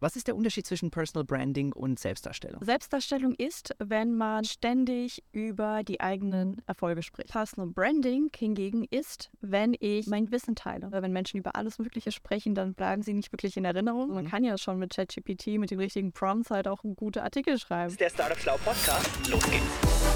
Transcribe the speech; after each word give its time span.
Was 0.00 0.14
ist 0.14 0.28
der 0.28 0.36
Unterschied 0.36 0.64
zwischen 0.64 0.92
Personal 0.92 1.24
Branding 1.24 1.72
und 1.72 1.98
Selbstdarstellung? 1.98 2.62
Selbstdarstellung 2.64 3.34
ist, 3.34 3.74
wenn 3.80 4.14
man 4.16 4.44
ständig 4.44 5.24
über 5.32 5.82
die 5.82 6.00
eigenen 6.00 6.62
Erfolge 6.68 7.02
spricht. 7.02 7.30
Personal 7.30 7.70
Branding 7.70 8.30
hingegen 8.36 8.84
ist, 8.90 9.30
wenn 9.40 9.74
ich 9.80 10.06
mein 10.06 10.30
Wissen 10.30 10.54
teile. 10.54 10.92
Wenn 10.92 11.12
Menschen 11.12 11.38
über 11.38 11.56
alles 11.56 11.80
Mögliche 11.80 12.12
sprechen, 12.12 12.54
dann 12.54 12.74
bleiben 12.74 13.02
sie 13.02 13.12
nicht 13.12 13.32
wirklich 13.32 13.56
in 13.56 13.64
Erinnerung. 13.64 14.14
Man 14.14 14.28
kann 14.28 14.44
ja 14.44 14.56
schon 14.56 14.78
mit 14.78 14.94
ChatGPT, 14.94 15.58
mit 15.58 15.72
den 15.72 15.80
richtigen 15.80 16.12
Prompts 16.12 16.50
halt 16.50 16.68
auch 16.68 16.84
gute 16.94 17.24
Artikel 17.24 17.58
schreiben. 17.58 17.86
Das 17.86 17.92
ist 17.94 18.00
der 18.00 18.10
Startup 18.10 18.38
Schlau 18.38 18.56
Podcast. 18.58 19.28
Los 19.28 19.50
geht's. 19.50 20.07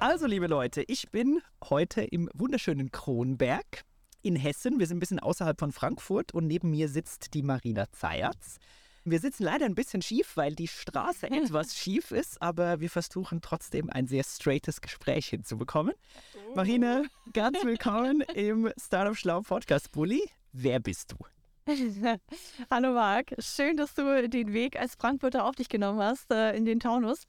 Also, 0.00 0.26
liebe 0.26 0.46
Leute, 0.46 0.82
ich 0.88 1.10
bin 1.10 1.42
heute 1.62 2.00
im 2.00 2.30
wunderschönen 2.32 2.90
Kronberg 2.90 3.84
in 4.22 4.34
Hessen. 4.34 4.78
Wir 4.78 4.86
sind 4.86 4.96
ein 4.96 5.00
bisschen 5.00 5.18
außerhalb 5.18 5.60
von 5.60 5.72
Frankfurt 5.72 6.32
und 6.32 6.46
neben 6.46 6.70
mir 6.70 6.88
sitzt 6.88 7.34
die 7.34 7.42
Marina 7.42 7.84
Zayatz. 7.92 8.56
Wir 9.04 9.20
sitzen 9.20 9.42
leider 9.42 9.66
ein 9.66 9.74
bisschen 9.74 10.00
schief, 10.00 10.38
weil 10.38 10.54
die 10.54 10.68
Straße 10.68 11.26
etwas 11.30 11.76
schief 11.76 12.12
ist, 12.12 12.40
aber 12.40 12.80
wir 12.80 12.88
versuchen 12.88 13.42
trotzdem 13.42 13.90
ein 13.90 14.06
sehr 14.06 14.24
straightes 14.24 14.80
Gespräch 14.80 15.26
hinzubekommen. 15.26 15.92
Oh. 16.34 16.54
Marina, 16.56 17.02
ganz 17.34 17.62
willkommen 17.62 18.22
im 18.34 18.72
Startup 18.82 19.14
Schlau 19.14 19.42
Podcast 19.42 19.92
Bully. 19.92 20.22
Wer 20.52 20.80
bist 20.80 21.12
du? 21.12 21.16
Hallo 22.70 22.94
Marc, 22.94 23.34
schön, 23.38 23.76
dass 23.76 23.92
du 23.92 24.26
den 24.30 24.54
Weg 24.54 24.80
als 24.80 24.94
Frankfurter 24.94 25.44
auf 25.44 25.56
dich 25.56 25.68
genommen 25.68 26.00
hast 26.00 26.30
äh, 26.30 26.56
in 26.56 26.64
den 26.64 26.80
Taunus. 26.80 27.26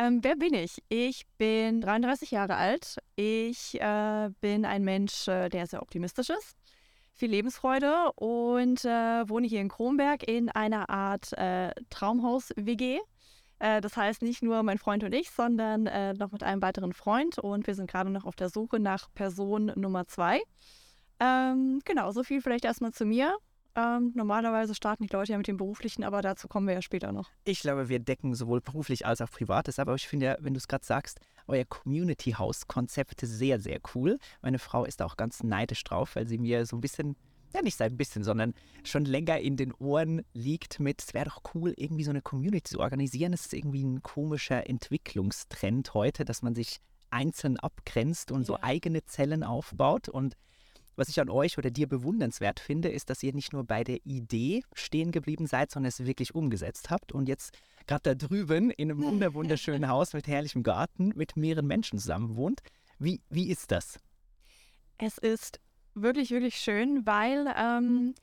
Ähm, 0.00 0.22
wer 0.22 0.36
bin 0.36 0.54
ich? 0.54 0.80
Ich 0.88 1.26
bin 1.38 1.80
33 1.80 2.30
Jahre 2.30 2.54
alt. 2.54 2.98
Ich 3.16 3.80
äh, 3.80 4.30
bin 4.40 4.64
ein 4.64 4.84
Mensch, 4.84 5.26
äh, 5.26 5.48
der 5.48 5.66
sehr 5.66 5.82
optimistisch 5.82 6.30
ist, 6.30 6.56
viel 7.14 7.30
Lebensfreude 7.30 8.12
und 8.12 8.84
äh, 8.84 9.28
wohne 9.28 9.48
hier 9.48 9.60
in 9.60 9.68
Kronberg 9.68 10.22
in 10.22 10.50
einer 10.50 10.88
Art 10.88 11.32
äh, 11.32 11.72
Traumhaus-WG. 11.90 13.00
Äh, 13.58 13.80
das 13.80 13.96
heißt 13.96 14.22
nicht 14.22 14.40
nur 14.40 14.62
mein 14.62 14.78
Freund 14.78 15.02
und 15.02 15.12
ich, 15.12 15.32
sondern 15.32 15.88
äh, 15.88 16.14
noch 16.14 16.30
mit 16.30 16.44
einem 16.44 16.62
weiteren 16.62 16.92
Freund 16.92 17.40
und 17.40 17.66
wir 17.66 17.74
sind 17.74 17.90
gerade 17.90 18.10
noch 18.10 18.24
auf 18.24 18.36
der 18.36 18.50
Suche 18.50 18.78
nach 18.78 19.12
Person 19.14 19.72
Nummer 19.74 20.06
zwei. 20.06 20.40
Ähm, 21.18 21.80
genau, 21.84 22.12
so 22.12 22.22
viel 22.22 22.40
vielleicht 22.40 22.64
erstmal 22.64 22.92
zu 22.92 23.04
mir. 23.04 23.36
Ähm, 23.76 24.12
normalerweise 24.14 24.74
starten 24.74 25.06
die 25.06 25.12
Leute 25.12 25.32
ja 25.32 25.38
mit 25.38 25.46
dem 25.46 25.56
Beruflichen, 25.56 26.02
aber 26.02 26.22
dazu 26.22 26.48
kommen 26.48 26.66
wir 26.66 26.74
ja 26.74 26.82
später 26.82 27.12
noch. 27.12 27.30
Ich 27.44 27.60
glaube, 27.60 27.88
wir 27.88 28.00
decken 28.00 28.34
sowohl 28.34 28.60
beruflich 28.60 29.06
als 29.06 29.20
auch 29.20 29.30
privates, 29.30 29.78
aber 29.78 29.94
ich 29.94 30.08
finde 30.08 30.26
ja, 30.26 30.36
wenn 30.40 30.54
du 30.54 30.58
es 30.58 30.68
gerade 30.68 30.84
sagst, 30.84 31.20
euer 31.46 31.64
Community 31.64 32.32
House 32.32 32.66
Konzept 32.66 33.20
sehr, 33.22 33.60
sehr 33.60 33.80
cool. 33.94 34.18
Meine 34.42 34.58
Frau 34.58 34.84
ist 34.84 35.00
auch 35.02 35.16
ganz 35.16 35.42
neidisch 35.42 35.84
drauf, 35.84 36.16
weil 36.16 36.26
sie 36.26 36.38
mir 36.38 36.66
so 36.66 36.76
ein 36.76 36.80
bisschen 36.80 37.16
ja 37.54 37.62
nicht 37.62 37.76
seit 37.76 37.92
ein 37.92 37.96
bisschen, 37.96 38.22
sondern 38.22 38.54
schon 38.84 39.04
länger 39.04 39.38
in 39.38 39.56
den 39.56 39.72
Ohren 39.72 40.22
liegt 40.34 40.80
mit, 40.80 41.02
es 41.02 41.14
wäre 41.14 41.26
doch 41.26 41.42
cool, 41.54 41.72
irgendwie 41.76 42.04
so 42.04 42.10
eine 42.10 42.22
Community 42.22 42.74
zu 42.74 42.80
organisieren. 42.80 43.32
Es 43.32 43.46
ist 43.46 43.54
irgendwie 43.54 43.84
ein 43.84 44.02
komischer 44.02 44.68
Entwicklungstrend 44.68 45.94
heute, 45.94 46.24
dass 46.24 46.42
man 46.42 46.54
sich 46.54 46.80
einzeln 47.10 47.56
abgrenzt 47.56 48.30
und 48.30 48.40
ja. 48.40 48.46
so 48.46 48.58
eigene 48.60 49.04
Zellen 49.04 49.42
aufbaut. 49.42 50.08
Und 50.08 50.36
was 50.98 51.08
ich 51.08 51.20
an 51.20 51.30
euch 51.30 51.56
oder 51.56 51.70
dir 51.70 51.88
bewundernswert 51.88 52.58
finde, 52.58 52.88
ist, 52.88 53.08
dass 53.08 53.22
ihr 53.22 53.32
nicht 53.32 53.52
nur 53.52 53.64
bei 53.64 53.84
der 53.84 54.04
Idee 54.04 54.62
stehen 54.74 55.12
geblieben 55.12 55.46
seid, 55.46 55.70
sondern 55.70 55.88
es 55.88 56.04
wirklich 56.04 56.34
umgesetzt 56.34 56.90
habt 56.90 57.12
und 57.12 57.28
jetzt 57.28 57.56
gerade 57.86 58.02
da 58.02 58.26
drüben 58.26 58.70
in 58.70 58.90
einem 58.90 59.34
wunderschönen 59.34 59.88
Haus 59.88 60.12
mit 60.12 60.26
herrlichem 60.26 60.64
Garten 60.64 61.12
mit 61.14 61.36
mehreren 61.36 61.68
Menschen 61.68 62.00
zusammen 62.00 62.36
wohnt. 62.36 62.60
Wie, 62.98 63.20
wie 63.30 63.48
ist 63.48 63.70
das? 63.70 64.00
Es 64.98 65.18
ist 65.18 65.60
wirklich, 65.94 66.32
wirklich 66.32 66.56
schön, 66.56 67.06
weil 67.06 67.46
ähm, 67.56 68.14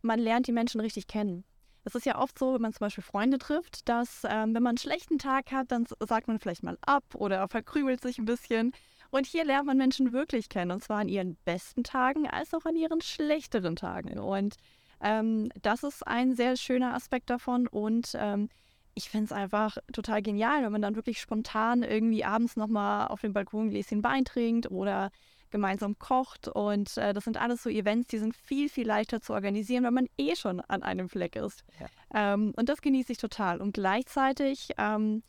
man 0.00 0.20
lernt 0.20 0.46
die 0.46 0.52
Menschen 0.52 0.80
richtig 0.80 1.08
kennen. 1.08 1.44
Es 1.84 1.96
ist 1.96 2.06
ja 2.06 2.20
oft 2.20 2.38
so, 2.38 2.54
wenn 2.54 2.62
man 2.62 2.72
zum 2.72 2.84
Beispiel 2.84 3.02
Freunde 3.02 3.38
trifft, 3.38 3.88
dass 3.88 4.22
ähm, 4.22 4.54
wenn 4.54 4.62
man 4.62 4.70
einen 4.70 4.78
schlechten 4.78 5.18
Tag 5.18 5.50
hat, 5.50 5.72
dann 5.72 5.86
sagt 5.98 6.28
man 6.28 6.38
vielleicht 6.38 6.62
mal 6.62 6.78
ab 6.82 7.02
oder 7.16 7.48
verkrümelt 7.48 8.00
sich 8.00 8.18
ein 8.18 8.24
bisschen. 8.24 8.72
Und 9.12 9.26
hier 9.26 9.44
lernt 9.44 9.66
man 9.66 9.76
Menschen 9.76 10.14
wirklich 10.14 10.48
kennen, 10.48 10.70
und 10.70 10.82
zwar 10.82 11.00
an 11.00 11.08
ihren 11.08 11.36
besten 11.44 11.84
Tagen 11.84 12.26
als 12.26 12.54
auch 12.54 12.64
an 12.64 12.76
ihren 12.76 13.02
schlechteren 13.02 13.76
Tagen. 13.76 14.18
Und 14.18 14.56
ähm, 15.02 15.50
das 15.60 15.82
ist 15.82 16.06
ein 16.06 16.34
sehr 16.34 16.56
schöner 16.56 16.94
Aspekt 16.94 17.28
davon. 17.28 17.66
Und 17.66 18.16
ähm, 18.18 18.48
ich 18.94 19.10
finde 19.10 19.26
es 19.26 19.32
einfach 19.32 19.76
total 19.92 20.22
genial, 20.22 20.62
wenn 20.62 20.72
man 20.72 20.80
dann 20.80 20.96
wirklich 20.96 21.20
spontan 21.20 21.82
irgendwie 21.82 22.24
abends 22.24 22.56
nochmal 22.56 23.08
auf 23.08 23.20
dem 23.20 23.34
Balkon 23.34 23.66
ein 23.66 23.70
Gläschen 23.70 24.02
Wein 24.02 24.24
trinkt 24.24 24.70
oder 24.70 25.10
gemeinsam 25.50 25.98
kocht. 25.98 26.48
Und 26.48 26.96
äh, 26.96 27.12
das 27.12 27.24
sind 27.24 27.36
alles 27.36 27.62
so 27.62 27.68
Events, 27.68 28.08
die 28.08 28.18
sind 28.18 28.34
viel, 28.34 28.70
viel 28.70 28.86
leichter 28.86 29.20
zu 29.20 29.34
organisieren, 29.34 29.84
wenn 29.84 29.92
man 29.92 30.08
eh 30.16 30.36
schon 30.36 30.62
an 30.62 30.82
einem 30.82 31.10
Fleck 31.10 31.36
ist. 31.36 31.64
Ja. 31.78 32.32
Ähm, 32.32 32.54
und 32.56 32.70
das 32.70 32.80
genieße 32.80 33.12
ich 33.12 33.18
total. 33.18 33.60
Und 33.60 33.74
gleichzeitig 33.74 34.70
ähm, 34.78 35.22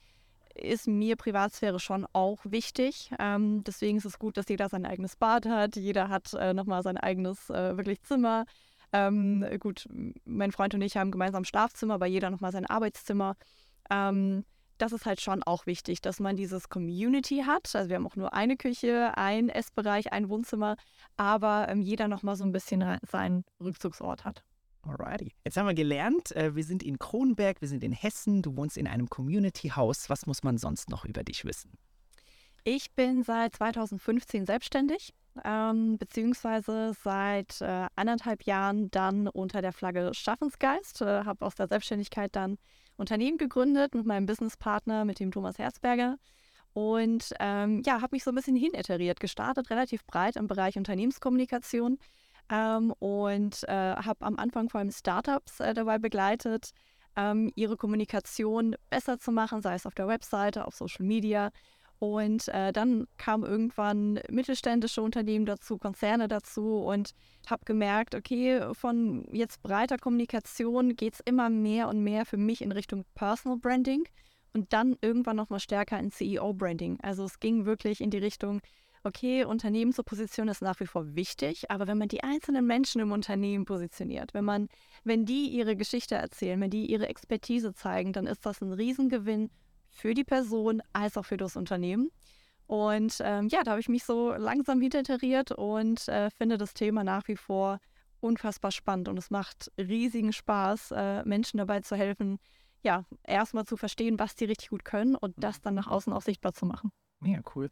ist 0.56 0.88
mir 0.88 1.16
Privatsphäre 1.16 1.80
schon 1.80 2.06
auch 2.14 2.40
wichtig. 2.44 3.12
Ähm, 3.19 3.64
deswegen 3.64 3.97
ist 3.97 4.06
es 4.06 4.19
gut, 4.19 4.38
dass 4.38 4.50
jeder 4.50 4.69
sein 4.69 4.86
eigenes 4.86 5.16
Bad 5.16 5.46
hat, 5.47 5.75
jeder 5.75 6.09
hat 6.09 6.34
äh, 6.34 6.53
nochmal 6.53 6.84
sein 6.84 6.97
eigenes 6.97 7.50
äh, 7.50 7.75
wirklich 7.78 8.02
Zimmer. 8.03 8.46
Ähm, 8.91 9.46
gut, 9.59 9.88
mein 10.25 10.52
Freund 10.52 10.75
und 10.75 10.81
ich 10.81 10.97
haben 10.97 11.12
gemeinsam 11.12 11.41
ein 11.41 11.46
Schlafzimmer, 11.46 11.96
aber 11.96 12.06
jeder 12.06 12.30
nochmal 12.30 12.52
sein 12.52 12.66
Arbeitszimmer. 12.68 13.36
Ähm, 13.90 14.46
das 14.78 14.91
ist 14.91 15.06
halt 15.06 15.22
schon 15.22 15.44
auch 15.44 15.66
wichtig, 15.66 16.02
dass 16.02 16.19
man 16.19 16.36
dieses 16.36 16.70
Community 16.70 17.44
hat. 17.46 17.75
Also 17.75 17.90
wir 17.90 17.96
haben 17.96 18.08
auch 18.08 18.16
nur 18.16 18.34
eine 18.34 18.58
Küche, 18.58 19.14
ein 19.18 19.50
Essbereich, 19.50 20.12
ein 20.12 20.30
Wohnzimmer, 20.30 20.78
aber 21.18 21.68
ähm, 21.70 21.81
jeder 21.81 22.08
nochmal 22.08 22.35
so 22.35 22.44
ein 22.44 22.52
bisschen 22.52 23.00
seinen 23.09 23.46
Rückzugsort 23.59 24.25
hat. 24.25 24.44
Alrighty. 24.84 25.34
Jetzt 25.46 25.58
haben 25.58 25.68
wir 25.68 25.74
gelernt, 25.74 26.36
äh, 26.36 26.56
wir 26.56 26.64
sind 26.64 26.84
in 26.84 27.00
Kronberg, 27.00 27.62
wir 27.62 27.68
sind 27.68 27.84
in 27.84 27.94
Hessen, 27.94 28.42
du 28.42 28.56
wohnst 28.58 28.78
in 28.78 28.88
einem 28.88 29.10
Community 29.10 29.70
House. 29.70 30.10
Was 30.10 30.26
muss 30.26 30.44
man 30.44 30.58
sonst 30.58 30.90
noch 30.90 31.06
über 31.06 31.24
dich 31.24 31.46
wissen? 31.46 31.78
Ich 32.66 32.94
bin 32.94 33.24
seit 33.24 33.56
2015 33.56 34.46
selbstständig, 34.46 35.14
ähm, 35.44 35.98
beziehungsweise 35.98 36.94
seit 37.02 37.62
äh, 37.62 37.88
anderthalb 37.96 38.44
Jahren 38.44 38.90
dann 38.92 39.28
unter 39.28 39.62
der 39.62 39.74
Flagge 39.74 40.12
Schaffensgeist. 40.14 41.02
Äh, 41.02 41.26
habe 41.26 41.46
aus 41.46 41.56
der 41.56 41.68
Selbstständigkeit 41.68 42.36
dann 42.36 42.58
Unternehmen 42.96 43.38
gegründet 43.38 43.96
mit 43.96 44.06
meinem 44.06 44.26
Businesspartner, 44.26 45.06
mit 45.06 45.20
dem 45.20 45.32
Thomas 45.32 45.58
Herzberger. 45.58 46.18
Und 46.74 47.34
ähm, 47.40 47.84
ja, 47.86 48.02
habe 48.02 48.16
mich 48.16 48.24
so 48.24 48.32
ein 48.32 48.36
bisschen 48.36 48.56
hiniteriert, 48.56 49.20
gestartet, 49.20 49.70
relativ 49.70 50.06
breit 50.06 50.36
im 50.36 50.48
Bereich 50.48 50.78
Unternehmenskommunikation 50.78 52.00
ähm, 52.50 52.92
und 53.00 53.64
äh, 53.68 53.96
habe 53.96 54.26
am 54.26 54.38
Anfang 54.38 54.70
vor 54.70 54.80
allem 54.80 54.92
Startups 54.92 55.59
äh, 55.59 55.74
dabei 55.74 55.98
begleitet, 55.98 56.72
ähm, 57.16 57.52
ihre 57.56 57.78
Kommunikation 57.78 58.76
besser 58.90 59.20
zu 59.20 59.31
machen, 59.31 59.62
sei 59.62 59.76
es 59.76 59.86
auf 59.86 59.96
der 59.96 60.08
Webseite, 60.08 60.66
auf 60.66 60.76
Social 60.76 61.06
Media. 61.06 61.52
Und 62.00 62.50
äh, 62.50 62.74
dann 62.74 63.08
kamen 63.18 63.46
irgendwann 63.46 64.20
mittelständische 64.30 65.02
Unternehmen 65.02 65.46
dazu, 65.46 65.78
Konzerne 65.78 66.28
dazu 66.28 66.80
und 66.80 67.12
habe 67.48 67.64
gemerkt, 67.64 68.14
okay, 68.14 68.74
von 68.74 69.26
jetzt 69.32 69.62
breiter 69.64 69.98
Kommunikation 69.98 70.98
geht 70.98 71.14
es 71.14 71.20
immer 71.22 71.50
mehr 71.50 71.88
und 71.88 72.03
mehr 72.03 72.26
für 72.26 72.36
mich 72.36 72.62
in 72.62 72.74
Richtung 72.74 73.06
Personal 73.16 73.58
Branding 73.58 74.03
und 74.53 74.74
dann 74.74 74.98
irgendwann 75.02 75.38
nochmal 75.38 75.62
stärker 75.62 75.98
in 75.98 76.12
CEO-Branding. 76.12 77.00
Also 77.02 77.24
es 77.24 77.40
ging 77.40 77.66
wirklich 77.66 78.02
in 78.02 78.09
die 78.09 78.18
Richtung, 78.18 78.62
okay, 79.03 79.46
Unternehmen 79.46 79.94
zur 79.94 80.06
Position 80.06 80.47
ist 80.47 80.62
nach 80.62 80.80
wie 80.80 80.86
vor 80.86 81.16
wichtig, 81.16 81.69
aber 81.69 81.88
wenn 81.88 81.97
man 81.97 82.08
die 82.08 82.24
einzelnen 82.24 82.66
Menschen 82.66 83.02
im 83.02 83.12
Unternehmen 83.12 83.66
positioniert, 83.66 84.34
wenn 84.34 84.46
man, 84.46 84.68
wenn 85.03 85.25
die 85.25 85.47
ihre 85.47 85.75
Geschichte 85.75 86.16
erzählen, 86.16 86.59
wenn 86.62 86.69
die 86.69 86.90
ihre 86.90 87.08
Expertise 87.08 87.74
zeigen, 87.74 88.14
dann 88.14 88.28
ist 88.28 88.46
das 88.46 88.62
ein 88.62 88.74
Riesengewinn 88.74 89.50
für 89.90 90.14
die 90.14 90.24
Person 90.24 90.81
als 90.94 91.18
auch 91.18 91.25
für 91.25 91.38
das 91.38 91.56
Unternehmen. 91.56 92.09
Und 92.66 93.18
ähm, 93.19 93.50
ja, 93.50 93.64
da 93.64 93.72
habe 93.72 93.81
ich 93.81 93.90
mich 93.90 94.03
so 94.03 94.34
langsam 94.34 94.81
hinteriert 94.81 95.52
und 95.52 96.08
äh, 96.08 96.29
finde 96.32 96.58
das 96.58 96.73
Thema 96.73 97.03
nach 97.03 97.28
wie 97.28 97.35
vor 97.35 97.79
unfassbar 98.22 98.72
spannend 98.72 99.09
und 99.09 99.17
es 99.17 99.29
macht 99.29 99.72
riesigen 99.78 100.32
Spaß, 100.32 100.91
äh, 100.91 101.23
Menschen 101.26 101.58
dabei 101.58 101.82
zu 101.82 101.96
helfen, 101.96 102.40
ja, 102.82 103.05
erstmal 103.23 103.66
zu 103.66 103.78
verstehen, 103.78 104.17
was 104.17 104.35
die 104.35 104.46
richtig 104.46 104.70
gut 104.70 104.85
können 104.85 105.16
und 105.16 105.35
das 105.38 105.61
dann 105.61 105.76
nach 105.76 105.88
außen 105.88 106.11
auch 106.14 106.22
sichtbar 106.22 106.53
zu 106.53 106.66
machen. 106.66 106.91
Ja, 107.23 107.40
cool. 107.55 107.70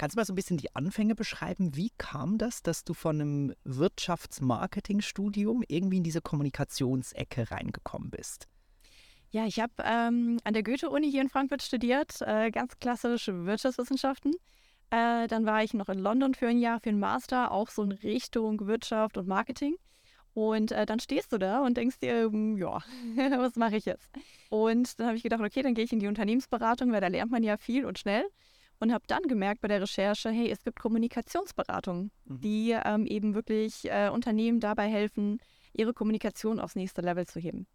Kannst 0.00 0.16
du 0.16 0.18
mal 0.18 0.24
so 0.24 0.32
ein 0.32 0.36
bisschen 0.36 0.56
die 0.56 0.74
Anfänge 0.74 1.14
beschreiben? 1.14 1.76
Wie 1.76 1.90
kam 1.98 2.38
das, 2.38 2.62
dass 2.62 2.84
du 2.84 2.94
von 2.94 3.20
einem 3.20 3.54
Wirtschaftsmarketingstudium 3.64 5.62
irgendwie 5.68 5.98
in 5.98 6.02
diese 6.02 6.22
Kommunikationsecke 6.22 7.50
reingekommen 7.50 8.08
bist? 8.08 8.48
Ja, 9.28 9.44
ich 9.44 9.60
habe 9.60 9.74
ähm, 9.84 10.40
an 10.42 10.54
der 10.54 10.62
Goethe-Uni 10.62 11.10
hier 11.10 11.20
in 11.20 11.28
Frankfurt 11.28 11.60
studiert, 11.60 12.22
äh, 12.22 12.50
ganz 12.50 12.78
klassisch 12.78 13.28
Wirtschaftswissenschaften. 13.28 14.32
Äh, 14.88 15.28
dann 15.28 15.44
war 15.44 15.62
ich 15.62 15.74
noch 15.74 15.90
in 15.90 15.98
London 15.98 16.32
für 16.32 16.48
ein 16.48 16.58
Jahr 16.58 16.80
für 16.80 16.88
einen 16.88 16.98
Master, 16.98 17.52
auch 17.52 17.68
so 17.68 17.82
in 17.82 17.92
Richtung 17.92 18.66
Wirtschaft 18.66 19.18
und 19.18 19.28
Marketing. 19.28 19.76
Und 20.32 20.72
äh, 20.72 20.86
dann 20.86 21.00
stehst 21.00 21.30
du 21.30 21.36
da 21.36 21.60
und 21.60 21.76
denkst 21.76 21.98
dir, 21.98 22.22
hm, 22.22 22.56
ja, 22.56 22.82
was 23.36 23.56
mache 23.56 23.76
ich 23.76 23.84
jetzt? 23.84 24.08
Und 24.48 24.98
dann 24.98 25.08
habe 25.08 25.18
ich 25.18 25.22
gedacht, 25.22 25.42
okay, 25.42 25.60
dann 25.60 25.74
gehe 25.74 25.84
ich 25.84 25.92
in 25.92 26.00
die 26.00 26.08
Unternehmensberatung, 26.08 26.90
weil 26.90 27.02
da 27.02 27.08
lernt 27.08 27.30
man 27.30 27.42
ja 27.42 27.58
viel 27.58 27.84
und 27.84 27.98
schnell. 27.98 28.24
Und 28.80 28.92
habe 28.92 29.04
dann 29.06 29.22
gemerkt 29.22 29.60
bei 29.60 29.68
der 29.68 29.82
Recherche, 29.82 30.30
hey, 30.30 30.50
es 30.50 30.64
gibt 30.64 30.80
Kommunikationsberatungen, 30.80 32.10
mhm. 32.24 32.40
die 32.40 32.76
ähm, 32.84 33.06
eben 33.06 33.34
wirklich 33.34 33.90
äh, 33.90 34.08
Unternehmen 34.08 34.58
dabei 34.58 34.88
helfen, 34.88 35.38
ihre 35.72 35.94
Kommunikation 35.94 36.58
aufs 36.58 36.74
nächste 36.74 37.02
Level 37.02 37.26
zu 37.26 37.38
heben. 37.38 37.66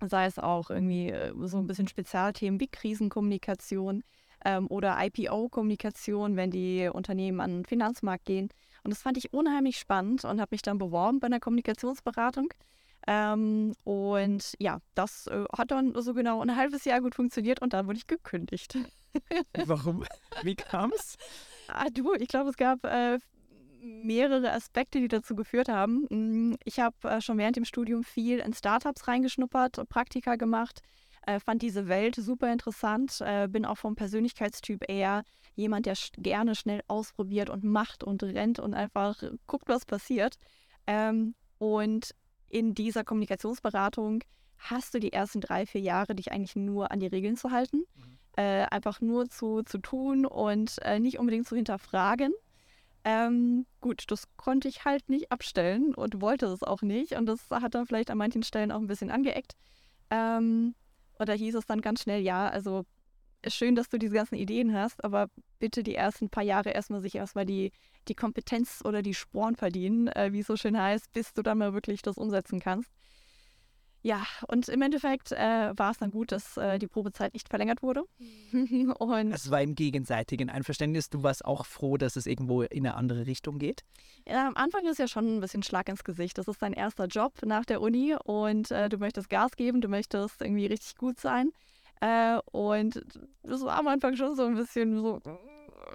Sei 0.00 0.26
es 0.26 0.38
auch 0.38 0.70
irgendwie 0.70 1.08
äh, 1.08 1.32
so 1.46 1.58
ein 1.58 1.66
bisschen 1.66 1.88
Spezialthemen 1.88 2.60
wie 2.60 2.68
Krisenkommunikation 2.68 4.02
ähm, 4.44 4.66
oder 4.68 4.96
IPO-Kommunikation, 5.00 6.36
wenn 6.36 6.50
die 6.50 6.88
Unternehmen 6.92 7.40
an 7.40 7.50
den 7.50 7.64
Finanzmarkt 7.64 8.26
gehen. 8.26 8.48
Und 8.84 8.90
das 8.90 9.02
fand 9.02 9.16
ich 9.16 9.32
unheimlich 9.32 9.78
spannend 9.78 10.24
und 10.24 10.40
habe 10.40 10.50
mich 10.52 10.62
dann 10.62 10.78
beworben 10.78 11.20
bei 11.20 11.26
einer 11.26 11.40
Kommunikationsberatung. 11.40 12.52
Ähm, 13.06 13.72
und 13.84 14.54
ja, 14.58 14.78
das 14.94 15.26
äh, 15.26 15.44
hat 15.56 15.70
dann 15.70 15.94
so 16.00 16.14
genau 16.14 16.40
ein 16.40 16.56
halbes 16.56 16.84
Jahr 16.84 17.00
gut 17.00 17.14
funktioniert 17.14 17.60
und 17.60 17.72
dann 17.72 17.86
wurde 17.86 17.98
ich 17.98 18.06
gekündigt. 18.06 18.78
Warum? 19.66 20.04
Wie 20.42 20.54
kam 20.54 20.92
es? 20.94 21.16
Ah, 21.68 21.88
du, 21.92 22.14
ich 22.14 22.28
glaube, 22.28 22.50
es 22.50 22.56
gab 22.56 22.84
äh, 22.84 23.18
mehrere 23.82 24.52
Aspekte, 24.52 25.00
die 25.00 25.08
dazu 25.08 25.34
geführt 25.34 25.68
haben. 25.68 26.06
Mm, 26.10 26.54
ich 26.64 26.78
habe 26.78 26.96
äh, 27.08 27.20
schon 27.20 27.38
während 27.38 27.56
dem 27.56 27.64
Studium 27.64 28.04
viel 28.04 28.38
in 28.38 28.54
Startups 28.54 29.08
reingeschnuppert, 29.08 29.88
Praktika 29.88 30.36
gemacht, 30.36 30.80
äh, 31.26 31.40
fand 31.40 31.62
diese 31.62 31.88
Welt 31.88 32.16
super 32.16 32.52
interessant, 32.52 33.20
äh, 33.20 33.48
bin 33.48 33.64
auch 33.64 33.78
vom 33.78 33.94
Persönlichkeitstyp 33.96 34.88
eher 34.88 35.24
jemand, 35.54 35.86
der 35.86 35.94
sch 35.94 36.12
gerne 36.18 36.54
schnell 36.54 36.82
ausprobiert 36.88 37.50
und 37.50 37.64
macht 37.64 38.04
und 38.04 38.22
rennt 38.22 38.58
und 38.58 38.74
einfach 38.74 39.22
guckt, 39.46 39.68
was 39.68 39.84
passiert. 39.84 40.36
Ähm, 40.86 41.34
und 41.58 42.14
in 42.52 42.74
dieser 42.74 43.02
Kommunikationsberatung 43.02 44.22
hast 44.58 44.94
du 44.94 45.00
die 45.00 45.12
ersten 45.12 45.40
drei, 45.40 45.66
vier 45.66 45.80
Jahre 45.80 46.14
dich 46.14 46.30
eigentlich 46.30 46.54
nur 46.54 46.92
an 46.92 47.00
die 47.00 47.06
Regeln 47.06 47.36
zu 47.36 47.50
halten, 47.50 47.78
mhm. 47.96 48.18
äh, 48.36 48.66
einfach 48.70 49.00
nur 49.00 49.28
zu, 49.28 49.62
zu 49.62 49.78
tun 49.78 50.26
und 50.26 50.76
äh, 50.82 51.00
nicht 51.00 51.18
unbedingt 51.18 51.48
zu 51.48 51.56
hinterfragen. 51.56 52.32
Ähm, 53.04 53.66
gut, 53.80 54.04
das 54.08 54.28
konnte 54.36 54.68
ich 54.68 54.84
halt 54.84 55.08
nicht 55.08 55.32
abstellen 55.32 55.94
und 55.94 56.20
wollte 56.20 56.46
es 56.46 56.62
auch 56.62 56.82
nicht. 56.82 57.12
Und 57.12 57.26
das 57.26 57.50
hat 57.50 57.74
dann 57.74 57.86
vielleicht 57.86 58.10
an 58.10 58.18
manchen 58.18 58.44
Stellen 58.44 58.70
auch 58.70 58.78
ein 58.78 58.86
bisschen 58.86 59.10
angeeckt. 59.10 59.54
Ähm, 60.10 60.74
und 61.18 61.28
da 61.28 61.32
hieß 61.32 61.56
es 61.56 61.66
dann 61.66 61.80
ganz 61.80 62.02
schnell, 62.02 62.20
ja, 62.20 62.48
also 62.48 62.84
schön, 63.48 63.74
dass 63.74 63.88
du 63.88 63.98
diese 63.98 64.14
ganzen 64.14 64.36
Ideen 64.36 64.74
hast, 64.74 65.02
aber 65.04 65.28
bitte 65.58 65.82
die 65.82 65.94
ersten 65.94 66.28
paar 66.28 66.42
Jahre 66.42 66.70
erstmal 66.70 67.00
sich 67.00 67.14
erstmal 67.14 67.46
die, 67.46 67.72
die 68.08 68.14
Kompetenz 68.14 68.80
oder 68.84 69.02
die 69.02 69.14
Sporen 69.14 69.56
verdienen, 69.56 70.08
äh, 70.08 70.32
wie 70.32 70.40
es 70.40 70.46
so 70.46 70.56
schön 70.56 70.78
heißt, 70.78 71.12
bis 71.12 71.32
du 71.34 71.42
dann 71.42 71.58
mal 71.58 71.72
wirklich 71.72 72.02
das 72.02 72.16
umsetzen 72.16 72.60
kannst. 72.60 72.90
Ja, 74.04 74.26
und 74.48 74.68
im 74.68 74.82
Endeffekt 74.82 75.30
äh, 75.30 75.72
war 75.76 75.92
es 75.92 75.98
dann 75.98 76.10
gut, 76.10 76.32
dass 76.32 76.56
äh, 76.56 76.80
die 76.80 76.88
Probezeit 76.88 77.34
nicht 77.34 77.48
verlängert 77.48 77.82
wurde. 77.82 78.02
und 78.98 79.32
es 79.32 79.48
war 79.48 79.62
im 79.62 79.76
gegenseitigen 79.76 80.50
Einverständnis. 80.50 81.08
Du 81.08 81.22
warst 81.22 81.44
auch 81.44 81.64
froh, 81.64 81.96
dass 81.96 82.16
es 82.16 82.26
irgendwo 82.26 82.62
in 82.62 82.84
eine 82.84 82.96
andere 82.96 83.26
Richtung 83.26 83.60
geht? 83.60 83.84
Ja, 84.26 84.48
am 84.48 84.56
Anfang 84.56 84.86
ist 84.86 84.98
ja 84.98 85.06
schon 85.06 85.36
ein 85.36 85.40
bisschen 85.40 85.62
Schlag 85.62 85.88
ins 85.88 86.02
Gesicht. 86.02 86.36
Das 86.36 86.48
ist 86.48 86.60
dein 86.60 86.72
erster 86.72 87.06
Job 87.06 87.34
nach 87.44 87.64
der 87.64 87.80
Uni 87.80 88.16
und 88.24 88.72
äh, 88.72 88.88
du 88.88 88.98
möchtest 88.98 89.30
Gas 89.30 89.52
geben, 89.52 89.80
du 89.80 89.88
möchtest 89.88 90.40
irgendwie 90.42 90.66
richtig 90.66 90.96
gut 90.96 91.20
sein. 91.20 91.52
Äh, 92.02 92.40
und 92.50 93.00
das 93.44 93.62
war 93.62 93.78
am 93.78 93.86
Anfang 93.86 94.16
schon 94.16 94.34
so 94.34 94.44
ein 94.44 94.56
bisschen 94.56 95.00
so, 95.00 95.20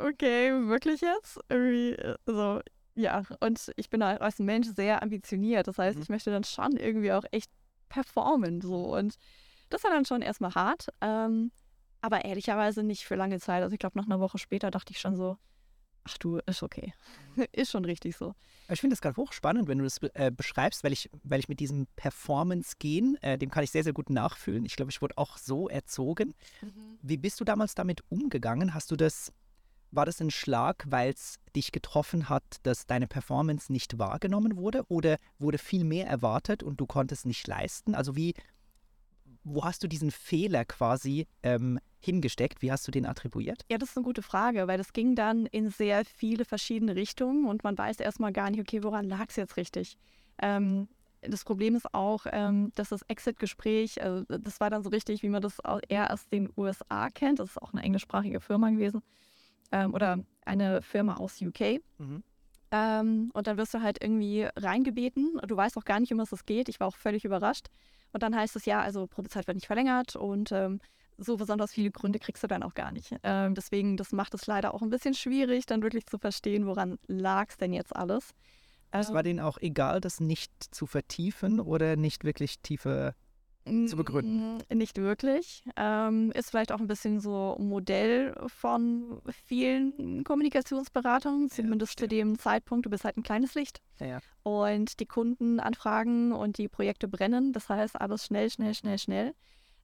okay, 0.02 0.52
wirklich 0.68 1.02
jetzt? 1.02 1.38
Irgendwie 1.50 1.92
äh, 1.92 2.16
so, 2.26 2.62
ja. 2.96 3.24
Und 3.42 3.74
ich 3.76 3.90
bin 3.90 4.02
als 4.02 4.40
Mensch 4.40 4.68
sehr 4.70 5.04
ambitioniert. 5.04 5.68
Das 5.68 5.78
heißt, 5.78 5.98
mhm. 5.98 6.04
ich 6.04 6.10
möchte 6.10 6.32
dann 6.32 6.46
schon 6.46 6.78
irgendwie 6.78 7.12
auch 7.12 7.26
echt 7.32 7.52
performen. 7.90 8.62
So. 8.62 8.96
Und 8.96 9.16
das 9.70 9.84
war 9.84 9.92
dann 9.92 10.06
schon 10.06 10.22
erstmal 10.22 10.56
hart. 10.56 10.88
Ähm, 11.02 11.52
aber 12.00 12.24
ehrlicherweise 12.24 12.84
nicht 12.84 13.04
für 13.04 13.16
lange 13.16 13.40
Zeit. 13.42 13.62
Also 13.62 13.74
ich 13.74 13.80
glaube, 13.80 13.98
nach 13.98 14.06
einer 14.06 14.22
Woche 14.22 14.38
später 14.38 14.72
dachte 14.72 14.94
ich 14.94 15.00
schon 15.00 15.18
so, 15.18 15.36
ach 16.08 16.18
du, 16.18 16.38
ist 16.38 16.64
okay. 16.64 16.94
ist 17.52 17.72
schon 17.72 17.86
richtig 17.86 18.16
so. 18.16 18.34
Ich 18.70 18.82
finde 18.82 18.94
das 18.94 19.02
gerade 19.02 19.18
hochspannend, 19.18 19.68
wenn 19.68 19.78
du 19.78 19.84
das 19.84 20.00
äh, 20.14 20.32
beschreibst, 20.32 20.84
weil 20.84 20.94
ich, 20.94 21.10
weil 21.24 21.40
ich 21.40 21.50
mit 21.50 21.60
diesem 21.60 21.88
Performance-Gehen, 21.96 23.18
äh, 23.22 23.38
dem 23.38 23.50
kann 23.50 23.64
ich 23.64 23.72
sehr, 23.72 23.84
sehr 23.84 23.94
gut 23.94 24.10
nachfühlen. 24.10 24.66
Ich 24.66 24.76
glaube, 24.76 24.92
ich 24.92 25.02
wurde 25.02 25.18
auch 25.18 25.38
so 25.38 25.70
erzogen. 25.70 26.34
Mhm. 26.62 26.98
Wie 27.02 27.18
bist 27.18 27.40
du 27.40 27.46
damals 27.46 27.76
damit 27.76 28.04
umgegangen? 28.10 28.74
Hast 28.74 28.92
du 28.92 28.96
das, 28.96 29.32
war 29.92 30.06
das 30.06 30.20
ein 30.22 30.32
Schlag, 30.32 30.86
weil 30.88 31.12
es 31.12 31.40
dich 31.56 31.72
getroffen 31.72 32.30
hat, 32.30 32.44
dass 32.64 32.88
deine 32.88 33.08
Performance 33.08 33.72
nicht 33.72 33.98
wahrgenommen 33.98 34.58
wurde? 34.58 34.84
Oder 34.90 35.18
wurde 35.40 35.58
viel 35.58 35.84
mehr 35.84 36.08
erwartet 36.08 36.64
und 36.64 36.80
du 36.82 36.86
konntest 36.86 37.26
nicht 37.26 37.48
leisten? 37.48 37.96
Also 37.96 38.16
wie, 38.16 38.34
wo 39.48 39.64
hast 39.64 39.84
du 39.84 39.88
diesen 39.88 40.12
Fehler 40.12 40.66
quasi 40.66 41.28
ähm, 41.44 41.80
hingesteckt? 42.00 42.62
Wie 42.62 42.72
hast 42.72 42.88
du 42.88 42.92
den 42.92 43.06
attribuiert? 43.06 43.66
Ja, 43.70 43.78
das 43.78 43.90
ist 43.90 43.98
eine 43.98 44.04
gute 44.04 44.22
Frage, 44.22 44.68
weil 44.68 44.78
das 44.78 44.94
ging 44.94 45.16
dann 45.16 45.46
in 45.48 45.70
sehr 45.70 46.04
viele 46.06 46.46
verschiedene 46.46 46.96
Richtungen 46.96 47.46
und 47.46 47.64
man 47.64 47.78
weiß 47.78 48.00
erstmal 48.00 48.34
gar 48.34 48.50
nicht, 48.50 48.60
okay, 48.60 48.84
woran 48.84 49.06
lag 49.06 49.26
es 49.30 49.36
jetzt 49.36 49.58
richtig? 49.58 49.98
Ähm, 50.42 50.88
das 51.22 51.44
Problem 51.44 51.76
ist 51.76 51.94
auch, 51.94 52.26
ähm, 52.32 52.72
dass 52.76 52.90
das 52.90 53.02
Exit-Gespräch, 53.04 54.02
also 54.02 54.24
das 54.28 54.60
war 54.60 54.70
dann 54.70 54.84
so 54.84 54.90
richtig, 54.90 55.24
wie 55.24 55.30
man 55.30 55.42
das 55.42 55.58
eher 55.88 56.14
aus 56.14 56.28
den 56.28 56.50
USA 56.56 57.10
kennt. 57.10 57.40
Das 57.40 57.52
ist 57.52 57.62
auch 57.62 57.74
eine 57.74 57.82
englischsprachige 57.82 58.40
Firma 58.40 58.70
gewesen 58.70 59.02
ähm, 59.72 59.94
oder 59.94 60.20
eine 60.46 60.82
Firma 60.82 61.16
aus 61.16 61.42
UK. 61.42 61.82
Mhm. 61.98 62.24
Ähm, 62.70 63.32
und 63.34 63.48
dann 63.48 63.58
wirst 63.58 63.74
du 63.74 63.82
halt 63.82 64.02
irgendwie 64.02 64.48
reingebeten. 64.56 65.40
Du 65.48 65.56
weißt 65.56 65.78
auch 65.78 65.86
gar 65.86 66.00
nicht, 66.00 66.12
um 66.12 66.20
was 66.20 66.32
es 66.32 66.46
geht. 66.46 66.70
Ich 66.70 66.80
war 66.80 66.88
auch 66.88 66.96
völlig 66.96 67.26
überrascht. 67.26 67.68
Und 68.18 68.24
dann 68.24 68.36
heißt 68.36 68.56
es 68.56 68.66
ja, 68.66 68.82
also 68.82 69.06
Probezeit 69.06 69.46
wird 69.46 69.58
nicht 69.58 69.68
verlängert 69.68 70.16
und 70.16 70.52
ähm, 70.52 70.80
so 71.20 71.38
besonders 71.38 71.72
viele 71.72 71.92
Gründe 71.92 72.18
kriegst 72.18 72.42
du 72.42 72.48
dann 72.48 72.64
auch 72.64 72.74
gar 72.74 72.92
nicht. 72.92 73.16
Ähm, 73.22 73.54
deswegen, 73.54 73.96
das 73.96 74.12
macht 74.12 74.34
es 74.34 74.48
leider 74.48 74.74
auch 74.74 74.82
ein 74.82 74.90
bisschen 74.90 75.14
schwierig, 75.14 75.68
dann 75.68 75.84
wirklich 75.84 76.08
zu 76.08 76.18
verstehen, 76.18 76.66
woran 76.66 76.98
lag 77.06 77.50
es 77.50 77.58
denn 77.58 77.74
jetzt 77.74 77.96
alles. 77.96 78.34
Es 78.90 79.12
war 79.12 79.20
ähm, 79.20 79.24
denen 79.26 79.40
auch 79.40 79.60
egal, 79.60 80.02
das 80.02 80.20
nicht 80.20 80.52
zu 80.74 80.88
vertiefen 80.88 81.60
oder 81.60 81.96
nicht 81.96 82.24
wirklich 82.24 82.60
tiefer 82.62 83.14
zu 83.88 83.96
begründen? 83.96 84.64
Nicht 84.74 84.98
wirklich. 84.98 85.64
Ähm, 85.76 86.32
ist 86.32 86.50
vielleicht 86.50 86.72
auch 86.72 86.80
ein 86.80 86.88
bisschen 86.88 87.20
so 87.20 87.56
Modell 87.60 88.36
von 88.48 89.22
vielen 89.46 90.24
Kommunikationsberatungen, 90.24 91.50
zumindest 91.50 92.00
ja, 92.00 92.04
zu 92.04 92.08
dem 92.08 92.38
Zeitpunkt. 92.40 92.86
Du 92.86 92.90
bist 92.90 93.04
halt 93.04 93.18
ein 93.18 93.24
kleines 93.24 93.56
Licht. 93.56 93.82
Ja, 94.00 94.08
ja. 94.08 94.20
Und 94.44 95.00
die 95.00 95.06
Kunden 95.06 95.60
anfragen 95.60 96.32
und 96.32 96.58
die 96.58 96.68
Projekte 96.68 97.08
brennen. 97.08 97.54
Das 97.54 97.70
heißt, 97.70 98.00
alles 98.00 98.26
schnell, 98.26 98.50
schnell, 98.50 98.74
schnell, 98.74 98.98
schnell. 98.98 99.34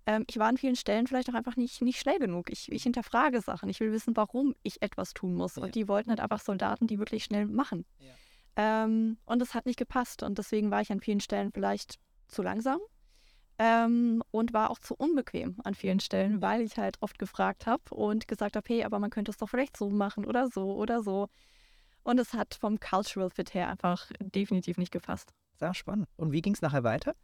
Ähm, 0.06 0.26
ich 0.30 0.38
war 0.38 0.48
an 0.48 0.58
vielen 0.58 0.76
Stellen 0.76 1.08
vielleicht 1.08 1.30
auch 1.30 1.34
einfach 1.34 1.56
nicht, 1.56 1.82
nicht 1.82 2.00
schnell 2.00 2.20
genug. 2.20 2.52
Ich, 2.52 2.72
ich 2.72 2.84
hinterfrage 2.84 3.42
Sachen. 3.42 3.70
Ich 3.70 3.80
will 3.80 3.92
wissen, 3.92 4.16
warum 4.16 4.56
ich 4.64 4.82
etwas 4.82 5.14
tun 5.14 5.36
muss. 5.36 5.58
Und 5.58 5.76
die 5.76 5.88
wollten 5.88 6.10
halt 6.10 6.20
einfach 6.20 6.40
Soldaten, 6.42 6.88
die 6.88 7.00
wirklich 7.00 7.24
schnell 7.24 7.46
machen. 7.46 7.86
Ähm, 8.56 9.18
und 9.25 9.42
es 9.42 9.54
hat 9.54 9.66
nicht 9.66 9.80
gepasst. 9.80 10.24
Und 10.24 10.38
deswegen 10.38 10.72
war 10.72 10.82
ich 10.82 10.92
an 10.92 11.00
vielen 11.00 11.20
Stellen 11.20 11.52
vielleicht 11.52 12.00
zu 12.28 12.42
langsam 12.42 12.80
ähm, 13.60 14.24
und 14.31 14.53
war 14.53 14.69
auch 14.69 14.79
zu 14.79 14.95
unbequem 14.95 15.57
an 15.63 15.75
vielen 15.75 16.00
Stellen, 16.00 16.41
weil 16.41 16.62
ich 16.62 16.77
halt 16.77 16.98
oft 17.01 17.19
gefragt 17.19 17.65
habe 17.67 17.83
und 17.93 18.27
gesagt 18.27 18.55
habe, 18.55 18.65
hey, 18.67 18.83
aber 18.83 19.00
man 19.00 19.10
könnte 19.10 19.31
es 19.31 19.38
doch 19.38 19.48
vielleicht 19.48 19.77
so 19.77 19.89
machen 19.89 20.25
oder 20.25 20.50
so 20.50 20.74
oder 20.75 21.03
so. 21.03 21.29
Und 22.03 22.19
es 22.19 22.33
hat 22.33 22.55
vom 22.55 22.79
Cultural 22.79 23.29
Fit 23.29 23.53
her 23.53 23.69
einfach 23.69 24.12
definitiv 24.19 24.77
nicht 24.77 24.91
gefasst. 24.91 25.33
Sehr 25.60 25.74
spannend. 25.74 26.07
Und 26.17 26.31
wie 26.31 26.41
ging 26.41 26.53
es 26.53 26.62
nachher 26.62 26.83
weiter? 26.83 27.15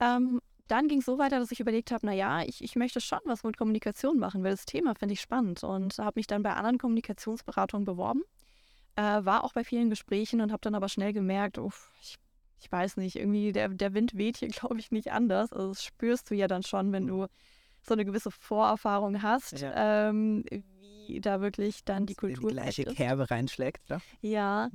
Ähm, 0.00 0.40
dann 0.68 0.88
ging 0.88 1.00
es 1.00 1.04
so 1.04 1.18
weiter, 1.18 1.38
dass 1.38 1.52
ich 1.52 1.60
überlegt 1.60 1.90
habe, 1.90 2.06
naja, 2.06 2.42
ich, 2.42 2.62
ich 2.64 2.76
möchte 2.76 3.00
schon 3.00 3.18
was 3.26 3.44
mit 3.44 3.58
Kommunikation 3.58 4.18
machen, 4.18 4.42
weil 4.42 4.52
das 4.52 4.64
Thema 4.64 4.94
finde 4.94 5.12
ich 5.12 5.20
spannend 5.20 5.62
und 5.62 5.98
habe 5.98 6.18
mich 6.18 6.26
dann 6.26 6.42
bei 6.42 6.54
anderen 6.54 6.78
Kommunikationsberatungen 6.78 7.84
beworben. 7.84 8.22
Äh, 8.96 9.24
war 9.24 9.44
auch 9.44 9.52
bei 9.52 9.64
vielen 9.64 9.90
Gesprächen 9.90 10.40
und 10.40 10.52
habe 10.52 10.60
dann 10.62 10.74
aber 10.74 10.88
schnell 10.88 11.12
gemerkt, 11.12 11.58
uff, 11.58 11.92
ich 12.00 12.16
ich 12.64 12.72
weiß 12.72 12.96
nicht, 12.96 13.16
irgendwie 13.16 13.52
der, 13.52 13.68
der 13.68 13.92
Wind 13.92 14.16
weht 14.16 14.38
hier, 14.38 14.48
glaube 14.48 14.78
ich, 14.78 14.90
nicht 14.90 15.12
anders. 15.12 15.52
Also 15.52 15.68
das 15.68 15.84
spürst 15.84 16.30
du 16.30 16.34
ja 16.34 16.48
dann 16.48 16.62
schon, 16.62 16.92
wenn 16.92 17.06
du 17.06 17.26
so 17.86 17.92
eine 17.92 18.04
gewisse 18.04 18.30
Vorerfahrung 18.30 19.22
hast, 19.22 19.60
ja. 19.60 20.08
ähm, 20.08 20.44
wie 20.50 21.20
da 21.20 21.42
wirklich 21.42 21.84
dann 21.84 22.06
die 22.06 22.14
Kultur. 22.14 22.48
Die 22.48 22.54
gleiche 22.54 22.84
Kerbe 22.84 23.30
reinschlägt, 23.30 23.88
ja? 23.90 23.98
Ja. 24.22 24.70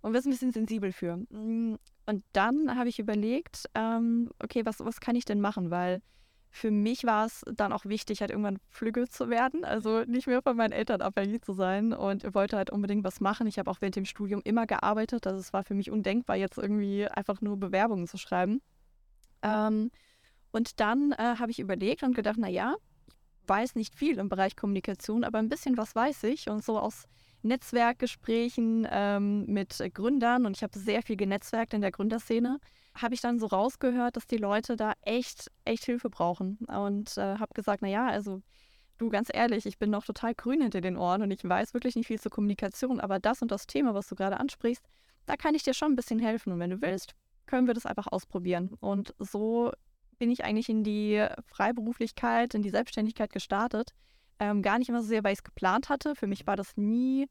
Und 0.00 0.12
wirst 0.12 0.26
ein 0.26 0.30
bisschen 0.30 0.52
sensibel 0.52 0.92
für. 0.92 1.16
Mm, 1.16 1.76
und 2.06 2.24
dann 2.32 2.76
habe 2.76 2.88
ich 2.88 2.98
überlegt, 2.98 3.68
ähm, 3.74 4.30
okay, 4.42 4.64
was, 4.64 4.80
was 4.80 4.98
kann 4.98 5.14
ich 5.14 5.24
denn 5.24 5.40
machen? 5.40 5.70
Weil 5.70 6.02
für 6.50 6.70
mich 6.70 7.04
war 7.04 7.26
es 7.26 7.44
dann 7.54 7.72
auch 7.72 7.84
wichtig, 7.84 8.20
halt 8.20 8.30
irgendwann 8.30 8.58
flügge 8.68 9.08
zu 9.08 9.28
werden, 9.28 9.64
also 9.64 10.04
nicht 10.04 10.26
mehr 10.26 10.42
von 10.42 10.56
meinen 10.56 10.72
Eltern 10.72 11.02
abhängig 11.02 11.44
zu 11.44 11.52
sein. 11.52 11.92
Und 11.92 12.34
wollte 12.34 12.56
halt 12.56 12.70
unbedingt 12.70 13.04
was 13.04 13.20
machen. 13.20 13.46
Ich 13.46 13.58
habe 13.58 13.70
auch 13.70 13.80
während 13.80 13.96
dem 13.96 14.04
Studium 14.04 14.40
immer 14.44 14.66
gearbeitet, 14.66 15.26
also 15.26 15.38
es 15.38 15.52
war 15.52 15.64
für 15.64 15.74
mich 15.74 15.90
undenkbar, 15.90 16.36
jetzt 16.36 16.58
irgendwie 16.58 17.06
einfach 17.06 17.40
nur 17.40 17.58
Bewerbungen 17.58 18.06
zu 18.06 18.16
schreiben. 18.16 18.60
Ähm, 19.42 19.90
und 20.50 20.80
dann 20.80 21.12
äh, 21.12 21.36
habe 21.38 21.50
ich 21.50 21.58
überlegt 21.58 22.02
und 22.02 22.14
gedacht, 22.14 22.38
naja, 22.38 22.76
ich 23.06 23.14
weiß 23.48 23.74
nicht 23.76 23.94
viel 23.94 24.18
im 24.18 24.28
Bereich 24.28 24.56
Kommunikation, 24.56 25.24
aber 25.24 25.38
ein 25.38 25.48
bisschen 25.48 25.76
was 25.76 25.94
weiß 25.94 26.24
ich. 26.24 26.48
Und 26.48 26.64
so 26.64 26.78
aus 26.78 27.04
Netzwerkgesprächen 27.42 28.86
ähm, 28.90 29.46
mit 29.46 29.78
Gründern. 29.94 30.46
Und 30.46 30.56
ich 30.56 30.62
habe 30.62 30.78
sehr 30.78 31.02
viel 31.02 31.16
genetzwerkt 31.16 31.74
in 31.74 31.80
der 31.80 31.92
Gründerszene 31.92 32.58
habe 33.00 33.14
ich 33.14 33.20
dann 33.20 33.38
so 33.38 33.46
rausgehört, 33.46 34.16
dass 34.16 34.26
die 34.26 34.36
Leute 34.36 34.76
da 34.76 34.92
echt, 35.02 35.50
echt 35.64 35.84
Hilfe 35.84 36.10
brauchen. 36.10 36.58
Und 36.66 37.16
äh, 37.16 37.38
habe 37.38 37.54
gesagt, 37.54 37.82
naja, 37.82 38.06
also 38.06 38.42
du 38.98 39.08
ganz 39.08 39.28
ehrlich, 39.32 39.66
ich 39.66 39.78
bin 39.78 39.90
noch 39.90 40.04
total 40.04 40.34
grün 40.34 40.60
hinter 40.60 40.80
den 40.80 40.96
Ohren 40.96 41.22
und 41.22 41.30
ich 41.30 41.42
weiß 41.42 41.74
wirklich 41.74 41.96
nicht 41.96 42.08
viel 42.08 42.20
zur 42.20 42.30
Kommunikation, 42.30 43.00
aber 43.00 43.18
das 43.18 43.42
und 43.42 43.50
das 43.50 43.66
Thema, 43.66 43.94
was 43.94 44.08
du 44.08 44.16
gerade 44.16 44.40
ansprichst, 44.40 44.84
da 45.26 45.36
kann 45.36 45.54
ich 45.54 45.62
dir 45.62 45.74
schon 45.74 45.92
ein 45.92 45.96
bisschen 45.96 46.18
helfen. 46.18 46.52
Und 46.52 46.58
wenn 46.58 46.70
du 46.70 46.82
willst, 46.82 47.14
können 47.46 47.66
wir 47.66 47.74
das 47.74 47.86
einfach 47.86 48.06
ausprobieren. 48.08 48.74
Und 48.80 49.14
so 49.18 49.72
bin 50.18 50.30
ich 50.30 50.44
eigentlich 50.44 50.68
in 50.68 50.84
die 50.84 51.24
Freiberuflichkeit, 51.46 52.54
in 52.54 52.62
die 52.62 52.70
Selbstständigkeit 52.70 53.32
gestartet. 53.32 53.92
Ähm, 54.40 54.62
gar 54.62 54.78
nicht 54.78 54.88
immer 54.88 55.02
so 55.02 55.08
sehr, 55.08 55.24
weil 55.24 55.32
ich 55.32 55.40
es 55.40 55.44
geplant 55.44 55.88
hatte. 55.88 56.14
Für 56.14 56.26
mich 56.26 56.46
war 56.46 56.56
das 56.56 56.76
nie 56.76 57.28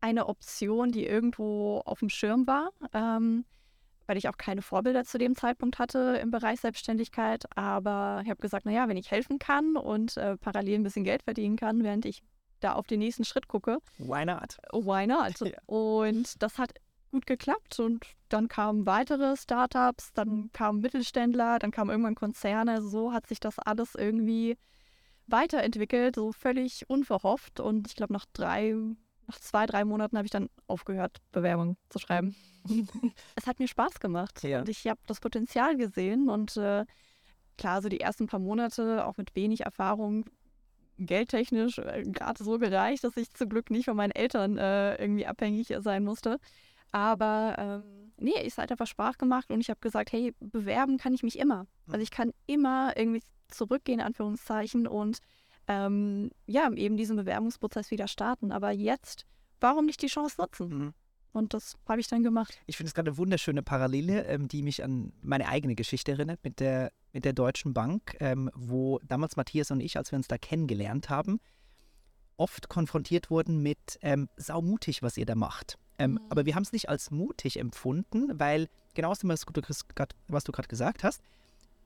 eine 0.00 0.26
Option, 0.26 0.92
die 0.92 1.06
irgendwo 1.06 1.80
auf 1.86 2.00
dem 2.00 2.10
Schirm 2.10 2.46
war, 2.46 2.70
ähm, 2.92 3.44
weil 4.06 4.16
ich 4.16 4.28
auch 4.28 4.36
keine 4.36 4.62
Vorbilder 4.62 5.04
zu 5.04 5.18
dem 5.18 5.34
Zeitpunkt 5.34 5.78
hatte 5.78 6.18
im 6.22 6.30
Bereich 6.30 6.60
Selbstständigkeit. 6.60 7.44
Aber 7.56 8.20
ich 8.24 8.30
habe 8.30 8.40
gesagt, 8.40 8.66
naja, 8.66 8.88
wenn 8.88 8.96
ich 8.96 9.10
helfen 9.10 9.38
kann 9.38 9.76
und 9.76 10.16
äh, 10.16 10.36
parallel 10.36 10.80
ein 10.80 10.82
bisschen 10.82 11.04
Geld 11.04 11.22
verdienen 11.22 11.56
kann, 11.56 11.82
während 11.82 12.04
ich 12.04 12.22
da 12.60 12.72
auf 12.72 12.86
den 12.86 13.00
nächsten 13.00 13.24
Schritt 13.24 13.48
gucke. 13.48 13.78
Why 13.98 14.24
not? 14.24 14.58
Why 14.72 15.06
not? 15.06 15.40
Ja. 15.44 15.58
Und 15.66 16.42
das 16.42 16.58
hat 16.58 16.72
gut 17.10 17.26
geklappt 17.26 17.78
und 17.78 18.04
dann 18.28 18.48
kamen 18.48 18.86
weitere 18.86 19.36
Startups, 19.36 20.12
dann 20.14 20.50
kamen 20.52 20.80
Mittelständler, 20.80 21.58
dann 21.58 21.70
kamen 21.70 21.90
irgendwann 21.90 22.16
Konzerne. 22.16 22.82
So 22.82 23.12
hat 23.12 23.28
sich 23.28 23.38
das 23.38 23.58
alles 23.58 23.94
irgendwie 23.94 24.56
weiterentwickelt, 25.26 26.16
so 26.16 26.32
völlig 26.32 26.88
unverhofft. 26.88 27.60
Und 27.60 27.86
ich 27.86 27.94
glaube, 27.94 28.12
nach 28.12 28.26
drei, 28.32 28.74
nach 29.26 29.38
zwei, 29.40 29.66
drei 29.66 29.84
Monaten 29.84 30.16
habe 30.16 30.26
ich 30.26 30.30
dann 30.30 30.48
aufgehört, 30.66 31.18
Bewerbungen 31.32 31.76
zu 31.88 31.98
schreiben. 31.98 32.34
es 33.36 33.46
hat 33.46 33.58
mir 33.58 33.68
Spaß 33.68 34.00
gemacht 34.00 34.42
ja. 34.42 34.60
und 34.60 34.68
ich 34.68 34.86
habe 34.86 35.00
das 35.06 35.20
Potenzial 35.20 35.76
gesehen 35.76 36.28
und 36.28 36.56
äh, 36.56 36.84
klar, 37.58 37.82
so 37.82 37.88
die 37.88 38.00
ersten 38.00 38.26
paar 38.26 38.40
Monate 38.40 39.06
auch 39.06 39.16
mit 39.16 39.34
wenig 39.36 39.62
Erfahrung 39.62 40.24
geldtechnisch 40.98 41.78
äh, 41.78 42.02
gerade 42.02 42.42
so 42.42 42.58
gereicht, 42.58 43.04
dass 43.04 43.16
ich 43.16 43.32
zum 43.34 43.48
Glück 43.48 43.70
nicht 43.70 43.86
von 43.86 43.96
meinen 43.96 44.12
Eltern 44.12 44.58
äh, 44.58 44.96
irgendwie 44.96 45.26
abhängig 45.26 45.72
sein 45.80 46.04
musste. 46.04 46.38
Aber 46.92 47.56
ähm, 47.58 48.12
nee, 48.18 48.40
es 48.44 48.58
hat 48.58 48.70
einfach 48.70 48.86
Spaß 48.86 49.18
gemacht 49.18 49.50
und 49.50 49.60
ich 49.60 49.70
habe 49.70 49.80
gesagt, 49.80 50.12
hey, 50.12 50.32
bewerben 50.40 50.98
kann 50.98 51.14
ich 51.14 51.22
mich 51.22 51.38
immer. 51.38 51.66
Also 51.88 52.00
ich 52.00 52.10
kann 52.10 52.32
immer 52.46 52.96
irgendwie 52.96 53.22
zurückgehen, 53.48 53.98
in 53.98 54.06
Anführungszeichen, 54.06 54.86
und 54.86 55.18
ähm, 55.68 56.30
ja, 56.46 56.70
eben 56.72 56.96
diesen 56.96 57.16
Bewerbungsprozess 57.16 57.90
wieder 57.90 58.08
starten. 58.08 58.52
Aber 58.52 58.70
jetzt, 58.70 59.26
warum 59.60 59.86
nicht 59.86 60.02
die 60.02 60.08
Chance 60.08 60.40
nutzen? 60.40 60.68
Mhm. 60.68 60.94
Und 61.32 61.52
das 61.52 61.76
habe 61.88 62.00
ich 62.00 62.06
dann 62.06 62.22
gemacht. 62.22 62.56
Ich 62.66 62.76
finde 62.76 62.88
es 62.88 62.94
gerade 62.94 63.10
eine 63.10 63.18
wunderschöne 63.18 63.62
Parallele, 63.62 64.24
ähm, 64.26 64.46
die 64.46 64.62
mich 64.62 64.84
an 64.84 65.12
meine 65.20 65.48
eigene 65.48 65.74
Geschichte 65.74 66.12
erinnert 66.12 66.38
mit 66.44 66.60
der, 66.60 66.92
mit 67.12 67.24
der 67.24 67.32
Deutschen 67.32 67.74
Bank, 67.74 68.16
ähm, 68.20 68.50
wo 68.54 69.00
damals 69.00 69.36
Matthias 69.36 69.72
und 69.72 69.80
ich, 69.80 69.96
als 69.96 70.12
wir 70.12 70.16
uns 70.16 70.28
da 70.28 70.38
kennengelernt 70.38 71.10
haben, 71.10 71.40
oft 72.36 72.68
konfrontiert 72.68 73.30
wurden 73.30 73.62
mit 73.62 73.98
ähm, 74.00 74.28
saumutig, 74.36 75.02
was 75.02 75.16
ihr 75.16 75.26
da 75.26 75.34
macht. 75.34 75.76
Ähm, 75.98 76.12
mhm. 76.12 76.20
Aber 76.28 76.46
wir 76.46 76.54
haben 76.54 76.62
es 76.62 76.72
nicht 76.72 76.88
als 76.88 77.10
mutig 77.10 77.58
empfunden, 77.58 78.38
weil 78.38 78.68
genauso 78.94 79.28
was 79.28 79.44
du 79.44 80.52
gerade 80.52 80.68
gesagt 80.68 81.02
hast, 81.02 81.20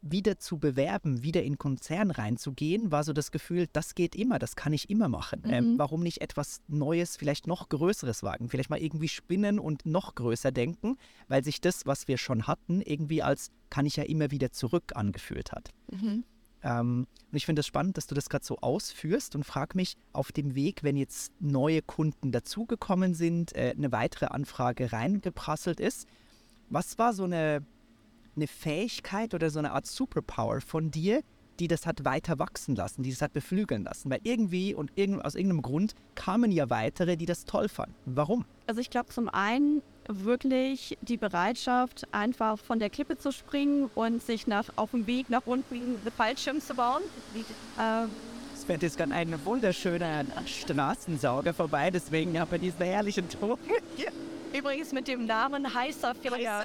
wieder 0.00 0.38
zu 0.38 0.58
bewerben, 0.58 1.22
wieder 1.22 1.42
in 1.42 1.58
Konzern 1.58 2.10
reinzugehen, 2.10 2.92
war 2.92 3.04
so 3.04 3.12
das 3.12 3.30
Gefühl, 3.30 3.66
das 3.72 3.94
geht 3.94 4.14
immer, 4.14 4.38
das 4.38 4.56
kann 4.56 4.72
ich 4.72 4.90
immer 4.90 5.08
machen. 5.08 5.42
Ähm, 5.44 5.48
mhm. 5.48 5.54
Ähm, 5.54 5.78
warum 5.78 6.02
nicht 6.02 6.20
etwas 6.20 6.60
Neues, 6.68 7.16
vielleicht 7.16 7.46
noch 7.46 7.68
Größeres 7.68 8.22
wagen? 8.22 8.48
Vielleicht 8.48 8.70
mal 8.70 8.80
irgendwie 8.80 9.08
spinnen 9.08 9.58
und 9.58 9.86
noch 9.86 10.14
größer 10.14 10.52
denken, 10.52 10.96
weil 11.28 11.44
sich 11.44 11.60
das, 11.60 11.86
was 11.86 12.08
wir 12.08 12.18
schon 12.18 12.46
hatten, 12.46 12.80
irgendwie 12.80 13.22
als 13.22 13.50
kann 13.70 13.86
ich 13.86 13.96
ja 13.96 14.04
immer 14.04 14.30
wieder 14.30 14.52
zurück 14.52 14.92
angefühlt 14.94 15.52
hat. 15.52 15.70
Mhm. 15.90 16.24
Ähm, 16.62 17.06
und 17.30 17.36
ich 17.36 17.46
finde 17.46 17.60
es 17.60 17.66
das 17.66 17.68
spannend, 17.68 17.96
dass 17.96 18.06
du 18.06 18.14
das 18.14 18.28
gerade 18.28 18.44
so 18.44 18.58
ausführst 18.58 19.34
und 19.34 19.44
frage 19.44 19.76
mich 19.76 19.96
auf 20.12 20.32
dem 20.32 20.54
Weg, 20.54 20.82
wenn 20.82 20.96
jetzt 20.96 21.32
neue 21.40 21.82
Kunden 21.82 22.32
dazugekommen 22.32 23.14
sind, 23.14 23.54
äh, 23.54 23.74
eine 23.76 23.92
weitere 23.92 24.26
Anfrage 24.26 24.92
reingeprasselt 24.92 25.80
ist, 25.80 26.08
was 26.70 26.98
war 26.98 27.12
so 27.12 27.24
eine, 27.24 27.64
eine 28.38 28.46
Fähigkeit 28.46 29.34
oder 29.34 29.50
so 29.50 29.58
eine 29.58 29.72
Art 29.72 29.86
Superpower 29.86 30.60
von 30.60 30.90
dir, 30.90 31.22
die 31.60 31.68
das 31.68 31.86
hat 31.86 32.04
weiter 32.04 32.38
wachsen 32.38 32.76
lassen, 32.76 33.02
die 33.02 33.10
das 33.10 33.20
hat 33.20 33.32
beflügeln 33.32 33.84
lassen? 33.84 34.10
Weil 34.10 34.20
irgendwie 34.22 34.74
und 34.74 34.92
irgend, 34.94 35.24
aus 35.24 35.34
irgendeinem 35.34 35.62
Grund 35.62 35.94
kamen 36.14 36.50
ja 36.52 36.70
weitere, 36.70 37.16
die 37.16 37.26
das 37.26 37.44
toll 37.44 37.68
fanden. 37.68 37.94
Warum? 38.06 38.44
Also 38.66 38.80
ich 38.80 38.90
glaube 38.90 39.08
zum 39.08 39.28
einen 39.28 39.82
wirklich 40.08 40.96
die 41.02 41.16
Bereitschaft, 41.16 42.06
einfach 42.12 42.58
von 42.58 42.78
der 42.78 42.90
Klippe 42.90 43.18
zu 43.18 43.30
springen 43.32 43.90
und 43.94 44.22
sich 44.22 44.46
nach, 44.46 44.64
auf 44.76 44.92
dem 44.92 45.06
Weg 45.06 45.28
nach 45.30 45.46
unten 45.46 45.74
einen 45.74 45.98
Fallschirm 46.16 46.60
zu 46.60 46.74
bauen. 46.74 47.02
Ähm, 47.78 48.08
es 48.54 48.64
fährt 48.64 48.82
jetzt 48.82 48.96
gerade 48.96 49.12
ein 49.12 49.34
wunderschöner 49.44 50.24
Straßensauger 50.46 51.52
vorbei, 51.54 51.90
deswegen 51.90 52.38
haben 52.40 52.50
wir 52.50 52.58
diesen 52.58 52.82
herrlichen 52.82 53.28
Ton. 53.28 53.58
Übrigens 54.56 54.92
mit 54.92 55.08
dem 55.08 55.26
Namen 55.26 55.72
heißer 55.72 56.14
Filler. 56.14 56.64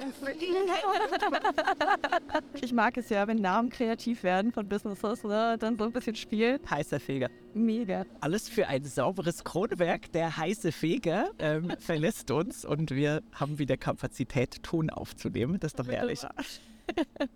ich 2.60 2.72
mag 2.72 2.96
es 2.96 3.08
ja, 3.08 3.26
wenn 3.26 3.38
Namen 3.38 3.70
kreativ 3.70 4.22
werden 4.22 4.52
von 4.52 4.68
Businesses, 4.68 5.22
ne? 5.24 5.56
dann 5.58 5.76
so 5.78 5.84
ein 5.84 5.92
bisschen 5.92 6.16
Spiel. 6.16 6.60
Heißer 6.68 7.00
Feger. 7.00 7.28
Mega. 7.52 8.04
Alles 8.20 8.48
für 8.48 8.66
ein 8.66 8.84
sauberes 8.84 9.44
Kronwerk. 9.44 10.12
Der 10.12 10.36
heiße 10.36 10.72
Feger 10.72 11.30
ähm, 11.38 11.72
verlässt 11.78 12.30
uns 12.30 12.64
und 12.64 12.90
wir 12.90 13.22
haben 13.32 13.58
wieder 13.58 13.76
Kapazität, 13.76 14.62
Ton 14.62 14.90
aufzunehmen. 14.90 15.60
Das 15.60 15.72
ist 15.72 15.78
doch 15.78 15.88
ehrlich. 15.88 16.20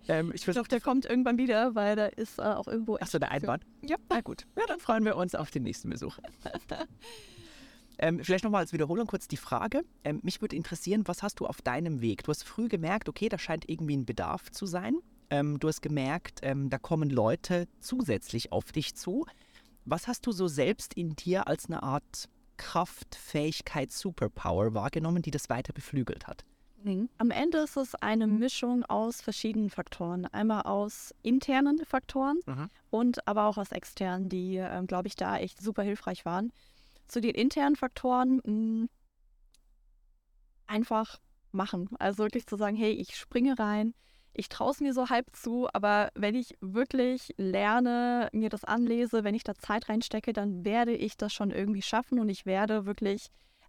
ähm, 0.07 0.31
ich, 0.33 0.47
ich 0.47 0.53
glaube, 0.53 0.67
der 0.67 0.81
kommt 0.81 1.05
irgendwann 1.05 1.37
wieder, 1.37 1.75
weil 1.75 1.95
da 1.95 2.05
ist 2.07 2.39
äh, 2.39 2.43
auch 2.43 2.67
irgendwo. 2.67 2.97
Achso, 2.97 3.19
der 3.19 3.31
Einbahn? 3.31 3.61
Ja. 3.81 3.97
Na 4.09 4.21
gut. 4.21 4.45
Ja, 4.57 4.63
dann 4.67 4.79
freuen 4.79 5.05
wir 5.05 5.15
uns 5.15 5.35
auf 5.35 5.51
den 5.51 5.63
nächsten 5.63 5.89
Besuch. 5.89 6.17
Ähm, 7.99 8.23
vielleicht 8.23 8.45
nochmal 8.45 8.61
als 8.61 8.71
Wiederholung 8.71 9.07
kurz 9.07 9.27
die 9.27 9.37
Frage. 9.37 9.83
Ähm, 10.05 10.21
mich 10.23 10.41
würde 10.41 10.55
interessieren, 10.55 11.03
was 11.05 11.21
hast 11.21 11.41
du 11.41 11.45
auf 11.45 11.61
deinem 11.61 12.01
Weg? 12.01 12.23
Du 12.23 12.29
hast 12.29 12.43
früh 12.43 12.69
gemerkt, 12.69 13.09
okay, 13.09 13.27
da 13.27 13.37
scheint 13.37 13.69
irgendwie 13.69 13.97
ein 13.97 14.05
Bedarf 14.05 14.49
zu 14.51 14.65
sein. 14.65 14.95
Ähm, 15.29 15.59
du 15.59 15.67
hast 15.67 15.81
gemerkt, 15.81 16.39
ähm, 16.41 16.69
da 16.69 16.77
kommen 16.77 17.09
Leute 17.09 17.67
zusätzlich 17.81 18.51
auf 18.53 18.71
dich 18.71 18.95
zu. 18.95 19.25
Was 19.83 20.07
hast 20.07 20.25
du 20.25 20.31
so 20.31 20.47
selbst 20.47 20.93
in 20.93 21.15
dir 21.15 21.47
als 21.47 21.65
eine 21.65 21.83
Art 21.83 22.29
Kraft, 22.57 23.15
Fähigkeit, 23.15 23.91
Superpower 23.91 24.73
wahrgenommen, 24.73 25.21
die 25.21 25.31
das 25.31 25.49
weiter 25.49 25.73
beflügelt 25.73 26.25
hat? 26.25 26.45
Mhm. 26.83 27.09
Am 27.17 27.31
Ende 27.31 27.59
ist 27.59 27.75
es 27.75 27.95
eine 27.95 28.27
Mischung 28.27 28.83
aus 28.85 29.21
verschiedenen 29.21 29.69
Faktoren. 29.69 30.25
Einmal 30.25 30.61
aus 30.61 31.13
internen 31.21 31.83
Faktoren 31.85 32.39
mhm. 32.45 32.69
und 32.89 33.27
aber 33.27 33.45
auch 33.47 33.57
aus 33.57 33.71
externen, 33.71 34.29
die, 34.29 34.57
äh, 34.57 34.83
glaube 34.87 35.07
ich, 35.07 35.15
da 35.15 35.37
echt 35.37 35.61
super 35.61 35.83
hilfreich 35.83 36.25
waren. 36.25 36.51
Zu 37.09 37.19
den 37.19 37.35
internen 37.35 37.75
Faktoren 37.75 38.37
mh, 38.37 38.43
hm, 38.45 38.89
einfach 40.67 41.19
machen. 41.51 41.89
Also 41.99 42.23
wirklich 42.23 42.47
zu 42.47 42.55
sagen, 42.55 42.77
hey, 42.77 42.91
ich 42.91 43.17
springe 43.17 43.59
rein, 43.59 43.93
ich 44.33 44.47
traue 44.47 44.71
es 44.71 44.79
mir 44.79 44.93
so 44.93 45.09
halb 45.09 45.35
zu, 45.35 45.67
aber 45.73 46.11
wenn 46.15 46.35
ich 46.35 46.55
wirklich 46.61 47.33
lerne, 47.37 48.29
mir 48.31 48.49
das 48.49 48.63
anlese, 48.63 49.23
wenn 49.23 49.35
ich 49.35 49.43
da 49.43 49.55
Zeit 49.55 49.89
reinstecke, 49.89 50.33
dann 50.33 50.63
werde 50.63 50.93
ich 50.93 51.17
das 51.17 51.33
schon 51.33 51.51
irgendwie 51.51 51.81
schaffen 51.81 52.19
und 52.19 52.29
ich 52.29 52.45
werde 52.45 52.85
wirklich 52.85 53.27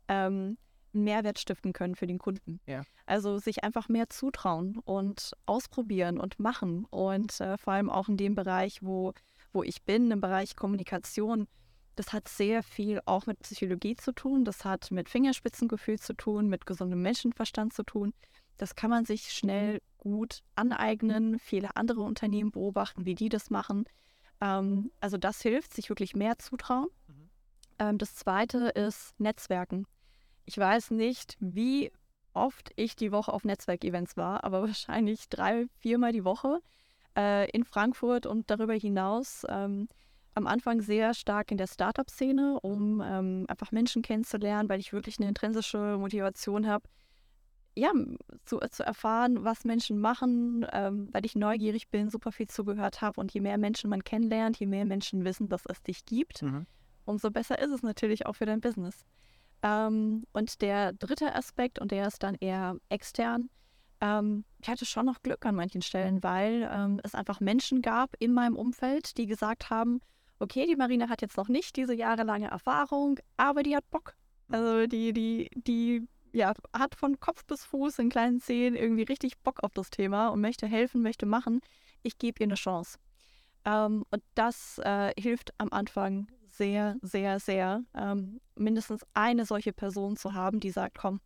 ähm, 0.08 0.58
Mehrwert 0.92 1.38
stiften 1.38 1.72
können 1.72 1.94
für 1.94 2.06
den 2.06 2.18
Kunden. 2.18 2.60
Ja. 2.66 2.82
Also 3.06 3.38
sich 3.38 3.64
einfach 3.64 3.88
mehr 3.88 4.10
zutrauen 4.10 4.78
und 4.84 5.32
ausprobieren 5.46 6.18
und 6.18 6.38
machen 6.38 6.84
und 6.90 7.40
äh, 7.40 7.56
vor 7.56 7.72
allem 7.72 7.90
auch 7.90 8.08
in 8.08 8.16
dem 8.16 8.34
Bereich, 8.34 8.82
wo, 8.82 9.12
wo 9.52 9.62
ich 9.62 9.82
bin, 9.82 10.10
im 10.10 10.20
Bereich 10.20 10.56
Kommunikation, 10.56 11.48
das 12.00 12.14
hat 12.14 12.28
sehr 12.28 12.62
viel 12.62 13.02
auch 13.04 13.26
mit 13.26 13.40
Psychologie 13.40 13.94
zu 13.94 14.12
tun, 14.12 14.46
das 14.46 14.64
hat 14.64 14.90
mit 14.90 15.10
Fingerspitzengefühl 15.10 15.98
zu 15.98 16.14
tun, 16.14 16.48
mit 16.48 16.64
gesundem 16.64 17.02
Menschenverstand 17.02 17.74
zu 17.74 17.82
tun. 17.82 18.14
Das 18.56 18.74
kann 18.74 18.88
man 18.88 19.04
sich 19.04 19.34
schnell 19.34 19.82
gut 19.98 20.42
aneignen, 20.54 21.38
viele 21.38 21.76
andere 21.76 22.00
Unternehmen 22.00 22.52
beobachten, 22.52 23.04
wie 23.04 23.14
die 23.14 23.28
das 23.28 23.50
machen. 23.50 23.84
Ähm, 24.40 24.90
also 25.00 25.18
das 25.18 25.42
hilft, 25.42 25.74
sich 25.74 25.90
wirklich 25.90 26.16
mehr 26.16 26.38
zutrauen. 26.38 26.88
Mhm. 27.06 27.30
Ähm, 27.78 27.98
das 27.98 28.14
Zweite 28.14 28.68
ist 28.68 29.12
Netzwerken. 29.20 29.86
Ich 30.46 30.56
weiß 30.56 30.92
nicht, 30.92 31.36
wie 31.38 31.92
oft 32.32 32.72
ich 32.76 32.96
die 32.96 33.12
Woche 33.12 33.30
auf 33.30 33.44
Netzwerkevents 33.44 34.16
war, 34.16 34.42
aber 34.42 34.62
wahrscheinlich 34.68 35.28
drei, 35.28 35.66
viermal 35.80 36.12
die 36.12 36.24
Woche 36.24 36.62
äh, 37.14 37.50
in 37.50 37.64
Frankfurt 37.64 38.24
und 38.24 38.50
darüber 38.50 38.72
hinaus. 38.72 39.44
Ähm, 39.50 39.86
am 40.34 40.46
Anfang 40.46 40.80
sehr 40.80 41.14
stark 41.14 41.50
in 41.50 41.58
der 41.58 41.66
Startup-Szene, 41.66 42.58
um 42.60 43.02
ähm, 43.04 43.44
einfach 43.48 43.72
Menschen 43.72 44.02
kennenzulernen, 44.02 44.68
weil 44.68 44.80
ich 44.80 44.92
wirklich 44.92 45.18
eine 45.18 45.28
intrinsische 45.28 45.96
Motivation 45.98 46.66
habe, 46.66 46.88
ja, 47.76 47.92
zu, 48.44 48.58
zu 48.70 48.82
erfahren, 48.82 49.44
was 49.44 49.64
Menschen 49.64 49.98
machen, 50.00 50.66
ähm, 50.72 51.08
weil 51.12 51.24
ich 51.24 51.36
neugierig 51.36 51.88
bin, 51.88 52.10
super 52.10 52.32
viel 52.32 52.48
zugehört 52.48 53.00
habe. 53.00 53.20
Und 53.20 53.32
je 53.32 53.40
mehr 53.40 53.58
Menschen 53.58 53.90
man 53.90 54.04
kennenlernt, 54.04 54.58
je 54.58 54.66
mehr 54.66 54.84
Menschen 54.84 55.24
wissen, 55.24 55.48
dass 55.48 55.66
es 55.66 55.82
dich 55.82 56.04
gibt, 56.04 56.42
mhm. 56.42 56.66
umso 57.04 57.30
besser 57.30 57.58
ist 57.58 57.70
es 57.70 57.82
natürlich 57.82 58.26
auch 58.26 58.34
für 58.34 58.46
dein 58.46 58.60
Business. 58.60 59.04
Ähm, 59.62 60.24
und 60.32 60.62
der 60.62 60.92
dritte 60.92 61.34
Aspekt, 61.34 61.78
und 61.78 61.90
der 61.90 62.06
ist 62.06 62.22
dann 62.22 62.34
eher 62.34 62.76
extern, 62.88 63.50
ähm, 64.00 64.44
ich 64.60 64.68
hatte 64.68 64.86
schon 64.86 65.06
noch 65.06 65.22
Glück 65.22 65.44
an 65.46 65.54
manchen 65.54 65.82
Stellen, 65.82 66.22
weil 66.22 66.68
ähm, 66.72 67.00
es 67.04 67.14
einfach 67.14 67.40
Menschen 67.40 67.82
gab 67.82 68.16
in 68.18 68.32
meinem 68.32 68.56
Umfeld, 68.56 69.16
die 69.16 69.26
gesagt 69.26 69.70
haben, 69.70 70.00
okay, 70.40 70.66
die 70.66 70.76
Marina 70.76 71.08
hat 71.08 71.22
jetzt 71.22 71.36
noch 71.36 71.48
nicht 71.48 71.76
diese 71.76 71.94
jahrelange 71.94 72.48
Erfahrung, 72.48 73.18
aber 73.36 73.62
die 73.62 73.76
hat 73.76 73.88
Bock. 73.90 74.14
Mhm. 74.48 74.54
Also 74.54 74.86
die, 74.86 75.12
die, 75.12 75.50
die 75.54 76.08
ja, 76.32 76.54
hat 76.72 76.94
von 76.94 77.20
Kopf 77.20 77.44
bis 77.44 77.64
Fuß 77.64 77.98
in 77.98 78.08
kleinen 78.10 78.40
Zehen 78.40 78.74
irgendwie 78.74 79.02
richtig 79.02 79.38
Bock 79.38 79.62
auf 79.62 79.72
das 79.74 79.90
Thema 79.90 80.28
und 80.28 80.40
möchte 80.40 80.66
helfen, 80.66 81.02
möchte 81.02 81.26
machen. 81.26 81.60
Ich 82.02 82.18
gebe 82.18 82.40
ihr 82.40 82.46
eine 82.46 82.54
Chance. 82.54 82.98
Ähm, 83.64 84.04
und 84.10 84.22
das 84.34 84.78
äh, 84.78 85.12
hilft 85.20 85.52
am 85.58 85.68
Anfang 85.70 86.28
sehr, 86.48 86.96
sehr, 87.02 87.40
sehr, 87.40 87.82
ähm, 87.94 88.40
mindestens 88.54 89.04
eine 89.14 89.44
solche 89.44 89.72
Person 89.72 90.16
zu 90.16 90.34
haben, 90.34 90.60
die 90.60 90.70
sagt, 90.70 90.98
komm, 90.98 91.20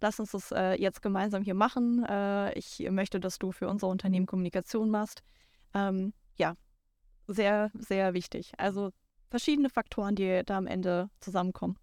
lass 0.00 0.20
uns 0.20 0.32
das 0.32 0.52
äh, 0.52 0.80
jetzt 0.80 1.02
gemeinsam 1.02 1.42
hier 1.42 1.54
machen. 1.54 2.04
Äh, 2.04 2.58
ich 2.58 2.80
möchte, 2.90 3.20
dass 3.20 3.38
du 3.38 3.52
für 3.52 3.68
unser 3.68 3.88
Unternehmen 3.88 4.26
Kommunikation 4.26 4.90
machst. 4.90 5.22
Ähm, 5.74 6.12
ja, 6.36 6.54
sehr, 7.32 7.70
sehr 7.74 8.14
wichtig. 8.14 8.52
Also 8.58 8.90
verschiedene 9.30 9.70
Faktoren, 9.70 10.14
die 10.14 10.42
da 10.44 10.58
am 10.58 10.66
Ende 10.66 11.10
zusammenkommen. 11.20 11.78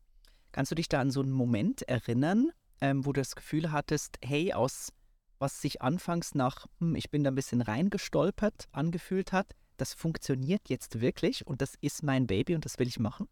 Kannst 0.51 0.71
du 0.71 0.75
dich 0.75 0.89
da 0.89 0.99
an 0.99 1.11
so 1.11 1.21
einen 1.21 1.31
Moment 1.31 1.83
erinnern, 1.83 2.51
ähm, 2.81 3.05
wo 3.05 3.13
du 3.13 3.21
das 3.21 3.35
Gefühl 3.35 3.71
hattest, 3.71 4.17
hey, 4.23 4.53
aus 4.53 4.93
was 5.39 5.61
sich 5.61 5.81
anfangs 5.81 6.35
nach, 6.35 6.65
hm, 6.79 6.95
ich 6.95 7.09
bin 7.11 7.23
da 7.23 7.31
ein 7.31 7.35
bisschen 7.35 7.61
reingestolpert, 7.61 8.67
angefühlt 8.71 9.31
hat, 9.31 9.55
das 9.77 9.93
funktioniert 9.93 10.69
jetzt 10.69 10.99
wirklich 10.99 11.47
und 11.47 11.61
das 11.61 11.75
ist 11.81 12.03
mein 12.03 12.27
Baby 12.27 12.55
und 12.55 12.65
das 12.65 12.77
will 12.77 12.87
ich 12.87 12.99
machen? 12.99 13.27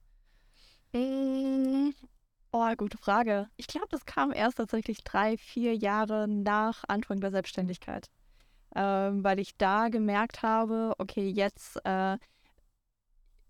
Äh, 0.93 1.91
oh, 2.51 2.74
gute 2.77 2.97
Frage. 2.97 3.50
Ich 3.57 3.67
glaube, 3.67 3.88
das 3.91 4.05
kam 4.05 4.31
erst 4.31 4.57
tatsächlich 4.57 5.03
drei, 5.03 5.38
vier 5.38 5.75
Jahre 5.75 6.27
nach 6.27 6.83
Anfang 6.88 7.19
der 7.19 7.31
Selbstständigkeit. 7.31 8.09
Ähm, 8.79 9.24
weil 9.24 9.39
ich 9.39 9.57
da 9.57 9.89
gemerkt 9.89 10.43
habe, 10.43 10.93
okay, 11.00 11.27
jetzt 11.27 11.84
äh, 11.84 12.17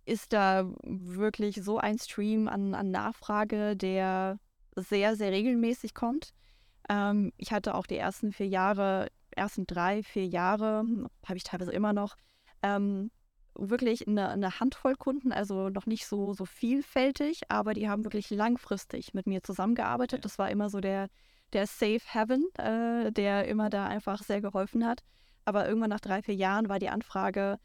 ist 0.05 0.31
da 0.31 0.65
wirklich 0.83 1.61
so 1.61 1.79
ein 1.79 1.99
Stream 1.99 2.47
an, 2.47 2.73
an 2.73 2.91
Nachfrage, 2.91 3.75
der 3.75 4.39
sehr, 4.77 5.17
sehr 5.17 5.31
regelmäßig 5.33 5.93
kommt. 5.93 6.33
Ähm, 6.87 7.33
ich 7.35 7.51
hatte 7.51 7.75
auch 7.75 7.87
die 7.87 7.97
ersten 7.97 8.31
vier 8.31 8.47
Jahre, 8.47 9.09
ersten 9.31 9.67
drei, 9.67 10.01
vier 10.01 10.25
Jahre, 10.25 10.85
habe 11.25 11.35
ich 11.35 11.43
teilweise 11.43 11.73
immer 11.73 11.91
noch, 11.91 12.15
ähm, 12.63 13.11
wirklich 13.53 14.07
eine, 14.07 14.29
eine, 14.29 14.61
Handvoll 14.61 14.95
Kunden, 14.95 15.33
also 15.33 15.67
noch 15.69 15.87
nicht 15.87 16.05
so, 16.05 16.33
so 16.33 16.45
vielfältig, 16.45 17.41
aber 17.49 17.73
die 17.73 17.89
haben 17.89 18.05
wirklich 18.05 18.29
langfristig 18.29 19.13
mit 19.13 19.27
mir 19.27 19.43
zusammengearbeitet. 19.43 20.23
Das 20.23 20.39
war 20.39 20.49
immer 20.51 20.69
so 20.69 20.79
der, 20.79 21.09
der 21.53 21.67
Safe 21.67 22.01
Heaven, 22.11 22.45
äh, 22.57 23.11
der 23.11 23.47
immer 23.47 23.69
da 23.69 23.87
einfach 23.87 24.23
sehr 24.23 24.41
geholfen 24.41 24.85
hat. 24.85 25.03
Aber 25.45 25.67
irgendwann 25.67 25.89
nach 25.89 26.01
drei, 26.01 26.21
vier 26.21 26.35
Jahren 26.35 26.67
war 26.69 26.79
die 26.79 26.89
Anfrage 26.89 27.57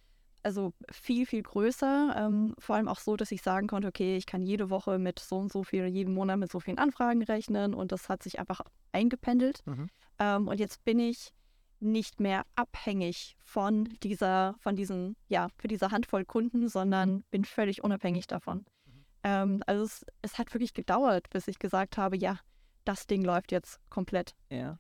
also 0.42 0.72
viel, 0.90 1.26
viel 1.26 1.42
größer. 1.42 2.14
Ähm, 2.16 2.54
vor 2.58 2.76
allem 2.76 2.88
auch 2.88 2.98
so, 2.98 3.16
dass 3.16 3.32
ich 3.32 3.42
sagen 3.42 3.66
konnte, 3.66 3.88
okay, 3.88 4.16
ich 4.16 4.26
kann 4.26 4.42
jede 4.42 4.70
Woche 4.70 4.98
mit 4.98 5.18
so 5.18 5.38
und 5.38 5.52
so 5.52 5.64
viel, 5.64 5.86
jeden 5.86 6.14
Monat 6.14 6.38
mit 6.38 6.50
so 6.50 6.60
vielen 6.60 6.78
Anfragen 6.78 7.22
rechnen 7.22 7.74
und 7.74 7.92
das 7.92 8.08
hat 8.08 8.22
sich 8.22 8.38
einfach 8.38 8.60
eingependelt. 8.92 9.60
Mhm. 9.66 9.88
Ähm, 10.18 10.48
und 10.48 10.58
jetzt 10.58 10.84
bin 10.84 10.98
ich 10.98 11.32
nicht 11.80 12.20
mehr 12.20 12.44
abhängig 12.54 13.36
von 13.42 13.84
dieser, 14.02 14.54
von 14.60 14.76
diesen, 14.76 15.16
ja, 15.28 15.48
für 15.56 15.68
diese 15.68 15.90
Handvoll 15.90 16.24
Kunden, 16.24 16.68
sondern 16.68 17.14
mhm. 17.14 17.24
bin 17.30 17.44
völlig 17.44 17.82
unabhängig 17.82 18.26
davon. 18.26 18.58
Mhm. 18.58 19.04
Ähm, 19.24 19.62
also 19.66 19.84
es, 19.84 20.06
es 20.22 20.38
hat 20.38 20.52
wirklich 20.54 20.74
gedauert, 20.74 21.28
bis 21.30 21.48
ich 21.48 21.58
gesagt 21.58 21.96
habe, 21.96 22.16
ja, 22.16 22.38
das 22.84 23.06
Ding 23.06 23.22
läuft 23.22 23.52
jetzt 23.52 23.80
komplett. 23.90 24.34
Ja. 24.50 24.78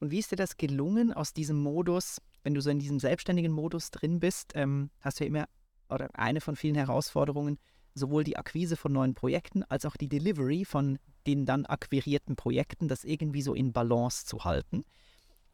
Und 0.00 0.10
wie 0.10 0.18
ist 0.18 0.30
dir 0.30 0.36
das 0.36 0.56
gelungen, 0.56 1.12
aus 1.12 1.32
diesem 1.32 1.60
Modus, 1.62 2.20
wenn 2.42 2.54
du 2.54 2.60
so 2.60 2.70
in 2.70 2.78
diesem 2.78 3.00
selbstständigen 3.00 3.52
Modus 3.52 3.90
drin 3.90 4.20
bist, 4.20 4.52
ähm, 4.54 4.90
hast 5.00 5.20
du 5.20 5.24
ja 5.24 5.28
immer, 5.28 5.48
oder 5.88 6.08
eine 6.14 6.40
von 6.40 6.56
vielen 6.56 6.74
Herausforderungen, 6.74 7.58
sowohl 7.94 8.24
die 8.24 8.36
Akquise 8.36 8.76
von 8.76 8.92
neuen 8.92 9.14
Projekten 9.14 9.62
als 9.64 9.86
auch 9.86 9.96
die 9.96 10.08
Delivery 10.08 10.64
von 10.64 10.98
den 11.26 11.46
dann 11.46 11.66
akquirierten 11.66 12.36
Projekten, 12.36 12.88
das 12.88 13.04
irgendwie 13.04 13.42
so 13.42 13.54
in 13.54 13.72
Balance 13.72 14.26
zu 14.26 14.44
halten. 14.44 14.84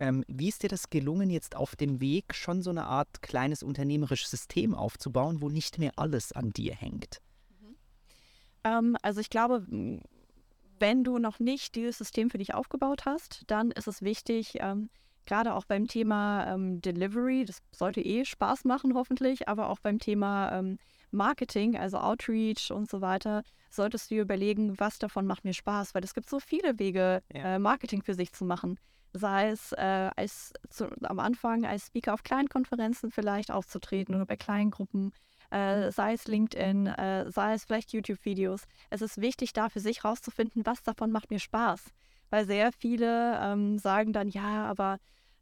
Ähm, 0.01 0.25
wie 0.27 0.49
ist 0.49 0.65
dir 0.65 0.69
das 0.69 0.91
gelungen, 0.91 1.31
jetzt 1.31 1.55
auf 1.55 1.76
dem 1.76 2.00
Weg 2.00 2.35
schon 2.35 2.63
so 2.63 2.71
eine 2.71 2.87
Art 2.87 3.23
kleines 3.23 3.63
unternehmerisches 3.63 4.31
System 4.31 4.75
aufzubauen, 4.75 5.41
wo 5.41 5.49
nicht 5.49 5.78
mehr 5.78 5.93
alles 5.97 6.33
an 6.33 6.50
dir 6.50 6.75
hängt? 6.75 7.23
Mhm. 7.61 7.76
Ähm, 8.65 8.97
also 9.02 9.21
ich 9.21 9.31
glaube, 9.31 9.65
wenn 10.78 11.04
du 11.04 11.19
noch 11.19 11.39
nicht 11.39 11.75
dieses 11.75 11.99
System 11.99 12.30
für 12.30 12.39
dich 12.39 12.54
aufgebaut 12.54 13.04
hast, 13.06 13.43
dann 13.47 13.71
ist 13.71 13.87
es 13.87 14.02
wichtig, 14.02 14.54
ähm, 14.61 14.91
gerade 15.26 15.54
auch 15.54 15.65
beim 15.65 15.87
Thema 15.87 16.47
ähm, 16.52 16.80
Delivery, 16.80 17.45
das 17.45 17.63
sollte 17.71 18.00
eh 18.00 18.25
Spaß 18.25 18.65
machen 18.65 18.95
hoffentlich, 18.95 19.49
aber 19.49 19.69
auch 19.69 19.78
beim 19.78 19.99
Thema 19.99 20.58
ähm, 20.58 20.78
Marketing, 21.11 21.76
also 21.76 21.99
Outreach 21.99 22.71
und 22.73 22.91
so 22.91 23.00
weiter, 23.00 23.43
solltest 23.71 24.11
du 24.11 24.17
dir 24.17 24.23
überlegen, 24.23 24.78
was 24.78 24.99
davon 24.99 25.26
macht 25.26 25.45
mir 25.45 25.54
Spaß, 25.54 25.95
weil 25.95 26.04
es 26.04 26.15
gibt 26.15 26.28
so 26.28 26.41
viele 26.41 26.78
Wege, 26.78 27.23
ja. 27.32 27.56
äh, 27.56 27.58
Marketing 27.58 28.02
für 28.02 28.15
sich 28.15 28.32
zu 28.32 28.45
machen. 28.45 28.78
Sei 29.13 29.50
es 29.50 29.73
äh, 29.73 30.11
als 30.17 30.54
zu, 30.71 30.89
am 31.02 31.19
Anfang 31.19 31.67
als 31.67 31.87
Speaker 31.87 32.15
auf 32.15 32.23
kleinen 32.23 32.49
Konferenzen 32.49 33.11
vielleicht 33.11 33.50
aufzutreten 33.50 34.15
oder 34.15 34.25
bei 34.25 34.37
kleinen 34.37 34.71
Gruppen, 34.71 35.13
äh, 35.52 35.91
sei 35.93 36.15
es 36.15 36.26
LinkedIn, 36.26 36.86
äh, 36.86 37.30
sei 37.30 37.54
es 37.54 37.65
vielleicht 37.65 37.93
YouTube-Videos. 37.93 38.62
Es 38.91 39.02
ist 39.02 39.21
wichtig, 39.21 39.52
da 39.52 39.69
für 39.69 39.80
sich 39.80 40.04
rauszufinden, 40.04 40.67
was 40.67 40.82
davon 40.82 41.12
macht 41.12 41.30
mir 41.30 41.38
Spaß 41.38 41.93
weil 42.32 42.47
sehr 42.47 42.73
viele 42.73 43.38
ähm, 43.43 43.78
sagen 43.78 44.15
dann, 44.15 44.30
ja, 44.30 44.65
aber 44.65 44.99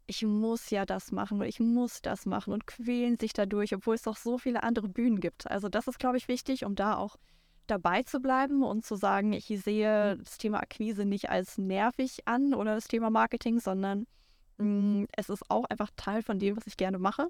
ich 0.07 0.23
muss 0.23 0.69
ja 0.71 0.85
das 0.85 1.13
machen 1.13 1.37
oder 1.37 1.47
ich 1.47 1.61
muss 1.61 2.01
das 2.01 2.25
machen 2.25 2.51
und 2.51 2.67
quälen 2.67 3.17
sich 3.17 3.31
dadurch, 3.31 3.73
obwohl 3.73 3.95
es 3.95 4.01
doch 4.01 4.17
so 4.17 4.37
viele 4.37 4.61
andere 4.61 4.89
Bühnen 4.89 5.21
gibt. 5.21 5.49
Also 5.49 5.69
das 5.69 5.87
ist, 5.87 5.99
glaube 5.99 6.17
ich, 6.17 6.27
wichtig, 6.27 6.65
um 6.65 6.75
da 6.75 6.97
auch 6.97 7.15
dabei 7.65 8.03
zu 8.03 8.19
bleiben 8.19 8.61
und 8.61 8.85
zu 8.85 8.95
sagen, 8.95 9.31
ich 9.31 9.45
sehe 9.45 10.17
das 10.17 10.37
Thema 10.37 10.59
Akquise 10.59 11.05
nicht 11.05 11.29
als 11.29 11.57
nervig 11.57 12.27
an 12.27 12.53
oder 12.53 12.75
das 12.75 12.89
Thema 12.89 13.09
Marketing, 13.09 13.61
sondern 13.61 14.05
mh, 14.57 14.65
mm, 14.65 15.07
es 15.15 15.29
ist 15.29 15.49
auch 15.49 15.63
einfach 15.69 15.91
Teil 15.95 16.21
von 16.23 16.39
dem, 16.39 16.57
was 16.57 16.67
ich 16.67 16.75
gerne 16.75 16.99
mache. 16.99 17.29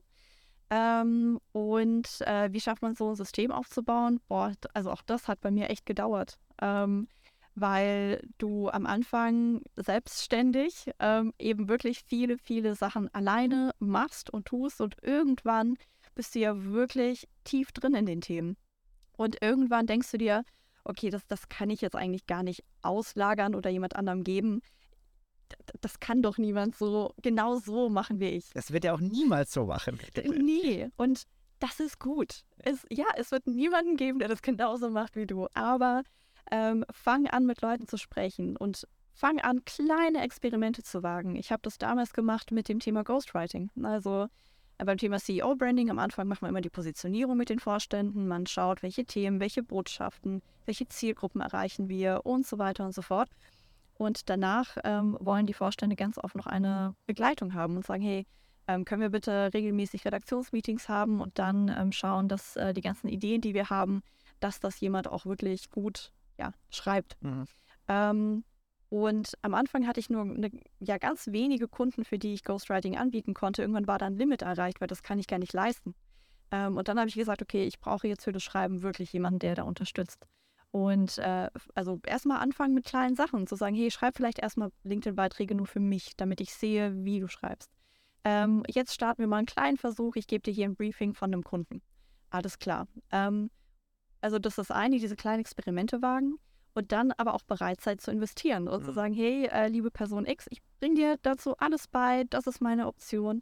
Ähm, 0.72 1.40
und 1.52 2.22
äh, 2.22 2.52
wie 2.54 2.62
schafft 2.62 2.82
man 2.82 2.96
so 2.96 3.10
ein 3.10 3.16
System 3.16 3.52
aufzubauen? 3.52 4.22
Boah, 4.30 4.54
also 4.74 4.90
auch 4.90 5.02
das 5.04 5.28
hat 5.28 5.42
bei 5.42 5.52
mir 5.52 5.70
echt 5.70 5.86
gedauert. 5.86 6.40
Ähm, 6.62 7.08
weil 7.54 8.26
du 8.38 8.70
am 8.70 8.86
Anfang 8.86 9.62
selbstständig 9.76 10.90
ähm, 11.00 11.34
eben 11.38 11.68
wirklich 11.68 12.04
viele, 12.08 12.38
viele 12.38 12.76
Sachen 12.76 13.14
alleine 13.14 13.72
machst 13.80 14.30
und 14.30 14.46
tust 14.46 14.80
und 14.80 14.96
irgendwann 15.04 15.78
bist 16.16 16.36
du 16.36 16.40
ja 16.40 16.64
wirklich 16.64 17.28
tief 17.44 17.74
drin 17.74 17.94
in 17.94 18.06
den 18.06 18.22
Themen. 18.22 18.56
Und 19.18 19.42
irgendwann 19.42 19.86
denkst 19.86 20.12
du 20.12 20.18
dir, 20.18 20.44
okay, 20.86 21.10
das, 21.10 21.28
das 21.28 21.50
kann 21.50 21.70
ich 21.70 21.82
jetzt 21.82 21.96
eigentlich 21.96 22.26
gar 22.26 22.44
nicht 22.44 22.64
auslagern 22.82 23.54
oder 23.54 23.70
jemand 23.70 23.98
anderem 23.98 24.24
geben. 24.24 24.62
Das 25.82 26.00
kann 26.00 26.22
doch 26.22 26.38
niemand 26.38 26.76
so 26.76 27.14
genau 27.22 27.58
so 27.58 27.90
machen 27.90 28.20
wie 28.20 28.30
ich. 28.30 28.50
Das 28.54 28.72
wird 28.72 28.86
er 28.86 28.94
auch 28.94 29.00
niemals 29.00 29.52
so 29.52 29.66
machen. 29.66 30.00
Nee, 30.26 30.90
und 30.98 31.24
das 31.60 31.80
ist 31.80 32.00
gut. 32.00 32.44
Es, 32.58 32.86
ja, 32.90 33.06
es 33.16 33.32
wird 33.32 33.48
niemanden 33.48 33.96
geben, 33.96 34.20
der 34.20 34.28
das 34.28 34.42
genauso 34.42 34.90
macht 34.90 35.16
wie 35.16 35.28
du. 35.28 35.48
Aber 35.54 36.04
ähm, 36.52 36.84
fang 36.92 37.28
an, 37.28 37.46
mit 37.46 37.62
Leuten 37.62 37.88
zu 37.88 37.98
sprechen 37.98 38.58
und 38.58 38.88
fang 39.14 39.40
an, 39.40 39.64
kleine 39.66 40.24
Experimente 40.24 40.84
zu 40.84 41.04
wagen. 41.04 41.36
Ich 41.36 41.52
habe 41.52 41.62
das 41.64 41.78
damals 41.78 42.14
gemacht 42.14 42.52
mit 42.52 42.68
dem 42.68 42.80
Thema 42.80 43.04
Ghostwriting. 43.04 43.70
Also 43.84 44.28
äh, 44.78 44.86
beim 44.86 44.98
Thema 44.98 45.18
CEO-Branding 45.20 45.90
am 45.92 46.00
Anfang 46.00 46.28
macht 46.28 46.42
man 46.42 46.50
immer 46.50 46.62
die 46.62 46.70
Positionierung 46.70 47.38
mit 47.38 47.50
den 47.50 47.60
Vorständen. 47.60 48.28
Man 48.28 48.48
schaut, 48.48 48.82
welche 48.82 49.06
Themen, 49.06 49.40
welche 49.40 49.64
Botschaften, 49.64 50.42
welche 50.66 50.88
Zielgruppen 50.88 51.42
erreichen 51.42 51.90
wir 51.90 52.22
und 52.24 52.48
so 52.48 52.58
weiter 52.58 52.86
und 52.86 52.94
so 52.94 53.02
fort. 53.02 53.30
Und 54.02 54.32
danach 54.32 54.78
ähm, 54.84 55.16
wollen 55.20 55.46
die 55.46 55.54
Vorstände 55.54 55.96
ganz 55.96 56.18
oft 56.18 56.36
noch 56.36 56.48
eine 56.48 56.96
Begleitung 57.06 57.54
haben 57.54 57.76
und 57.76 57.86
sagen, 57.86 58.02
hey, 58.02 58.26
ähm, 58.68 58.84
können 58.84 59.04
wir 59.04 59.12
bitte 59.12 59.52
regelmäßig 59.54 60.06
Redaktionsmeetings 60.06 60.90
haben 60.90 61.22
und 61.22 61.38
dann 61.38 61.68
ähm, 61.70 61.92
schauen, 61.92 62.28
dass 62.28 62.56
äh, 62.56 62.74
die 62.74 62.82
ganzen 62.82 63.10
Ideen, 63.10 63.42
die 63.42 63.54
wir 63.54 63.70
haben, 63.70 64.02
dass 64.40 64.60
das 64.60 64.80
jemand 64.80 65.08
auch 65.08 65.28
wirklich 65.28 65.70
gut 65.70 66.12
ja, 66.40 66.52
schreibt. 66.72 67.16
Mhm. 67.22 67.46
Ähm, 67.88 68.44
und 68.90 69.36
am 69.44 69.54
Anfang 69.54 69.86
hatte 69.86 70.00
ich 70.00 70.10
nur 70.10 70.24
eine, 70.24 70.50
ja, 70.80 70.98
ganz 70.98 71.28
wenige 71.28 71.68
Kunden, 71.68 72.04
für 72.04 72.18
die 72.18 72.34
ich 72.34 72.44
Ghostwriting 72.44 72.98
anbieten 72.98 73.36
konnte. 73.36 73.62
Irgendwann 73.62 73.86
war 73.86 74.00
da 74.00 74.08
ein 74.08 74.18
Limit 74.18 74.42
erreicht, 74.42 74.82
weil 74.82 74.88
das 74.88 75.04
kann 75.04 75.20
ich 75.20 75.28
gar 75.28 75.38
nicht 75.38 75.54
leisten. 75.54 75.94
Ähm, 76.50 76.76
und 76.76 76.88
dann 76.88 76.98
habe 76.98 77.08
ich 77.08 77.14
gesagt, 77.14 77.44
okay, 77.44 77.66
ich 77.66 77.80
brauche 77.80 78.08
jetzt 78.08 78.24
für 78.24 78.32
das 78.32 78.42
Schreiben 78.42 78.82
wirklich 78.82 79.14
jemanden, 79.14 79.38
der 79.38 79.54
da 79.54 79.62
unterstützt. 79.62 80.26
Und 80.72 81.18
äh, 81.18 81.50
also 81.76 82.00
erstmal 82.06 82.40
anfangen 82.40 82.74
mit 82.74 82.86
kleinen 82.86 83.16
Sachen, 83.16 83.46
zu 83.46 83.56
sagen, 83.56 83.76
hey, 83.76 83.92
schreib 83.92 84.16
vielleicht 84.16 84.40
erstmal 84.40 84.72
LinkedIn-Beiträge 84.84 85.54
nur 85.54 85.68
für 85.68 85.82
mich, 85.82 86.16
damit 86.16 86.40
ich 86.40 86.54
sehe, 86.54 87.04
wie 87.04 87.20
du 87.20 87.28
schreibst. 87.28 87.70
Ähm, 88.24 88.64
jetzt 88.68 88.94
starten 88.94 89.22
wir 89.22 89.28
mal 89.28 89.38
einen 89.38 89.48
kleinen 89.48 89.78
Versuch. 89.78 90.16
Ich 90.16 90.28
gebe 90.28 90.44
dir 90.44 90.54
hier 90.54 90.66
ein 90.66 90.76
Briefing 90.76 91.14
von 91.14 91.34
einem 91.34 91.44
Kunden. 91.44 91.82
Alles 92.30 92.60
klar. 92.60 92.88
Ähm, 93.12 93.50
also 94.22 94.40
das 94.40 94.54
ist 94.54 94.70
das 94.70 94.72
eine, 94.72 95.00
diese 95.00 95.16
kleinen 95.16 95.42
Experimente 95.42 96.02
wagen 96.02 96.38
und 96.74 96.92
dann 96.92 97.12
aber 97.12 97.34
auch 97.34 97.44
bereit 97.44 97.82
sein 97.82 98.00
zu 98.00 98.12
investieren 98.12 98.68
und 98.68 98.82
mhm. 98.82 98.86
zu 98.86 98.94
sagen, 98.94 99.14
hey, 99.14 99.48
äh, 99.48 99.68
liebe 99.68 99.92
Person 99.92 100.26
X, 100.26 100.48
ich 100.50 100.62
bringe 100.80 100.96
dir 100.96 101.18
dazu 101.22 101.58
alles 101.58 101.88
bei, 101.88 102.24
das 102.30 102.48
ist 102.48 102.62
meine 102.62 102.88
Option. 102.88 103.42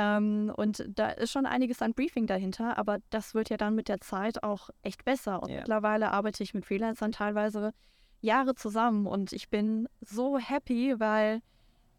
Ähm, 0.00 0.50
und 0.56 0.82
da 0.88 1.10
ist 1.10 1.30
schon 1.30 1.44
einiges 1.44 1.82
an 1.82 1.92
Briefing 1.92 2.26
dahinter, 2.26 2.78
aber 2.78 3.00
das 3.10 3.34
wird 3.34 3.50
ja 3.50 3.58
dann 3.58 3.74
mit 3.74 3.88
der 3.88 4.00
Zeit 4.00 4.42
auch 4.42 4.70
echt 4.82 5.04
besser. 5.04 5.42
Und 5.42 5.50
Ja. 5.50 5.56
mittlerweile 5.58 6.10
arbeite 6.10 6.42
ich 6.42 6.54
mit 6.54 6.64
Freelancern 6.64 7.12
teilweise 7.12 7.72
Jahre 8.22 8.54
zusammen 8.54 9.06
und 9.06 9.32
ich 9.34 9.50
bin 9.50 9.88
so 10.00 10.38
happy, 10.38 10.94
weil 10.98 11.42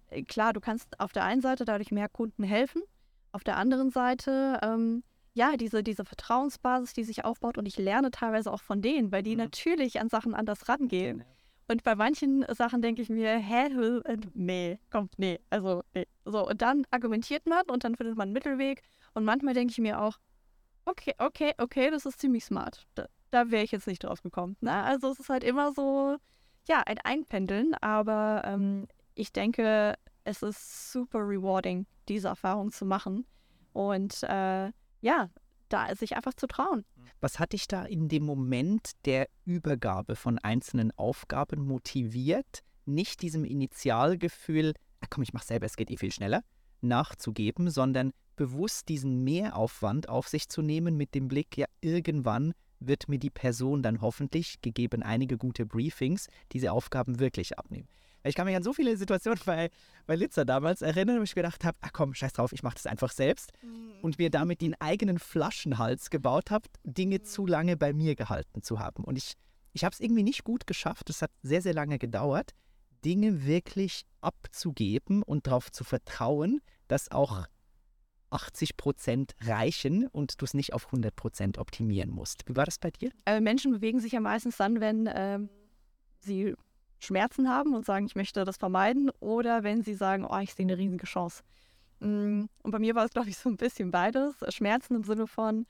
äh, 0.10 0.24
klar, 0.24 0.52
du 0.54 0.60
kannst 0.62 1.00
auf 1.00 1.12
der 1.12 1.26
einen 1.26 1.42
Seite 1.42 1.64
dadurch 1.64 1.92
mehr 1.92 2.10
Kunden 2.10 2.44
helfen, 2.44 2.82
auf 3.34 3.44
der 3.44 3.58
anderen 3.58 3.92
Seite 3.92 4.60
ähm, 4.64 5.04
ja, 5.34 5.56
diese, 5.58 5.84
diese 5.84 6.04
Vertrauensbasis, 6.04 6.94
die 6.94 7.04
sich 7.04 7.24
aufbaut 7.24 7.58
und 7.58 7.68
ich 7.68 7.78
lerne 7.78 8.10
teilweise 8.12 8.52
auch 8.52 8.62
von 8.62 8.82
denen, 8.82 9.12
weil 9.12 9.22
die 9.24 9.32
Mhm. 9.36 9.44
natürlich 9.44 10.00
an 10.02 10.10
Sachen 10.10 10.34
anders 10.34 10.68
rangehen. 10.68 11.24
Und 11.72 11.86
bei 11.86 11.96
manchen 11.96 12.46
Sachen 12.50 12.82
denke 12.82 13.02
ich 13.02 13.08
mir, 13.08 13.38
hä, 13.38 13.70
nee, 14.34 14.78
kommt, 14.90 15.18
nee, 15.18 15.40
also, 15.50 15.84
nee. 15.94 16.06
So, 16.26 16.46
und 16.46 16.62
dann 16.62 16.86
argumentiert 16.92 17.46
man 17.46 17.62
und 17.70 17.86
dann 17.86 17.96
findet 17.96 18.18
man 18.18 18.28
einen 18.28 18.34
Mittelweg. 18.34 18.82
Und 19.14 19.24
manchmal 19.24 19.54
denke 19.54 19.72
ich 19.72 19.78
mir 19.78 20.02
auch, 20.02 20.18
okay, 20.84 21.14
okay, 21.18 21.54
okay, 21.60 21.90
das 21.90 22.06
ist 22.06 22.20
ziemlich 22.20 22.44
smart. 22.44 22.86
Da, 22.96 23.06
da 23.30 23.52
wäre 23.52 23.64
ich 23.64 23.72
jetzt 23.72 23.88
nicht 23.88 24.04
drauf 24.04 24.22
gekommen. 24.22 24.58
Ne? 24.60 24.74
Also 24.84 25.12
es 25.12 25.20
ist 25.22 25.30
halt 25.30 25.46
immer 25.46 25.72
so, 25.72 26.18
ja, 26.68 26.84
ein 26.86 26.98
Einpendeln, 27.06 27.74
aber 27.76 28.42
ähm, 28.44 28.90
ich 29.16 29.32
denke, 29.32 29.96
es 30.26 30.44
ist 30.44 30.92
super 30.92 31.20
rewarding, 31.20 31.86
diese 32.10 32.28
Erfahrung 32.28 32.74
zu 32.74 32.86
machen. 32.86 33.26
Und 33.72 34.24
äh, 34.24 34.74
ja, 35.00 35.30
da 35.72 35.96
sich 35.96 36.16
einfach 36.16 36.34
zu 36.34 36.48
trauen. 36.48 36.86
Was 37.20 37.40
hat 37.40 37.54
dich 37.54 37.68
da 37.68 37.84
in 37.86 38.08
dem 38.08 38.24
Moment 38.24 38.92
der 39.06 39.28
Übergabe 39.46 40.16
von 40.16 40.40
einzelnen 40.40 40.92
Aufgaben 40.98 41.66
motiviert, 41.66 42.64
nicht 42.86 43.22
diesem 43.22 43.46
Initialgefühl, 43.46 44.74
"Ah, 45.02 45.08
komm, 45.10 45.24
ich 45.24 45.34
mach 45.34 45.44
selber, 45.44 45.66
es 45.66 45.76
geht 45.76 45.92
eh 45.92 45.98
viel 45.98 46.12
schneller, 46.12 46.44
nachzugeben, 46.82 47.70
sondern 47.70 48.12
bewusst 48.36 48.90
diesen 48.90 49.24
Mehraufwand 49.24 50.10
auf 50.10 50.28
sich 50.28 50.50
zu 50.50 50.62
nehmen 50.62 50.98
mit 50.98 51.14
dem 51.14 51.28
Blick, 51.28 51.58
ja, 51.58 51.68
irgendwann 51.82 52.54
wird 52.80 53.08
mir 53.08 53.20
die 53.20 53.30
Person 53.30 53.84
dann 53.84 54.02
hoffentlich, 54.02 54.62
gegeben 54.62 55.04
einige 55.04 55.38
gute 55.38 55.66
Briefings, 55.66 56.28
diese 56.52 56.72
Aufgaben 56.72 57.20
wirklich 57.20 57.60
abnehmen. 57.60 57.88
Ich 58.24 58.36
kann 58.36 58.46
mich 58.46 58.56
an 58.56 58.64
so 58.64 58.74
viele 58.74 58.96
Situationen 58.98 59.40
bei, 59.46 59.70
bei 60.06 60.16
Litzer 60.16 60.46
damals 60.46 60.82
erinnern, 60.82 61.20
wo 61.20 61.24
ich 61.24 61.36
gedacht 61.36 61.64
habe, 61.64 61.78
ach 61.82 61.92
komm, 61.94 62.14
scheiß 62.14 62.34
drauf, 62.34 62.54
ich 62.54 62.64
mache 62.64 62.76
das 62.76 62.86
einfach 62.86 63.12
selbst 63.12 63.52
und 64.02 64.20
mir 64.20 64.30
damit 64.30 64.62
den 64.62 64.80
eigenen 64.80 65.20
Flaschenhals 65.20 66.10
gebaut 66.10 66.52
habe, 66.52 66.68
Dinge 66.84 67.22
zu 67.22 67.46
lange 67.46 67.78
bei 67.78 67.94
mir 67.94 68.16
gehalten 68.16 68.62
zu 68.62 68.80
haben. 68.80 69.04
Und 69.04 69.18
ich, 69.18 69.34
ich 69.74 69.84
habe 69.84 69.94
es 69.94 70.00
irgendwie 70.00 70.24
nicht 70.24 70.44
gut 70.44 70.68
geschafft, 70.68 71.10
es 71.10 71.22
hat 71.22 71.32
sehr, 71.42 71.62
sehr 71.62 71.74
lange 71.74 71.98
gedauert, 71.98 72.52
Dinge 73.04 73.46
wirklich 73.46 74.04
abzugeben 74.22 75.24
und 75.24 75.48
darauf 75.48 75.72
zu 75.72 75.84
vertrauen, 75.84 76.62
dass 76.88 77.10
auch 77.10 77.48
80 78.30 78.78
Prozent 78.78 79.36
reichen 79.42 80.08
und 80.08 80.40
du 80.42 80.46
es 80.46 80.54
nicht 80.54 80.74
auf 80.74 80.86
100 80.88 81.16
Prozent 81.16 81.58
optimieren 81.58 82.12
musst. 82.12 82.48
Wie 82.48 82.56
war 82.56 82.66
das 82.66 82.78
bei 82.78 82.92
dir? 82.92 83.12
Äh, 83.26 83.42
Menschen 83.42 83.72
bewegen 83.72 84.00
sich 84.00 84.14
ja 84.14 84.20
meistens 84.20 84.58
dann, 84.58 84.80
wenn 84.80 85.10
ähm, 85.14 85.50
sie 86.20 86.56
Schmerzen 87.02 87.50
haben 87.50 87.74
und 87.74 87.86
sagen, 87.86 88.06
ich 88.06 88.16
möchte 88.16 88.44
das 88.46 88.58
vermeiden, 88.58 89.10
oder 89.20 89.64
wenn 89.64 89.82
sie 89.84 89.94
sagen, 89.94 90.26
oh, 90.26 90.38
ich 90.40 90.54
sehe 90.54 90.66
eine 90.66 90.78
riesige 90.78 91.06
Chance. 91.06 91.44
Mm, 92.00 92.46
Und 92.64 92.72
bei 92.72 92.80
mir 92.80 92.96
war 92.96 93.06
es, 93.06 93.12
glaube 93.12 93.30
ich, 93.30 93.38
so 93.38 93.50
ein 93.50 93.58
bisschen 93.58 93.92
beides. 93.92 94.36
Schmerzen 94.50 94.96
im 94.96 95.04
Sinne 95.04 95.28
von, 95.28 95.66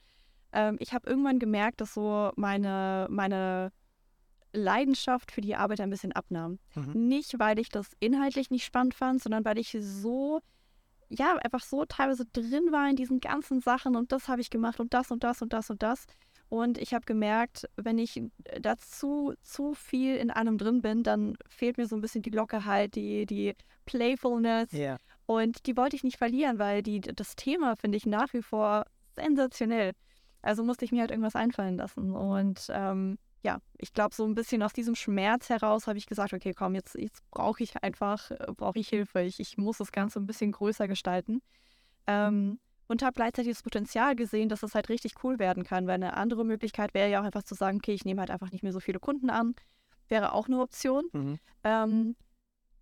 ähm, 0.52 0.76
ich 0.80 0.92
habe 0.92 1.08
irgendwann 1.08 1.38
gemerkt, 1.38 1.80
dass 1.80 1.94
so 1.94 2.30
meine, 2.36 3.06
meine 3.10 3.72
Leidenschaft 4.52 5.32
für 5.32 5.40
die 5.40 5.56
Arbeit 5.56 5.80
ein 5.80 5.90
bisschen 5.90 6.12
abnahm. 6.12 6.58
Mhm. 6.74 7.08
Nicht, 7.08 7.38
weil 7.38 7.58
ich 7.58 7.70
das 7.70 7.90
inhaltlich 8.00 8.50
nicht 8.50 8.64
spannend 8.64 8.94
fand, 8.94 9.22
sondern 9.22 9.44
weil 9.44 9.58
ich 9.58 9.76
so, 9.80 10.40
ja, 11.08 11.36
einfach 11.36 11.62
so 11.62 11.84
teilweise 11.86 12.26
drin 12.26 12.70
war 12.70 12.88
in 12.88 12.96
diesen 12.96 13.20
ganzen 13.20 13.60
Sachen 13.60 13.96
und 13.96 14.12
das 14.12 14.28
habe 14.28 14.40
ich 14.40 14.50
gemacht 14.50 14.80
und 14.80 14.92
das 14.92 15.10
und 15.10 15.24
das 15.24 15.40
und 15.40 15.52
das 15.52 15.70
und 15.70 15.82
das. 15.82 16.04
Und 16.04 16.31
ich 16.52 16.92
habe 16.92 17.06
gemerkt, 17.06 17.66
wenn 17.76 17.98
ich 17.98 18.22
dazu 18.60 19.32
zu 19.42 19.72
viel 19.74 20.16
in 20.16 20.30
allem 20.30 20.58
drin 20.58 20.82
bin, 20.82 21.02
dann 21.02 21.36
fehlt 21.48 21.78
mir 21.78 21.86
so 21.86 21.96
ein 21.96 22.02
bisschen 22.02 22.22
die 22.22 22.30
Lockerheit, 22.30 22.94
die, 22.94 23.24
die 23.24 23.54
Playfulness. 23.86 24.70
Ja. 24.72 24.98
Und 25.24 25.66
die 25.66 25.76
wollte 25.76 25.96
ich 25.96 26.04
nicht 26.04 26.18
verlieren, 26.18 26.58
weil 26.58 26.82
die, 26.82 27.00
das 27.00 27.36
Thema 27.36 27.74
finde 27.76 27.96
ich 27.96 28.04
nach 28.04 28.32
wie 28.34 28.42
vor 28.42 28.84
sensationell. 29.16 29.92
Also 30.42 30.62
musste 30.62 30.84
ich 30.84 30.92
mir 30.92 31.00
halt 31.00 31.10
irgendwas 31.10 31.36
einfallen 31.36 31.76
lassen. 31.76 32.12
Und 32.12 32.66
ähm, 32.70 33.18
ja, 33.42 33.58
ich 33.78 33.94
glaube, 33.94 34.14
so 34.14 34.24
ein 34.26 34.34
bisschen 34.34 34.62
aus 34.62 34.72
diesem 34.72 34.94
Schmerz 34.94 35.48
heraus 35.48 35.86
habe 35.86 35.98
ich 35.98 36.06
gesagt, 36.06 36.32
okay, 36.32 36.52
komm, 36.52 36.74
jetzt, 36.74 36.96
jetzt 36.96 37.22
brauche 37.30 37.62
ich 37.62 37.82
einfach, 37.82 38.30
äh, 38.30 38.52
brauche 38.54 38.78
ich 38.78 38.88
Hilfe. 38.88 39.22
Ich, 39.22 39.40
ich 39.40 39.56
muss 39.56 39.78
das 39.78 39.90
Ganze 39.90 40.20
ein 40.20 40.26
bisschen 40.26 40.52
größer 40.52 40.86
gestalten. 40.86 41.40
Ähm, 42.06 42.58
und 42.92 43.02
habe 43.02 43.14
gleichzeitig 43.14 43.54
das 43.54 43.62
Potenzial 43.62 44.14
gesehen, 44.14 44.50
dass 44.50 44.60
das 44.60 44.74
halt 44.74 44.90
richtig 44.90 45.14
cool 45.24 45.38
werden 45.38 45.64
kann. 45.64 45.86
Weil 45.86 45.94
eine 45.94 46.14
andere 46.14 46.44
Möglichkeit 46.44 46.92
wäre 46.92 47.10
ja 47.10 47.20
auch 47.20 47.24
einfach 47.24 47.42
zu 47.42 47.54
sagen, 47.54 47.78
okay, 47.78 47.94
ich 47.94 48.04
nehme 48.04 48.20
halt 48.20 48.30
einfach 48.30 48.52
nicht 48.52 48.62
mehr 48.62 48.72
so 48.72 48.80
viele 48.80 49.00
Kunden 49.00 49.30
an. 49.30 49.54
Wäre 50.08 50.34
auch 50.34 50.46
eine 50.46 50.60
Option. 50.60 51.06
Mhm. 51.14 51.38
Ähm, 51.64 52.16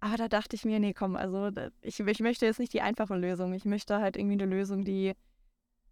aber 0.00 0.16
da 0.16 0.28
dachte 0.28 0.56
ich 0.56 0.64
mir, 0.64 0.80
nee, 0.80 0.94
komm, 0.94 1.14
also 1.14 1.50
ich, 1.80 2.00
ich 2.00 2.20
möchte 2.20 2.44
jetzt 2.44 2.58
nicht 2.58 2.72
die 2.72 2.80
einfache 2.80 3.14
Lösung. 3.14 3.54
Ich 3.54 3.64
möchte 3.64 4.00
halt 4.00 4.16
irgendwie 4.16 4.42
eine 4.42 4.46
Lösung, 4.46 4.84
die, 4.84 5.12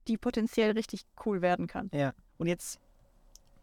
die 0.09 0.19
potenziell 0.19 0.73
richtig 0.73 1.03
cool 1.25 1.41
werden 1.41 1.69
kann. 1.69 1.89
Ja. 1.95 2.13
Und 2.39 2.49
jetzt 2.49 2.81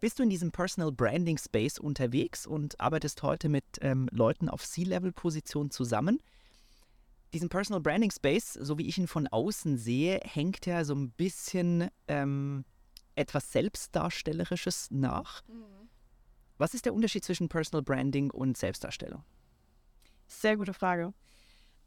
bist 0.00 0.18
du 0.18 0.22
in 0.22 0.30
diesem 0.30 0.52
Personal 0.52 0.90
Branding 0.90 1.36
Space 1.36 1.78
unterwegs 1.78 2.46
und 2.46 2.80
arbeitest 2.80 3.22
heute 3.22 3.50
mit 3.50 3.64
ähm, 3.82 4.08
Leuten 4.10 4.48
auf 4.48 4.64
C-Level-Positionen 4.64 5.70
zusammen. 5.70 6.18
Diesen 7.32 7.48
Personal 7.48 7.80
Branding 7.80 8.10
Space, 8.10 8.54
so 8.54 8.78
wie 8.78 8.86
ich 8.86 8.98
ihn 8.98 9.08
von 9.08 9.26
außen 9.26 9.76
sehe, 9.76 10.20
hängt 10.22 10.64
ja 10.66 10.84
so 10.84 10.94
ein 10.94 11.10
bisschen 11.10 11.88
ähm, 12.08 12.64
etwas 13.14 13.52
Selbstdarstellerisches 13.52 14.90
nach. 14.90 15.42
Was 16.58 16.74
ist 16.74 16.86
der 16.86 16.94
Unterschied 16.94 17.24
zwischen 17.24 17.48
Personal 17.48 17.82
Branding 17.82 18.30
und 18.30 18.56
Selbstdarstellung? 18.56 19.24
Sehr 20.26 20.56
gute 20.56 20.72
Frage. 20.72 21.12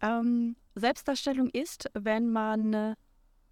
Ähm, 0.02 0.56
Selbstdarstellung 0.76 1.50
ist, 1.50 1.90
wenn 1.94 2.30
man 2.30 2.74
äh, 2.74 2.96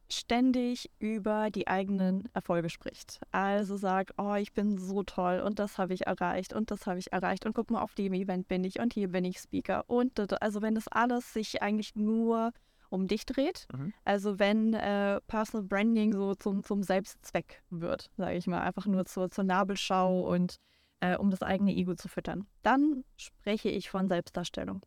ständig 0.10 0.90
über 1.00 1.50
die 1.52 1.68
eigenen 1.68 2.30
Erfolge 2.34 2.70
spricht. 2.70 3.20
Also 3.32 3.78
sagt, 3.78 4.14
oh, 4.18 4.36
ich 4.36 4.54
bin 4.54 4.78
so 4.78 5.04
toll 5.04 5.42
und 5.46 5.60
das 5.60 5.78
habe 5.78 5.94
ich 5.94 6.08
erreicht 6.08 6.54
und 6.54 6.72
das 6.72 6.88
habe 6.88 7.00
ich 7.00 7.12
erreicht 7.12 7.46
und 7.46 7.54
guck 7.54 7.70
mal, 7.72 7.82
auf 7.82 7.96
dem 7.96 8.14
Event 8.14 8.48
bin 8.48 8.64
ich 8.64 8.80
und 8.80 8.94
hier 8.94 9.10
bin 9.10 9.26
ich 9.26 9.40
Speaker. 9.40 9.84
Und 9.88 10.20
also 10.42 10.62
wenn 10.62 10.76
das 10.76 10.88
alles 10.88 11.34
sich 11.34 11.62
eigentlich 11.62 11.96
nur 11.96 12.52
um 12.90 13.08
dich 13.08 13.26
dreht, 13.26 13.68
Mhm. 13.74 13.94
also 14.06 14.40
wenn 14.40 14.74
äh, 14.74 15.20
Personal 15.28 15.68
Branding 15.68 16.14
so 16.14 16.36
zum, 16.36 16.64
zum 16.64 16.84
Selbstzweck 16.84 17.62
wird, 17.70 18.10
sage 18.16 18.38
ich 18.38 18.48
mal, 18.48 18.62
einfach 18.62 18.86
nur 18.86 19.06
zur, 19.06 19.30
zur 19.30 19.44
Nabelschau 19.44 20.22
und 20.22 20.56
äh, 21.02 21.18
um 21.18 21.30
das 21.30 21.44
eigene 21.44 21.74
Ego 21.76 21.96
zu 21.96 22.08
füttern, 22.08 22.48
dann 22.64 23.04
spreche 23.18 23.70
ich 23.70 23.90
von 23.90 24.08
Selbstdarstellung. 24.08 24.86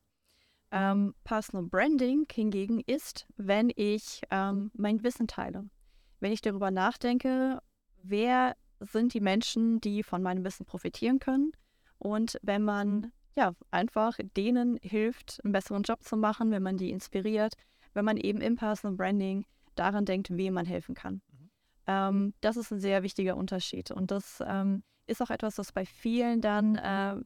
Ähm, 0.73 1.15
Personal 1.25 1.67
Branding 1.67 2.27
hingegen 2.31 2.81
ist, 2.81 3.27
wenn 3.37 3.73
ich 3.75 4.23
ähm, 4.31 4.71
mein 4.75 5.03
Wissen 5.03 5.27
teile. 5.27 5.69
Wenn 6.21 6.33
ich 6.33 6.43
darüber 6.43 6.71
nachdenke, 6.71 7.61
wer 8.03 8.57
sind 8.81 9.15
die 9.15 9.21
Menschen, 9.21 9.81
die 9.81 10.03
von 10.03 10.23
meinem 10.23 10.45
Wissen 10.45 10.67
profitieren 10.67 11.19
können. 11.19 11.53
Und 11.99 12.39
wenn 12.43 12.63
man 12.63 13.13
ja 13.37 13.55
einfach 13.71 14.19
denen 14.37 14.79
hilft, 14.83 15.41
einen 15.45 15.53
besseren 15.53 15.83
Job 15.83 16.03
zu 16.03 16.17
machen, 16.17 16.51
wenn 16.51 16.63
man 16.63 16.77
die 16.77 16.91
inspiriert, 16.91 17.55
wenn 17.93 18.05
man 18.05 18.17
eben 18.17 18.41
im 18.41 18.57
Personal 18.57 18.97
Branding 18.97 19.45
daran 19.75 20.05
denkt, 20.05 20.31
wem 20.31 20.55
man 20.55 20.67
helfen 20.67 20.95
kann. 20.95 21.21
Ähm, 21.87 22.35
das 22.41 22.57
ist 22.57 22.71
ein 22.71 22.81
sehr 22.81 23.03
wichtiger 23.03 23.37
Unterschied. 23.37 23.91
Und 23.91 24.11
das 24.11 24.43
ähm, 24.47 24.83
ist 25.07 25.23
auch 25.23 25.31
etwas, 25.31 25.59
was 25.59 25.73
bei 25.73 25.85
vielen 25.85 26.41
dann 26.41 26.77
äh, 26.77 27.17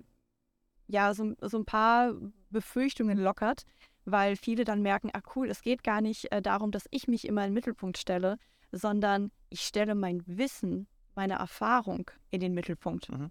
ja 0.87 1.15
so, 1.15 1.35
so 1.41 1.59
ein 1.59 1.65
paar 1.65 2.15
Befürchtungen 2.55 3.19
lockert, 3.19 3.67
weil 4.07 4.37
viele 4.37 4.64
dann 4.64 4.81
merken, 4.81 5.11
ah 5.12 5.21
cool, 5.37 5.51
es 5.51 5.61
geht 5.61 5.85
gar 5.85 6.01
nicht 6.01 6.33
äh, 6.33 6.40
darum, 6.40 6.71
dass 6.71 6.88
ich 6.90 7.09
mich 7.09 7.27
immer 7.27 7.43
in 7.43 7.51
den 7.51 7.55
Mittelpunkt 7.55 7.99
stelle, 7.99 8.38
sondern 8.73 9.31
ich 9.51 9.61
stelle 9.61 9.95
mein 9.95 10.23
Wissen, 10.27 10.87
meine 11.14 11.35
Erfahrung 11.35 12.11
in 12.31 12.40
den 12.40 12.55
Mittelpunkt. 12.55 13.11
Mhm. 13.11 13.31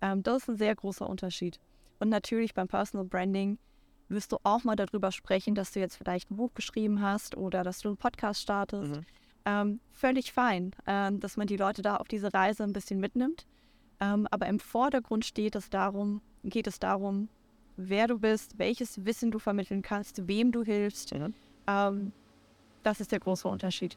Ähm, 0.00 0.22
das 0.22 0.42
ist 0.42 0.48
ein 0.48 0.56
sehr 0.56 0.74
großer 0.74 1.08
Unterschied. 1.08 1.60
Und 1.98 2.08
natürlich 2.08 2.54
beim 2.54 2.68
Personal 2.68 3.06
Branding 3.06 3.58
wirst 4.08 4.32
du 4.32 4.38
auch 4.42 4.64
mal 4.64 4.76
darüber 4.76 5.12
sprechen, 5.12 5.54
dass 5.54 5.72
du 5.72 5.80
jetzt 5.80 5.96
vielleicht 5.96 6.30
ein 6.30 6.36
Buch 6.36 6.54
geschrieben 6.54 7.00
hast 7.00 7.36
oder 7.36 7.62
dass 7.62 7.80
du 7.80 7.88
einen 7.88 7.96
Podcast 7.96 8.40
startest. 8.42 8.96
Mhm. 8.96 9.06
Ähm, 9.44 9.80
völlig 9.92 10.32
fein, 10.32 10.72
ähm, 10.86 11.20
dass 11.20 11.36
man 11.36 11.46
die 11.46 11.56
Leute 11.56 11.82
da 11.82 11.96
auf 11.96 12.08
diese 12.08 12.32
Reise 12.34 12.64
ein 12.64 12.72
bisschen 12.72 13.00
mitnimmt. 13.00 13.46
Ähm, 14.00 14.26
aber 14.30 14.46
im 14.46 14.58
Vordergrund 14.58 15.24
steht 15.24 15.54
es 15.54 15.70
darum, 15.70 16.20
geht 16.42 16.66
es 16.66 16.78
darum, 16.78 17.28
wer 17.88 18.06
du 18.06 18.18
bist, 18.18 18.58
welches 18.58 19.04
Wissen 19.04 19.30
du 19.30 19.38
vermitteln 19.38 19.82
kannst, 19.82 20.26
wem 20.28 20.52
du 20.52 20.62
hilfst. 20.62 21.14
Mhm. 21.14 21.34
Ähm, 21.66 22.12
das 22.82 23.00
ist 23.00 23.12
der 23.12 23.20
große 23.20 23.48
Unterschied. 23.48 23.96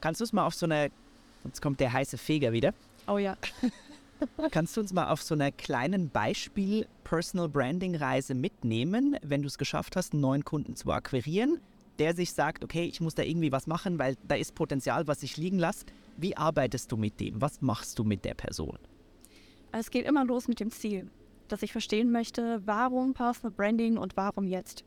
Kannst 0.00 0.20
du 0.20 0.24
es 0.24 0.32
mal 0.32 0.46
auf 0.46 0.54
so 0.54 0.66
einer, 0.66 0.88
jetzt 1.44 1.62
kommt 1.62 1.80
der 1.80 1.92
heiße 1.92 2.18
Feger 2.18 2.52
wieder, 2.52 2.72
Oh 3.06 3.18
ja. 3.18 3.36
Kannst 4.50 4.76
du 4.76 4.80
uns 4.80 4.92
mal 4.92 5.10
auf 5.10 5.22
so 5.22 5.34
einer 5.34 5.52
kleinen 5.52 6.08
Beispiel 6.08 6.86
Personal 7.04 7.48
Branding 7.48 7.94
Reise 7.94 8.34
mitnehmen, 8.34 9.16
wenn 9.22 9.42
du 9.42 9.46
es 9.46 9.58
geschafft 9.58 9.94
hast, 9.94 10.12
einen 10.12 10.22
neuen 10.22 10.44
Kunden 10.44 10.76
zu 10.76 10.90
akquirieren? 10.90 11.60
der 11.98 12.14
sich 12.14 12.32
sagt, 12.32 12.62
okay, 12.62 12.84
ich 12.84 13.00
muss 13.00 13.14
da 13.14 13.22
irgendwie 13.22 13.52
was 13.52 13.66
machen, 13.66 13.98
weil 13.98 14.18
da 14.28 14.34
ist 14.34 14.54
Potenzial, 14.54 15.06
was 15.06 15.22
ich 15.22 15.38
liegen 15.38 15.58
lasse. 15.58 15.86
Wie 16.18 16.36
arbeitest 16.36 16.92
du 16.92 16.98
mit 16.98 17.18
dem? 17.20 17.40
Was 17.40 17.62
machst 17.62 17.98
du 17.98 18.04
mit 18.04 18.22
der 18.26 18.34
Person? 18.34 18.78
Es 19.72 19.90
geht 19.90 20.04
immer 20.04 20.26
los 20.26 20.46
mit 20.46 20.60
dem 20.60 20.70
Ziel, 20.70 21.08
dass 21.48 21.62
ich 21.62 21.72
verstehen 21.72 22.10
möchte, 22.10 22.62
warum 22.64 23.14
Personal 23.14 23.52
Branding 23.52 23.98
und 23.98 24.16
warum 24.16 24.46
jetzt. 24.46 24.84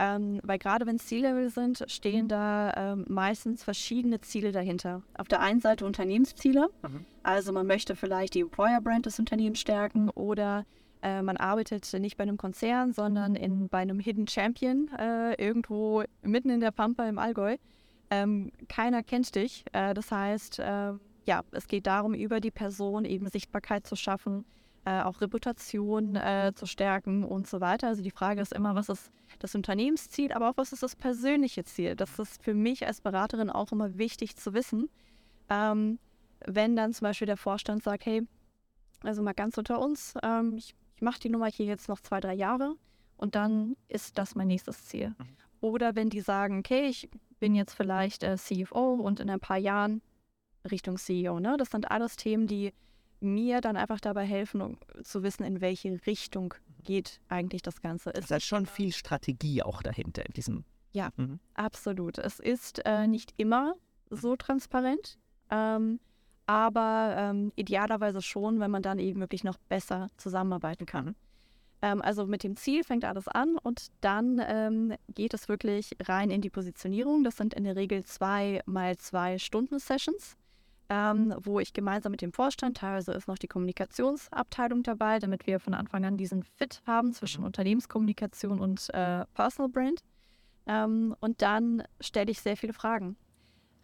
Ähm, 0.00 0.40
weil 0.44 0.58
gerade 0.58 0.86
wenn 0.86 0.96
es 0.96 1.06
Ziellevel 1.06 1.50
sind, 1.50 1.84
stehen 1.88 2.24
mhm. 2.24 2.28
da 2.28 2.72
ähm, 2.76 3.04
meistens 3.08 3.64
verschiedene 3.64 4.20
Ziele 4.20 4.52
dahinter. 4.52 5.02
Auf 5.16 5.26
der 5.26 5.40
einen 5.40 5.60
Seite 5.60 5.84
Unternehmensziele, 5.84 6.68
mhm. 6.82 7.04
also 7.24 7.52
man 7.52 7.66
möchte 7.66 7.96
vielleicht 7.96 8.34
die 8.34 8.40
Employer 8.40 8.80
Brand 8.80 9.06
des 9.06 9.18
Unternehmens 9.18 9.58
stärken 9.58 10.08
oder 10.10 10.64
äh, 11.02 11.20
man 11.22 11.36
arbeitet 11.36 11.92
nicht 11.94 12.16
bei 12.16 12.22
einem 12.22 12.36
Konzern, 12.36 12.92
sondern 12.92 13.34
in, 13.34 13.68
bei 13.68 13.78
einem 13.78 13.98
Hidden 13.98 14.28
Champion 14.28 14.88
äh, 14.96 15.34
irgendwo 15.34 16.04
mitten 16.22 16.50
in 16.50 16.60
der 16.60 16.70
Pampa 16.70 17.08
im 17.08 17.18
Allgäu. 17.18 17.56
Ähm, 18.10 18.52
keiner 18.68 19.02
kennt 19.02 19.34
dich. 19.34 19.64
Äh, 19.72 19.94
das 19.94 20.12
heißt, 20.12 20.60
äh, 20.60 20.92
ja, 21.24 21.42
es 21.50 21.66
geht 21.66 21.86
darum, 21.86 22.14
über 22.14 22.40
die 22.40 22.50
Person 22.50 23.04
eben 23.04 23.28
Sichtbarkeit 23.28 23.86
zu 23.86 23.96
schaffen, 23.96 24.44
äh, 24.88 25.02
auch 25.02 25.20
Reputation 25.20 26.16
äh, 26.16 26.52
zu 26.54 26.66
stärken 26.66 27.24
und 27.24 27.46
so 27.46 27.60
weiter. 27.60 27.88
Also 27.88 28.02
die 28.02 28.10
Frage 28.10 28.40
ist 28.40 28.54
immer, 28.54 28.74
was 28.74 28.88
ist 28.88 29.10
das 29.38 29.54
Unternehmensziel, 29.54 30.32
aber 30.32 30.48
auch 30.48 30.56
was 30.56 30.72
ist 30.72 30.82
das 30.82 30.96
persönliche 30.96 31.64
Ziel? 31.64 31.94
Das 31.94 32.18
ist 32.18 32.42
für 32.42 32.54
mich 32.54 32.86
als 32.86 33.00
Beraterin 33.00 33.50
auch 33.50 33.70
immer 33.72 33.98
wichtig 33.98 34.36
zu 34.36 34.54
wissen. 34.54 34.88
Ähm, 35.50 35.98
wenn 36.46 36.74
dann 36.76 36.92
zum 36.94 37.04
Beispiel 37.04 37.26
der 37.26 37.36
Vorstand 37.36 37.82
sagt, 37.82 38.06
hey, 38.06 38.26
also 39.02 39.22
mal 39.22 39.34
ganz 39.34 39.58
unter 39.58 39.78
uns, 39.78 40.14
ähm, 40.22 40.56
ich, 40.56 40.74
ich 40.96 41.02
mache 41.02 41.20
die 41.20 41.28
Nummer 41.28 41.46
hier 41.46 41.66
jetzt 41.66 41.88
noch 41.88 42.00
zwei, 42.00 42.20
drei 42.20 42.34
Jahre 42.34 42.74
und 43.16 43.34
dann 43.34 43.76
ist 43.88 44.16
das 44.16 44.34
mein 44.34 44.48
nächstes 44.48 44.86
Ziel. 44.86 45.08
Mhm. 45.08 45.36
Oder 45.60 45.96
wenn 45.96 46.08
die 46.08 46.20
sagen, 46.20 46.60
okay, 46.60 46.86
ich 46.86 47.10
bin 47.40 47.54
jetzt 47.54 47.74
vielleicht 47.74 48.22
äh, 48.22 48.36
CFO 48.36 48.94
und 48.94 49.20
in 49.20 49.28
ein 49.28 49.40
paar 49.40 49.58
Jahren 49.58 50.00
Richtung 50.70 50.96
CEO. 50.96 51.40
Ne? 51.40 51.56
Das 51.58 51.70
sind 51.70 51.90
alles 51.90 52.16
Themen, 52.16 52.46
die 52.46 52.72
mir 53.20 53.60
dann 53.60 53.76
einfach 53.76 54.00
dabei 54.00 54.24
helfen, 54.24 54.60
um 54.60 54.78
zu 55.02 55.22
wissen, 55.22 55.44
in 55.44 55.60
welche 55.60 56.04
Richtung 56.06 56.54
geht 56.84 57.20
eigentlich 57.28 57.62
das 57.62 57.80
Ganze. 57.80 58.14
Es 58.14 58.30
ist 58.30 58.44
schon 58.44 58.66
viel 58.66 58.92
Strategie 58.92 59.62
auch 59.62 59.82
dahinter 59.82 60.24
in 60.24 60.32
diesem. 60.32 60.64
Ja, 60.92 61.10
mhm. 61.16 61.38
absolut. 61.54 62.18
Es 62.18 62.38
ist 62.38 62.84
äh, 62.84 63.06
nicht 63.06 63.34
immer 63.36 63.74
so 64.10 64.36
transparent, 64.36 65.18
ähm, 65.50 66.00
aber 66.46 67.14
ähm, 67.16 67.52
idealerweise 67.56 68.22
schon, 68.22 68.60
wenn 68.60 68.70
man 68.70 68.82
dann 68.82 68.98
eben 68.98 69.20
wirklich 69.20 69.44
noch 69.44 69.58
besser 69.68 70.08
zusammenarbeiten 70.16 70.86
kann. 70.86 71.06
Mhm. 71.06 71.14
Ähm, 71.82 72.02
also 72.02 72.26
mit 72.26 72.42
dem 72.42 72.56
Ziel 72.56 72.84
fängt 72.84 73.04
alles 73.04 73.28
an 73.28 73.58
und 73.58 73.88
dann 74.00 74.40
ähm, 74.44 74.94
geht 75.14 75.34
es 75.34 75.48
wirklich 75.48 75.96
rein 76.02 76.30
in 76.30 76.40
die 76.40 76.50
Positionierung. 76.50 77.22
Das 77.22 77.36
sind 77.36 77.54
in 77.54 77.64
der 77.64 77.76
Regel 77.76 78.04
zwei 78.04 78.62
mal 78.66 78.96
zwei 78.96 79.38
Stunden 79.38 79.78
Sessions 79.78 80.36
ähm, 80.90 81.34
wo 81.42 81.60
ich 81.60 81.72
gemeinsam 81.72 82.12
mit 82.12 82.22
dem 82.22 82.32
Vorstand, 82.32 82.78
teilweise 82.78 83.12
ist 83.12 83.28
noch 83.28 83.38
die 83.38 83.48
Kommunikationsabteilung 83.48 84.82
dabei, 84.82 85.18
damit 85.18 85.46
wir 85.46 85.60
von 85.60 85.74
Anfang 85.74 86.04
an 86.04 86.16
diesen 86.16 86.42
Fit 86.42 86.82
haben 86.86 87.12
zwischen 87.12 87.40
mhm. 87.40 87.46
Unternehmenskommunikation 87.46 88.60
und 88.60 88.88
äh, 88.94 89.24
Personal 89.34 89.70
Brand. 89.70 90.00
Ähm, 90.66 91.14
und 91.20 91.42
dann 91.42 91.82
stelle 92.00 92.30
ich 92.30 92.40
sehr 92.40 92.56
viele 92.56 92.72
Fragen. 92.72 93.16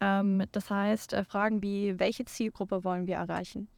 Ähm, 0.00 0.44
das 0.52 0.70
heißt, 0.70 1.12
äh, 1.12 1.24
Fragen 1.24 1.62
wie, 1.62 1.98
welche 1.98 2.24
Zielgruppe 2.24 2.84
wollen 2.84 3.06
wir 3.06 3.16
erreichen? 3.16 3.68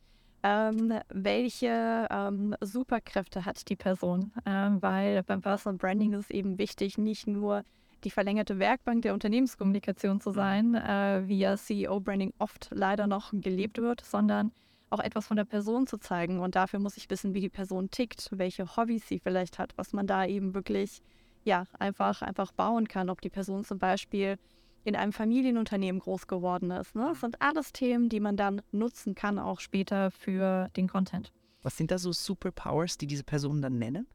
Ähm, 0.42 0.92
welche 1.08 2.06
ähm, 2.10 2.54
Superkräfte 2.60 3.44
hat 3.44 3.68
die 3.68 3.76
Person? 3.76 4.32
Ähm, 4.44 4.80
weil 4.80 5.24
beim 5.24 5.40
Personal 5.40 5.78
Branding 5.78 6.12
ist 6.12 6.26
es 6.26 6.30
eben 6.30 6.58
wichtig, 6.58 6.98
nicht 6.98 7.26
nur 7.26 7.64
die 8.04 8.10
verlängerte 8.10 8.58
Werkbank 8.58 9.02
der 9.02 9.14
Unternehmenskommunikation 9.14 10.20
zu 10.20 10.30
sein, 10.30 10.74
äh, 10.74 11.22
wie 11.26 11.38
ja 11.38 11.56
CEO-Branding 11.56 12.32
oft 12.38 12.68
leider 12.72 13.06
noch 13.06 13.32
gelebt 13.32 13.78
wird, 13.78 14.04
sondern 14.04 14.52
auch 14.90 15.00
etwas 15.00 15.26
von 15.26 15.36
der 15.36 15.44
Person 15.44 15.86
zu 15.86 15.98
zeigen. 15.98 16.40
Und 16.40 16.54
dafür 16.54 16.78
muss 16.78 16.96
ich 16.96 17.10
wissen, 17.10 17.34
wie 17.34 17.40
die 17.40 17.48
Person 17.48 17.90
tickt, 17.90 18.28
welche 18.32 18.76
Hobbys 18.76 19.08
sie 19.08 19.18
vielleicht 19.18 19.58
hat, 19.58 19.72
was 19.76 19.92
man 19.92 20.06
da 20.06 20.24
eben 20.24 20.54
wirklich 20.54 21.02
ja, 21.44 21.64
einfach, 21.78 22.22
einfach 22.22 22.52
bauen 22.52 22.88
kann. 22.88 23.10
Ob 23.10 23.20
die 23.20 23.30
Person 23.30 23.64
zum 23.64 23.78
Beispiel 23.78 24.36
in 24.84 24.94
einem 24.94 25.12
Familienunternehmen 25.12 26.00
groß 26.00 26.28
geworden 26.28 26.70
ist. 26.70 26.94
Ne? 26.94 27.06
Das 27.08 27.20
sind 27.20 27.42
alles 27.42 27.72
Themen, 27.72 28.08
die 28.08 28.20
man 28.20 28.36
dann 28.36 28.62
nutzen 28.70 29.14
kann, 29.14 29.38
auch 29.38 29.58
später 29.60 30.10
für 30.12 30.68
den 30.76 30.88
Content. 30.88 31.32
Was 31.62 31.76
sind 31.76 31.90
da 31.90 31.98
so 31.98 32.12
Superpowers, 32.12 32.96
die 32.96 33.08
diese 33.08 33.24
Personen 33.24 33.62
dann 33.62 33.78
nennen? 33.78 34.06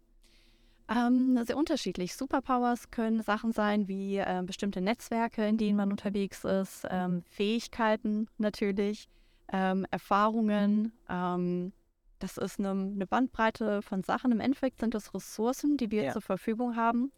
Ähm, 0.92 1.40
sehr 1.46 1.56
unterschiedlich. 1.56 2.16
Superpowers 2.16 2.92
können 2.92 3.22
Sachen 3.22 3.54
sein 3.54 3.88
wie 3.88 4.18
äh, 4.18 4.44
bestimmte 4.46 4.82
Netzwerke, 4.82 5.48
in 5.48 5.58
denen 5.58 5.78
man 5.78 5.92
unterwegs 5.92 6.44
ist, 6.44 6.86
ähm, 6.90 7.24
Fähigkeiten 7.30 8.28
natürlich, 8.38 9.08
ähm, 9.54 9.86
Erfahrungen. 9.90 10.92
Ähm, 11.10 11.72
das 12.20 12.38
ist 12.38 12.60
eine, 12.60 12.72
eine, 12.72 13.08
Bandbreite 13.08 13.82
von 13.82 14.04
Sachen. 14.04 14.32
Im 14.32 14.42
Endeffekt 14.42 14.80
sind 14.80 14.94
das 14.94 15.14
Ressourcen, 15.14 15.78
die 15.78 15.92
wir 15.92 16.04
ja. 16.04 16.12
zur 16.12 16.22
Verfügung 16.22 16.76
haben, 16.76 17.12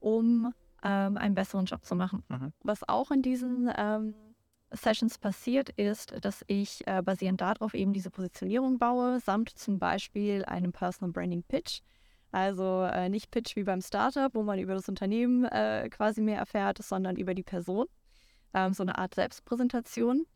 um 0.00 0.54
ähm, 0.82 1.18
einen 1.18 1.34
besseren 1.34 1.66
Job 1.66 1.84
zu 1.84 1.96
machen. 1.96 2.24
Mhm. 2.28 2.52
Was 2.62 2.88
auch 2.88 3.10
in 3.10 3.20
diesen 3.20 3.70
ähm, 3.76 4.14
Sessions 4.70 5.18
passiert 5.18 5.68
ist, 5.70 6.14
dass 6.24 6.44
ich 6.46 6.86
äh, 6.86 7.02
basierend 7.02 7.42
darauf 7.42 7.74
eben 7.74 7.92
diese 7.92 8.10
Positionierung 8.10 8.78
baue, 8.78 9.20
samt 9.20 9.50
zum 9.50 9.78
Beispiel 9.78 10.44
einem 10.46 10.72
Personal 10.72 11.12
Branding 11.12 11.42
Pitch 11.42 11.82
also 12.30 12.82
äh, 12.82 13.08
nicht 13.08 13.30
Pitch 13.30 13.56
wie 13.56 13.64
beim 13.64 13.80
Startup, 13.80 14.34
wo 14.34 14.42
man 14.42 14.58
über 14.58 14.74
das 14.74 14.88
Unternehmen 14.88 15.44
äh, 15.44 15.88
quasi 15.90 16.20
mehr 16.20 16.38
erfährt, 16.38 16.78
sondern 16.82 17.16
über 17.16 17.34
die 17.34 17.42
Person. 17.42 17.86
Ähm, 18.54 18.72
so 18.72 18.82
eine 18.82 18.98
Art 18.98 19.14
Selbstpräsentation. 19.14 20.26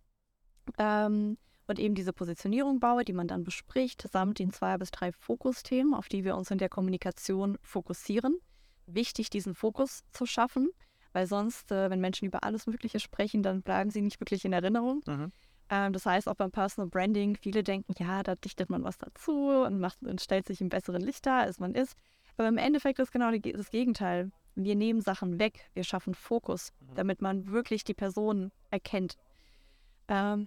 Ähm, 0.78 1.36
und 1.66 1.78
eben 1.78 1.94
diese 1.94 2.12
Positionierung 2.12 2.80
baue, 2.80 3.04
die 3.04 3.12
man 3.12 3.28
dann 3.28 3.44
bespricht, 3.44 4.06
samt 4.10 4.38
den 4.38 4.52
zwei 4.52 4.76
bis 4.78 4.90
drei 4.90 5.12
Fokusthemen, 5.12 5.94
auf 5.94 6.08
die 6.08 6.24
wir 6.24 6.36
uns 6.36 6.50
in 6.50 6.58
der 6.58 6.68
Kommunikation 6.68 7.56
fokussieren. 7.62 8.38
Wichtig, 8.86 9.30
diesen 9.30 9.54
Fokus 9.54 10.02
zu 10.10 10.26
schaffen, 10.26 10.70
weil 11.12 11.26
sonst, 11.26 11.70
äh, 11.70 11.88
wenn 11.88 12.00
Menschen 12.00 12.26
über 12.26 12.42
alles 12.42 12.66
Mögliche 12.66 13.00
sprechen, 13.00 13.42
dann 13.42 13.62
bleiben 13.62 13.90
sie 13.90 14.02
nicht 14.02 14.20
wirklich 14.20 14.44
in 14.44 14.52
Erinnerung. 14.52 15.02
Mhm. 15.06 15.32
Ähm, 15.72 15.94
das 15.94 16.04
heißt, 16.04 16.28
auch 16.28 16.34
beim 16.34 16.50
Personal 16.50 16.90
Branding, 16.90 17.34
viele 17.34 17.62
denken, 17.62 17.94
ja, 17.98 18.22
da 18.22 18.34
dichtet 18.34 18.68
man 18.68 18.84
was 18.84 18.98
dazu 18.98 19.32
und, 19.32 19.80
macht, 19.80 20.02
und 20.02 20.20
stellt 20.20 20.46
sich 20.46 20.60
im 20.60 20.68
besseren 20.68 21.00
Licht 21.00 21.24
dar, 21.24 21.44
als 21.44 21.58
man 21.58 21.74
ist. 21.74 21.96
Aber 22.36 22.46
im 22.46 22.58
Endeffekt 22.58 22.98
ist 22.98 23.10
genau 23.10 23.30
das 23.30 23.70
Gegenteil. 23.70 24.30
Wir 24.54 24.76
nehmen 24.76 25.00
Sachen 25.00 25.38
weg, 25.38 25.70
wir 25.72 25.84
schaffen 25.84 26.14
Fokus, 26.14 26.72
mhm. 26.80 26.94
damit 26.94 27.22
man 27.22 27.46
wirklich 27.46 27.84
die 27.84 27.94
Person 27.94 28.52
erkennt. 28.70 29.16
Ähm, 30.08 30.46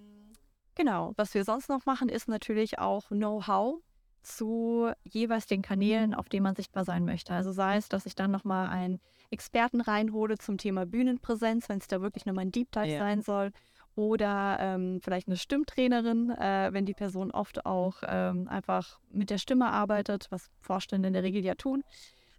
genau, 0.75 1.13
was 1.15 1.33
wir 1.33 1.43
sonst 1.43 1.69
noch 1.69 1.87
machen, 1.87 2.07
ist 2.07 2.27
natürlich 2.27 2.77
auch 2.77 3.07
Know-how 3.07 3.81
zu 4.21 4.91
jeweils 5.03 5.47
den 5.47 5.63
Kanälen, 5.63 6.13
auf 6.13 6.29
denen 6.29 6.43
man 6.43 6.55
sichtbar 6.55 6.85
sein 6.85 7.03
möchte. 7.03 7.33
Also 7.33 7.51
sei 7.51 7.77
es, 7.77 7.89
dass 7.89 8.05
ich 8.05 8.13
dann 8.13 8.29
nochmal 8.29 8.67
einen 8.67 8.99
Experten 9.31 9.81
reinhole 9.81 10.37
zum 10.37 10.59
Thema 10.59 10.85
Bühnenpräsenz, 10.85 11.67
wenn 11.67 11.79
es 11.79 11.87
da 11.87 11.99
wirklich 12.01 12.27
nochmal 12.27 12.45
ein 12.45 12.51
Deep 12.51 12.71
Dive 12.71 12.85
ja. 12.85 12.99
sein 12.99 13.23
soll 13.23 13.51
oder 13.95 14.57
ähm, 14.59 14.99
vielleicht 15.01 15.27
eine 15.27 15.37
Stimmtrainerin, 15.37 16.31
äh, 16.31 16.69
wenn 16.71 16.85
die 16.85 16.93
Person 16.93 17.31
oft 17.31 17.65
auch 17.65 18.03
ähm, 18.05 18.47
einfach 18.47 18.99
mit 19.09 19.29
der 19.29 19.37
Stimme 19.37 19.67
arbeitet, 19.67 20.27
was 20.29 20.49
Vorstände 20.59 21.07
in 21.07 21.13
der 21.13 21.23
Regel 21.23 21.43
ja 21.43 21.55
tun. 21.55 21.83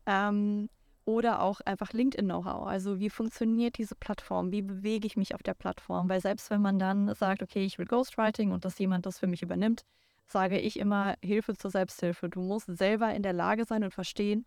Ähm, 0.06 0.68
oder 1.06 1.40
auch 1.40 1.60
einfach 1.60 1.92
LinkedIn-Know-how. 1.92 2.66
Also 2.66 2.98
wie 2.98 3.10
funktioniert 3.10 3.78
diese 3.78 3.94
Plattform? 3.94 4.50
Wie 4.50 4.60
bewege 4.60 5.06
ich 5.06 5.16
mich 5.16 5.34
auf 5.34 5.42
der 5.42 5.54
Plattform? 5.54 6.08
Weil 6.08 6.20
selbst 6.20 6.50
wenn 6.50 6.60
man 6.60 6.80
dann 6.80 7.14
sagt, 7.14 7.42
okay, 7.42 7.64
ich 7.64 7.78
will 7.78 7.86
Ghostwriting 7.86 8.50
und 8.50 8.64
dass 8.64 8.78
jemand 8.78 9.06
das 9.06 9.20
für 9.20 9.28
mich 9.28 9.42
übernimmt, 9.42 9.84
sage 10.26 10.58
ich 10.58 10.78
immer 10.78 11.14
Hilfe 11.22 11.54
zur 11.54 11.70
Selbsthilfe. 11.70 12.28
Du 12.28 12.40
musst 12.42 12.66
selber 12.76 13.14
in 13.14 13.22
der 13.22 13.32
Lage 13.32 13.64
sein 13.64 13.84
und 13.84 13.94
verstehen, 13.94 14.44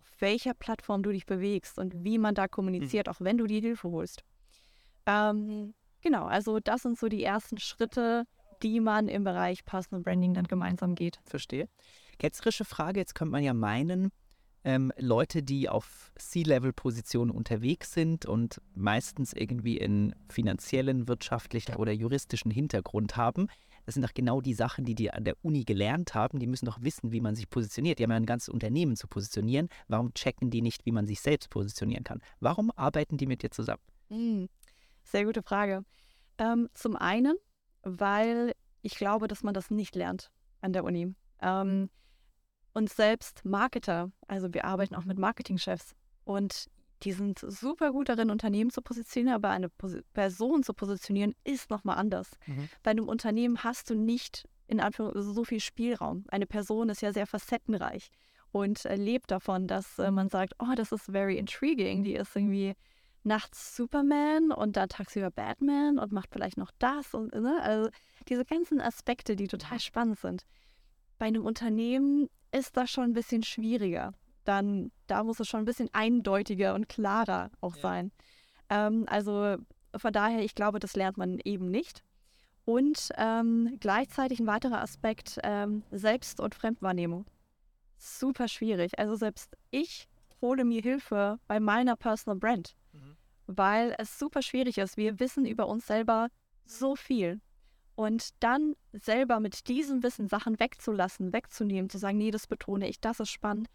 auf 0.00 0.20
welcher 0.20 0.54
Plattform 0.54 1.02
du 1.02 1.12
dich 1.12 1.26
bewegst 1.26 1.78
und 1.78 2.04
wie 2.04 2.16
man 2.16 2.34
da 2.34 2.48
kommuniziert, 2.48 3.06
mhm. 3.06 3.12
auch 3.12 3.20
wenn 3.20 3.36
du 3.36 3.46
die 3.46 3.60
Hilfe 3.60 3.90
holst. 3.90 4.24
Ähm, 5.04 5.74
Genau, 6.08 6.24
also 6.24 6.58
das 6.58 6.80
sind 6.80 6.98
so 6.98 7.08
die 7.08 7.22
ersten 7.22 7.58
Schritte, 7.58 8.24
die 8.62 8.80
man 8.80 9.08
im 9.08 9.24
Bereich 9.24 9.66
Personal 9.66 10.02
Branding 10.02 10.32
dann 10.32 10.46
gemeinsam 10.46 10.94
geht. 10.94 11.20
Verstehe. 11.26 11.68
Ketzerische 12.18 12.64
Frage, 12.64 12.98
jetzt 12.98 13.14
könnte 13.14 13.32
man 13.32 13.42
ja 13.42 13.52
meinen, 13.52 14.08
ähm, 14.64 14.90
Leute, 14.96 15.42
die 15.42 15.68
auf 15.68 16.10
C-Level-Positionen 16.16 17.30
unterwegs 17.30 17.92
sind 17.92 18.24
und 18.24 18.62
meistens 18.74 19.34
irgendwie 19.34 19.76
in 19.76 20.14
finanziellen, 20.30 21.08
wirtschaftlichen 21.08 21.76
oder 21.76 21.92
juristischen 21.92 22.50
Hintergrund 22.50 23.18
haben, 23.18 23.48
das 23.84 23.92
sind 23.92 24.02
doch 24.02 24.14
genau 24.14 24.40
die 24.40 24.54
Sachen, 24.54 24.86
die 24.86 24.94
die 24.94 25.10
an 25.10 25.24
der 25.24 25.36
Uni 25.42 25.64
gelernt 25.64 26.14
haben. 26.14 26.38
Die 26.38 26.46
müssen 26.46 26.64
doch 26.64 26.80
wissen, 26.80 27.12
wie 27.12 27.20
man 27.20 27.34
sich 27.34 27.50
positioniert. 27.50 27.98
Die 27.98 28.04
haben 28.04 28.12
ja 28.12 28.16
ein 28.16 28.24
ganzes 28.24 28.48
Unternehmen 28.48 28.96
zu 28.96 29.08
positionieren. 29.08 29.68
Warum 29.88 30.14
checken 30.14 30.48
die 30.48 30.62
nicht, 30.62 30.86
wie 30.86 30.92
man 30.92 31.06
sich 31.06 31.20
selbst 31.20 31.50
positionieren 31.50 32.04
kann? 32.04 32.22
Warum 32.40 32.70
arbeiten 32.76 33.18
die 33.18 33.26
mit 33.26 33.42
dir 33.42 33.50
zusammen? 33.50 33.82
Mhm. 34.08 34.48
Sehr 35.10 35.24
gute 35.24 35.42
Frage. 35.42 35.84
Ähm, 36.36 36.68
zum 36.74 36.94
einen, 36.94 37.36
weil 37.82 38.52
ich 38.82 38.94
glaube, 38.94 39.26
dass 39.26 39.42
man 39.42 39.54
das 39.54 39.70
nicht 39.70 39.96
lernt 39.96 40.30
an 40.60 40.74
der 40.74 40.84
Uni. 40.84 41.14
Ähm, 41.40 41.88
und 42.74 42.90
selbst 42.90 43.44
Marketer, 43.44 44.12
also 44.26 44.52
wir 44.52 44.66
arbeiten 44.66 44.94
auch 44.94 45.06
mit 45.06 45.18
Marketingchefs. 45.18 45.94
Und 46.24 46.66
die 47.04 47.12
sind 47.12 47.38
super 47.38 47.90
gut 47.90 48.10
darin, 48.10 48.30
Unternehmen 48.30 48.70
zu 48.70 48.82
positionieren, 48.82 49.34
aber 49.34 49.48
eine 49.48 49.70
Pos 49.70 49.96
Person 50.12 50.62
zu 50.62 50.74
positionieren 50.74 51.34
ist 51.42 51.70
nochmal 51.70 51.96
anders. 51.96 52.32
Mhm. 52.46 52.68
Bei 52.82 52.90
einem 52.90 53.08
Unternehmen 53.08 53.64
hast 53.64 53.88
du 53.88 53.94
nicht 53.94 54.46
in 54.66 54.78
Anführungszeichen 54.78 55.34
so 55.34 55.44
viel 55.44 55.60
Spielraum. 55.60 56.24
Eine 56.28 56.46
Person 56.46 56.90
ist 56.90 57.00
ja 57.00 57.14
sehr 57.14 57.26
facettenreich 57.26 58.10
und 58.52 58.84
äh, 58.84 58.96
lebt 58.96 59.30
davon, 59.30 59.66
dass 59.66 59.98
äh, 59.98 60.10
man 60.10 60.28
sagt, 60.28 60.52
oh, 60.58 60.74
das 60.76 60.92
ist 60.92 61.06
very 61.06 61.38
intriguing. 61.38 62.02
Die 62.02 62.14
ist 62.14 62.36
irgendwie 62.36 62.74
nachts 63.24 63.76
Superman 63.76 64.52
und 64.52 64.76
dann 64.76 64.88
tagsüber 64.88 65.30
Batman 65.30 65.98
und 65.98 66.12
macht 66.12 66.30
vielleicht 66.32 66.56
noch 66.56 66.70
das 66.78 67.14
und 67.14 67.34
ne? 67.34 67.58
also 67.62 67.90
diese 68.28 68.44
ganzen 68.44 68.80
Aspekte, 68.80 69.36
die 69.36 69.48
total 69.48 69.80
spannend 69.80 70.18
sind. 70.18 70.44
Bei 71.18 71.26
einem 71.26 71.44
Unternehmen 71.44 72.28
ist 72.52 72.76
das 72.76 72.90
schon 72.90 73.04
ein 73.04 73.12
bisschen 73.12 73.42
schwieriger. 73.42 74.14
Dann 74.44 74.92
da 75.06 75.24
muss 75.24 75.40
es 75.40 75.48
schon 75.48 75.60
ein 75.60 75.66
bisschen 75.66 75.90
eindeutiger 75.92 76.74
und 76.74 76.88
klarer 76.88 77.50
auch 77.60 77.76
ja. 77.76 77.82
sein. 77.82 78.12
Ähm, 78.70 79.04
also 79.08 79.56
von 79.96 80.12
daher, 80.12 80.44
ich 80.44 80.54
glaube, 80.54 80.78
das 80.78 80.96
lernt 80.96 81.16
man 81.16 81.38
eben 81.44 81.70
nicht. 81.70 82.02
Und 82.64 83.08
ähm, 83.16 83.76
gleichzeitig 83.80 84.40
ein 84.40 84.46
weiterer 84.46 84.82
Aspekt, 84.82 85.38
ähm, 85.42 85.82
Selbst- 85.90 86.38
und 86.38 86.54
Fremdwahrnehmung. 86.54 87.24
Super 87.96 88.46
schwierig. 88.46 88.98
Also 88.98 89.16
selbst 89.16 89.56
ich 89.70 90.06
hole 90.40 90.64
mir 90.64 90.82
Hilfe 90.82 91.38
bei 91.46 91.60
meiner 91.60 91.96
Personal 91.96 92.38
Brand. 92.38 92.76
Weil 93.48 93.94
es 93.98 94.18
super 94.18 94.42
schwierig 94.42 94.78
ist. 94.78 94.96
Wir 94.96 95.18
wissen 95.18 95.46
über 95.46 95.66
uns 95.66 95.86
selber 95.86 96.28
so 96.64 96.94
viel. 96.94 97.40
Und 97.96 98.28
dann 98.40 98.76
selber 98.92 99.40
mit 99.40 99.66
diesem 99.66 100.04
Wissen 100.04 100.28
Sachen 100.28 100.60
wegzulassen, 100.60 101.32
wegzunehmen, 101.32 101.90
zu 101.90 101.98
sagen, 101.98 102.18
nee, 102.18 102.30
das 102.30 102.46
betone 102.46 102.88
ich, 102.88 103.00
das 103.00 103.18
ist 103.18 103.30
spannend, 103.30 103.68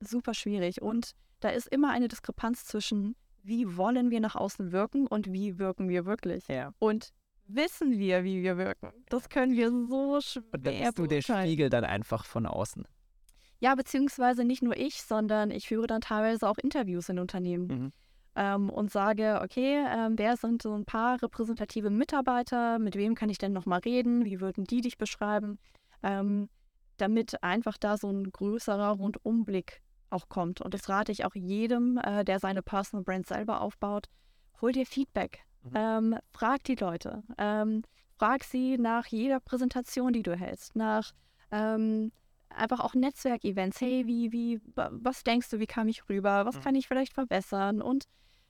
super 0.00 0.34
schwierig. 0.34 0.82
Und 0.82 1.12
da 1.40 1.48
ist 1.48 1.68
immer 1.68 1.90
eine 1.90 2.08
Diskrepanz 2.08 2.66
zwischen, 2.66 3.16
wie 3.42 3.76
wollen 3.78 4.10
wir 4.10 4.20
nach 4.20 4.34
außen 4.34 4.72
wirken 4.72 5.06
und 5.06 5.32
wie 5.32 5.58
wirken 5.58 5.88
wir 5.88 6.04
wirklich. 6.04 6.48
Ja. 6.48 6.74
Und 6.80 7.14
wissen 7.46 7.98
wir, 7.98 8.24
wie 8.24 8.42
wir 8.42 8.58
wirken. 8.58 8.90
Das 9.08 9.30
können 9.30 9.56
wir 9.56 9.70
so 9.70 10.20
schwer 10.20 10.42
Und 10.52 10.66
dann 10.66 10.78
bist 10.78 10.98
du 10.98 11.06
der 11.06 11.22
Spiegel 11.22 11.70
dann 11.70 11.84
einfach 11.84 12.26
von 12.26 12.44
außen. 12.44 12.86
Ja, 13.58 13.74
beziehungsweise 13.74 14.44
nicht 14.44 14.62
nur 14.62 14.76
ich, 14.76 15.02
sondern 15.02 15.50
ich 15.50 15.68
führe 15.68 15.86
dann 15.86 16.02
teilweise 16.02 16.46
auch 16.46 16.58
Interviews 16.58 17.08
in 17.08 17.18
Unternehmen 17.18 17.66
mhm. 17.68 17.92
Ähm, 18.36 18.70
und 18.70 18.90
sage, 18.90 19.40
okay, 19.42 19.84
ähm, 19.88 20.18
wer 20.18 20.36
sind 20.36 20.62
so 20.62 20.74
ein 20.74 20.84
paar 20.84 21.20
repräsentative 21.22 21.90
Mitarbeiter, 21.90 22.78
mit 22.78 22.94
wem 22.94 23.14
kann 23.14 23.30
ich 23.30 23.38
denn 23.38 23.52
nochmal 23.52 23.80
reden, 23.80 24.24
wie 24.24 24.40
würden 24.40 24.64
die 24.64 24.82
dich 24.82 24.98
beschreiben, 24.98 25.58
ähm, 26.02 26.48
damit 26.98 27.42
einfach 27.42 27.78
da 27.78 27.96
so 27.96 28.10
ein 28.10 28.30
größerer 28.30 28.90
Rundumblick 28.90 29.80
auch 30.10 30.28
kommt. 30.28 30.60
Und 30.60 30.74
das 30.74 30.88
rate 30.88 31.12
ich 31.12 31.24
auch 31.24 31.34
jedem, 31.34 31.98
äh, 31.98 32.24
der 32.24 32.38
seine 32.38 32.62
Personal 32.62 33.04
Brand 33.04 33.26
selber 33.26 33.60
aufbaut. 33.60 34.06
Hol 34.60 34.72
dir 34.72 34.86
Feedback. 34.86 35.40
Mhm. 35.64 35.72
Ähm, 35.74 36.18
frag 36.30 36.62
die 36.64 36.76
Leute. 36.76 37.22
Ähm, 37.38 37.82
frag 38.18 38.44
sie 38.44 38.78
nach 38.78 39.06
jeder 39.06 39.40
Präsentation, 39.40 40.12
die 40.12 40.22
du 40.22 40.36
hältst, 40.36 40.76
nach 40.76 41.12
ähm, 41.50 42.12
einfach 42.48 42.80
auch 42.80 42.94
Netzwerkevents. 42.94 43.80
Hey, 43.80 44.06
wie, 44.06 44.32
wie, 44.32 44.60
was 44.74 45.24
denkst 45.24 45.50
du, 45.50 45.58
wie 45.58 45.66
kam 45.66 45.88
ich 45.88 46.08
rüber? 46.08 46.46
Was 46.46 46.56
mhm. 46.56 46.60
kann 46.60 46.74
ich 46.74 46.88
vielleicht 46.88 47.12
verbessern? 47.12 47.82
Und 47.82 48.04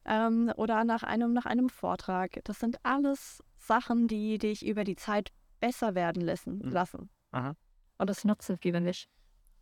ähm, 0.07 0.53
oder 0.57 0.85
nach 0.85 1.03
einem, 1.03 1.33
nach 1.33 1.47
einem 1.47 1.69
Vortrag. 1.69 2.41
Das 2.45 2.61
sind 2.61 2.79
alles 2.85 3.43
Sachen, 3.59 4.09
die 4.09 4.39
dich 4.39 4.65
über 4.65 4.85
die 4.85 4.97
Zeit 4.97 5.33
besser 5.61 5.95
werden 5.95 6.23
lassen. 6.23 6.59
Mhm. 6.59 6.71
lassen. 6.71 7.11
Und 7.99 8.11
das 8.11 8.25
nutzt 8.25 8.49
wir 8.63 8.81
nicht. 8.81 9.09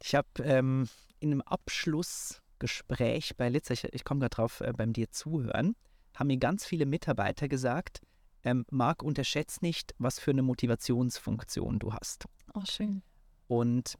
Ich 0.02 0.14
habe 0.14 0.28
ähm, 0.42 0.88
in 1.18 1.32
einem 1.32 1.40
Abschlussgespräch 1.40 3.36
bei 3.36 3.48
Litzer, 3.48 3.74
ich, 3.74 3.84
ich 3.92 4.04
komme 4.04 4.20
gerade 4.20 4.36
drauf, 4.36 4.60
äh, 4.60 4.72
beim 4.76 4.92
dir 4.92 5.10
zuhören, 5.10 5.74
haben 6.14 6.26
mir 6.26 6.36
ganz 6.36 6.66
viele 6.66 6.86
Mitarbeiter 6.86 7.48
gesagt, 7.48 8.00
ähm, 8.42 8.66
Marc, 8.70 9.02
unterschätzt 9.02 9.62
nicht, 9.62 9.94
was 9.98 10.18
für 10.18 10.32
eine 10.32 10.42
Motivationsfunktion 10.42 11.78
du 11.78 11.94
hast. 11.94 12.26
Oh, 12.52 12.62
schön. 12.66 13.02
Und 13.46 13.94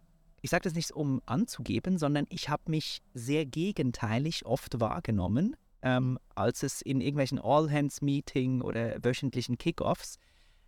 ich 0.45 0.51
sage 0.51 0.65
das 0.65 0.75
nicht, 0.75 0.93
um 0.93 1.23
anzugeben, 1.25 1.97
sondern 1.97 2.27
ich 2.29 2.51
habe 2.51 2.65
mich 2.71 3.01
sehr 3.15 3.47
gegenteilig 3.47 4.45
oft 4.45 4.79
wahrgenommen, 4.79 5.57
ähm, 5.81 6.19
als 6.35 6.63
es 6.63 6.83
in 6.83 7.01
irgendwelchen 7.01 7.39
All-Hands-Meeting 7.39 8.61
oder 8.61 9.03
wöchentlichen 9.03 9.57
Kickoffs, 9.57 10.19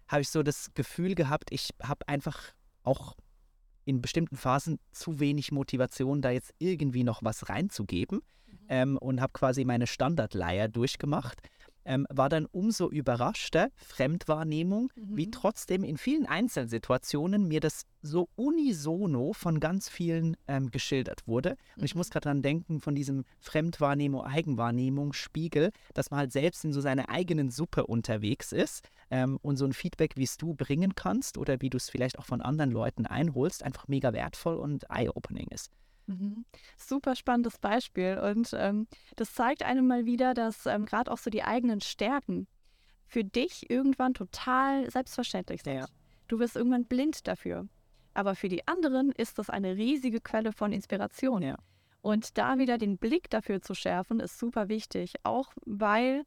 habe 0.08 0.22
ich 0.22 0.30
so 0.30 0.42
das 0.42 0.72
Gefühl 0.72 1.14
gehabt, 1.14 1.52
ich 1.52 1.74
habe 1.82 2.08
einfach 2.08 2.54
auch 2.84 3.16
in 3.84 4.00
bestimmten 4.00 4.38
Phasen 4.38 4.78
zu 4.92 5.20
wenig 5.20 5.52
Motivation, 5.52 6.22
da 6.22 6.30
jetzt 6.30 6.54
irgendwie 6.58 7.04
noch 7.04 7.22
was 7.22 7.50
reinzugeben 7.50 8.22
ähm, 8.70 8.96
und 8.96 9.20
habe 9.20 9.34
quasi 9.34 9.66
meine 9.66 9.86
Standardleier 9.86 10.68
durchgemacht. 10.68 11.42
Ähm, 11.88 12.06
war 12.10 12.28
dann 12.28 12.46
umso 12.46 12.90
überraschter, 12.90 13.70
Fremdwahrnehmung, 13.76 14.90
mhm. 14.94 15.16
wie 15.16 15.30
trotzdem 15.30 15.84
in 15.84 15.96
vielen 15.96 16.26
Einzelsituationen 16.26 17.46
mir 17.46 17.60
das 17.60 17.82
so 18.02 18.28
unisono 18.36 19.32
von 19.32 19.60
ganz 19.60 19.88
vielen 19.88 20.36
ähm, 20.48 20.70
geschildert 20.70 21.26
wurde. 21.26 21.56
Und 21.76 21.84
ich 21.84 21.94
muss 21.94 22.08
mhm. 22.08 22.12
gerade 22.12 22.24
dran 22.24 22.42
denken, 22.42 22.80
von 22.80 22.94
diesem 22.94 23.24
Fremdwahrnehmung, 23.38 24.22
Eigenwahrnehmung, 24.22 25.12
Spiegel, 25.12 25.70
dass 25.94 26.10
man 26.10 26.18
halt 26.18 26.32
selbst 26.32 26.64
in 26.64 26.72
so 26.72 26.80
seiner 26.80 27.08
eigenen 27.08 27.50
Suppe 27.50 27.86
unterwegs 27.86 28.52
ist 28.52 28.88
ähm, 29.10 29.38
und 29.42 29.56
so 29.56 29.64
ein 29.64 29.72
Feedback, 29.72 30.16
wie 30.16 30.24
es 30.24 30.36
du 30.36 30.54
bringen 30.54 30.94
kannst 30.94 31.38
oder 31.38 31.60
wie 31.60 31.70
du 31.70 31.76
es 31.76 31.88
vielleicht 31.88 32.18
auch 32.18 32.26
von 32.26 32.40
anderen 32.40 32.70
Leuten 32.70 33.06
einholst, 33.06 33.62
einfach 33.62 33.88
mega 33.88 34.12
wertvoll 34.12 34.56
und 34.56 34.90
eye-opening 34.90 35.48
ist. 35.50 35.70
Mhm. 36.06 36.44
Super 36.76 37.16
spannendes 37.16 37.58
Beispiel. 37.58 38.18
Und 38.18 38.50
ähm, 38.54 38.86
das 39.16 39.34
zeigt 39.34 39.62
einem 39.62 39.86
mal 39.86 40.04
wieder, 40.04 40.34
dass 40.34 40.66
ähm, 40.66 40.86
gerade 40.86 41.10
auch 41.10 41.18
so 41.18 41.30
die 41.30 41.42
eigenen 41.42 41.80
Stärken 41.80 42.46
für 43.06 43.24
dich 43.24 43.70
irgendwann 43.70 44.14
total 44.14 44.90
selbstverständlich 44.90 45.62
sind. 45.62 45.76
Ja. 45.76 45.86
Du 46.28 46.38
wirst 46.38 46.56
irgendwann 46.56 46.84
blind 46.84 47.26
dafür. 47.26 47.68
Aber 48.14 48.34
für 48.34 48.48
die 48.48 48.66
anderen 48.66 49.12
ist 49.12 49.38
das 49.38 49.50
eine 49.50 49.76
riesige 49.76 50.20
Quelle 50.20 50.52
von 50.52 50.72
Inspiration. 50.72 51.42
Ja. 51.42 51.56
Und 52.00 52.38
da 52.38 52.58
wieder 52.58 52.78
den 52.78 52.98
Blick 52.98 53.28
dafür 53.30 53.60
zu 53.60 53.74
schärfen, 53.74 54.20
ist 54.20 54.38
super 54.38 54.68
wichtig. 54.68 55.14
Auch 55.22 55.52
weil 55.64 56.24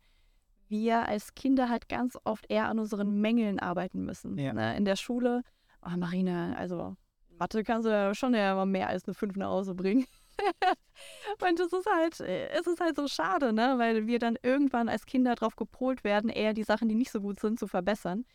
wir 0.68 1.08
als 1.08 1.34
Kinder 1.34 1.68
halt 1.68 1.90
ganz 1.90 2.18
oft 2.24 2.46
eher 2.50 2.68
an 2.68 2.80
unseren 2.80 3.20
Mängeln 3.20 3.60
arbeiten 3.60 4.06
müssen. 4.06 4.38
Ja. 4.38 4.54
Ne? 4.54 4.78
In 4.78 4.86
der 4.86 4.96
Schule, 4.96 5.42
oh 5.84 5.98
Marina, 5.98 6.54
also 6.54 6.96
Mathe 7.40 7.64
kannst 7.64 7.88
du 7.88 7.92
ja 7.92 8.14
schon 8.14 8.34
ja 8.34 8.66
mehr 8.66 8.90
als 8.90 9.06
eine 9.06 9.14
5 9.14 9.36
nach 9.38 9.50
Hause 9.50 9.74
bringen. 9.74 10.06
und 11.42 11.60
es 11.60 11.74
ist 11.74 11.88
halt, 11.92 12.20
es 12.20 12.68
ist 12.68 12.80
halt 12.80 12.96
so 12.96 13.08
schade, 13.08 13.54
ne? 13.54 13.76
Weil 13.78 14.08
wir 14.08 14.20
dann 14.20 14.38
irgendwann 14.44 14.90
als 14.90 15.06
Kinder 15.06 15.36
darauf 15.36 15.56
gepolt 15.56 16.04
werden, 16.04 16.30
eher 16.30 16.54
die 16.54 16.64
Sachen, 16.64 16.88
die 16.90 16.96
nicht 16.96 17.12
so 17.12 17.22
gut 17.22 17.40
sind, 17.40 17.60
zu 17.60 17.68
verbessern. 17.68 18.26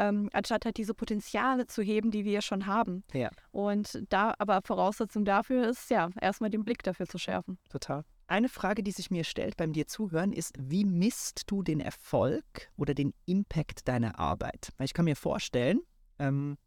Ähm, 0.00 0.30
anstatt 0.32 0.64
halt 0.64 0.76
diese 0.76 0.94
Potenziale 0.94 1.66
zu 1.66 1.82
heben, 1.82 2.12
die 2.12 2.24
wir 2.24 2.40
schon 2.40 2.66
haben. 2.66 3.02
Ja. 3.12 3.30
Und 3.50 4.00
da, 4.10 4.34
aber 4.38 4.60
Voraussetzung 4.62 5.24
dafür 5.24 5.66
ist, 5.66 5.90
ja, 5.90 6.08
erstmal 6.20 6.50
den 6.50 6.64
Blick 6.64 6.84
dafür 6.84 7.06
zu 7.06 7.18
schärfen. 7.18 7.58
Total. 7.68 8.04
Eine 8.28 8.48
Frage, 8.48 8.82
die 8.82 8.92
sich 8.92 9.10
mir 9.10 9.24
stellt 9.24 9.56
beim 9.56 9.72
dir 9.72 9.88
zuhören, 9.88 10.32
ist, 10.32 10.54
wie 10.58 10.84
misst 10.84 11.44
du 11.46 11.62
den 11.62 11.80
Erfolg 11.80 12.44
oder 12.76 12.94
den 12.94 13.12
Impact 13.26 13.88
deiner 13.88 14.18
Arbeit? 14.18 14.68
Weil 14.76 14.84
ich 14.84 14.94
kann 14.94 15.06
mir 15.06 15.16
vorstellen, 15.16 15.80
ähm, 16.20 16.58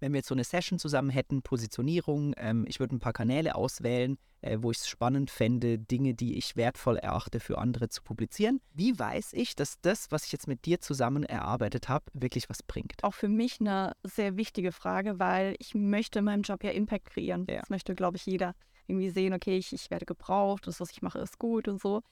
wenn 0.00 0.12
wir 0.12 0.18
jetzt 0.18 0.28
so 0.28 0.34
eine 0.34 0.44
Session 0.44 0.78
zusammen 0.78 1.10
hätten, 1.10 1.42
Positionierung, 1.42 2.34
ähm, 2.36 2.64
ich 2.68 2.80
würde 2.80 2.96
ein 2.96 3.00
paar 3.00 3.12
Kanäle 3.12 3.54
auswählen, 3.54 4.18
äh, 4.42 4.58
wo 4.60 4.70
ich 4.70 4.78
es 4.78 4.88
spannend 4.88 5.30
fände, 5.30 5.78
Dinge, 5.78 6.14
die 6.14 6.36
ich 6.36 6.56
wertvoll 6.56 6.96
erachte, 6.96 7.40
für 7.40 7.58
andere 7.58 7.88
zu 7.88 8.02
publizieren. 8.02 8.60
Wie 8.72 8.98
weiß 8.98 9.32
ich, 9.32 9.56
dass 9.56 9.80
das, 9.80 10.10
was 10.10 10.24
ich 10.26 10.32
jetzt 10.32 10.46
mit 10.46 10.64
dir 10.66 10.80
zusammen 10.80 11.24
erarbeitet 11.24 11.88
habe, 11.88 12.04
wirklich 12.12 12.48
was 12.48 12.62
bringt? 12.62 13.02
Auch 13.02 13.14
für 13.14 13.28
mich 13.28 13.60
eine 13.60 13.92
sehr 14.02 14.36
wichtige 14.36 14.72
Frage, 14.72 15.18
weil 15.18 15.56
ich 15.58 15.74
möchte 15.74 16.20
in 16.20 16.26
meinem 16.26 16.42
Job 16.42 16.62
ja 16.62 16.70
Impact 16.70 17.10
kreieren. 17.10 17.46
Ja. 17.48 17.60
Das 17.60 17.70
möchte, 17.70 17.94
glaube 17.94 18.16
ich, 18.16 18.26
jeder 18.26 18.54
irgendwie 18.86 19.10
sehen, 19.10 19.32
okay, 19.32 19.56
ich, 19.56 19.72
ich 19.72 19.90
werde 19.90 20.06
gebraucht, 20.06 20.66
das, 20.66 20.80
was 20.80 20.90
ich 20.90 21.02
mache, 21.02 21.18
ist 21.18 21.38
gut 21.38 21.66
und 21.68 21.80
so. 21.80 22.02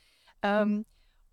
Ähm, 0.42 0.84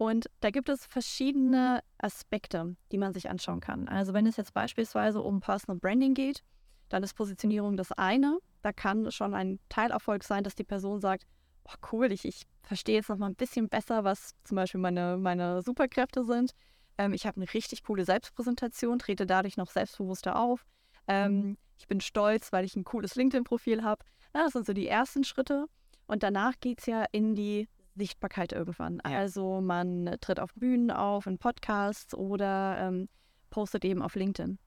und 0.02 0.32
da 0.40 0.50
gibt 0.50 0.68
es 0.68 0.88
verschiedene 0.88 1.84
Aspekte, 2.00 2.76
die 2.92 2.98
man 2.98 3.14
sich 3.14 3.30
anschauen 3.30 3.60
kann. 3.60 3.88
Also 3.88 4.16
wenn 4.16 4.26
es 4.26 4.36
jetzt 4.36 4.52
beispielsweise 4.52 5.22
um 5.22 5.42
Personal 5.42 5.78
Branding 5.80 6.16
geht, 6.16 6.44
dann 6.90 7.04
ist 7.04 7.14
Positionierung 7.14 7.78
das 7.78 7.92
eine. 7.92 8.40
Da 8.64 8.74
kann 8.74 9.12
schon 9.12 9.36
ein 9.36 9.60
Teilerfolg 9.70 10.24
sein, 10.24 10.44
dass 10.44 10.56
die 10.56 10.64
Person 10.64 11.02
sagt, 11.02 11.28
oh 11.66 11.76
cool, 11.92 12.12
ich, 12.12 12.26
ich 12.26 12.48
verstehe 12.64 12.96
jetzt 12.96 13.10
noch 13.10 13.18
mal 13.18 13.28
ein 13.28 13.36
bisschen 13.36 13.70
besser, 13.70 14.04
was 14.04 14.32
zum 14.44 14.56
Beispiel 14.56 14.82
meine, 14.82 15.18
meine 15.18 15.62
Superkräfte 15.62 16.24
sind. 16.24 16.56
Ähm, 16.98 17.14
ich 17.14 17.28
habe 17.28 17.38
eine 17.38 17.54
richtig 17.54 17.84
coole 17.84 18.04
Selbstpräsentation, 18.04 18.98
trete 18.98 19.28
dadurch 19.28 19.56
noch 19.56 19.70
selbstbewusster 19.70 20.36
auf. 20.36 20.66
Ähm, 21.08 21.34
mhm. 21.34 21.58
ich 21.78 21.88
bin 21.88 22.02
stolz, 22.02 22.52
weil 22.52 22.66
ich 22.66 22.76
ein 22.76 22.86
cooles 22.86 23.14
LinkedIn-Profil 23.14 23.84
habe. 23.84 24.04
Ja, 24.34 24.46
das 24.46 24.54
sind 24.54 24.66
so 24.66 24.74
die 24.74 24.88
ersten 24.88 25.24
Schritte. 25.24 25.68
Und 26.08 26.24
danach 26.24 26.60
geht 26.60 26.80
es 26.80 26.88
ja 26.88 27.06
in 27.12 27.36
die 27.36 27.68
Sichtbarkeit 27.96 28.54
irgendwann. 28.54 29.02
Ja. 29.06 29.18
Also 29.18 29.62
man 29.62 30.16
tritt 30.22 30.40
auf 30.40 30.54
Bühnen 30.56 30.92
auf, 30.92 31.28
in 31.28 31.38
Podcasts 31.38 32.14
oder 32.14 32.78
ähm, 32.80 33.10
postet 33.50 33.86
eben 33.86 34.02
auf 34.02 34.16
LinkedIn. 34.16 34.58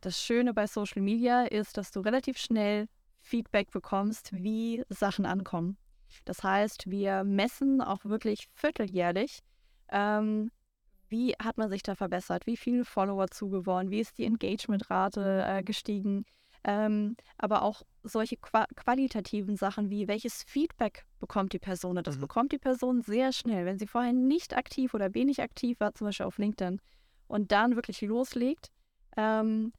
Das 0.00 0.20
Schöne 0.20 0.52
bei 0.52 0.66
Social 0.66 1.02
Media 1.02 1.44
ist, 1.44 1.76
dass 1.76 1.90
du 1.90 2.00
relativ 2.00 2.36
schnell 2.38 2.88
Feedback 3.20 3.70
bekommst, 3.70 4.32
wie 4.34 4.84
Sachen 4.90 5.24
ankommen. 5.24 5.78
Das 6.24 6.42
heißt, 6.42 6.90
wir 6.90 7.24
messen 7.24 7.80
auch 7.80 8.04
wirklich 8.04 8.48
vierteljährlich, 8.52 9.40
ähm, 9.90 10.50
wie 11.08 11.32
hat 11.42 11.58
man 11.58 11.70
sich 11.70 11.82
da 11.82 11.94
verbessert, 11.94 12.46
wie 12.46 12.56
viele 12.56 12.84
Follower 12.84 13.28
zugewonnen, 13.28 13.90
wie 13.90 14.00
ist 14.00 14.18
die 14.18 14.24
Engagementrate 14.24 15.44
äh, 15.46 15.62
gestiegen, 15.62 16.24
ähm, 16.64 17.16
aber 17.38 17.62
auch 17.62 17.82
solche 18.02 18.36
qua 18.36 18.66
qualitativen 18.74 19.56
Sachen 19.56 19.90
wie 19.90 20.08
welches 20.08 20.42
Feedback 20.42 21.04
bekommt 21.18 21.52
die 21.52 21.58
Person. 21.58 21.96
Das 22.02 22.16
mhm. 22.16 22.22
bekommt 22.22 22.52
die 22.52 22.58
Person 22.58 23.02
sehr 23.02 23.32
schnell, 23.32 23.66
wenn 23.66 23.78
sie 23.78 23.86
vorher 23.86 24.12
nicht 24.12 24.56
aktiv 24.56 24.94
oder 24.94 25.14
wenig 25.14 25.42
aktiv 25.42 25.78
war, 25.80 25.94
zum 25.94 26.06
Beispiel 26.06 26.26
auf 26.26 26.38
LinkedIn, 26.38 26.80
und 27.26 27.52
dann 27.52 27.76
wirklich 27.76 28.00
loslegt. 28.02 28.70
Ähm, 29.16 29.72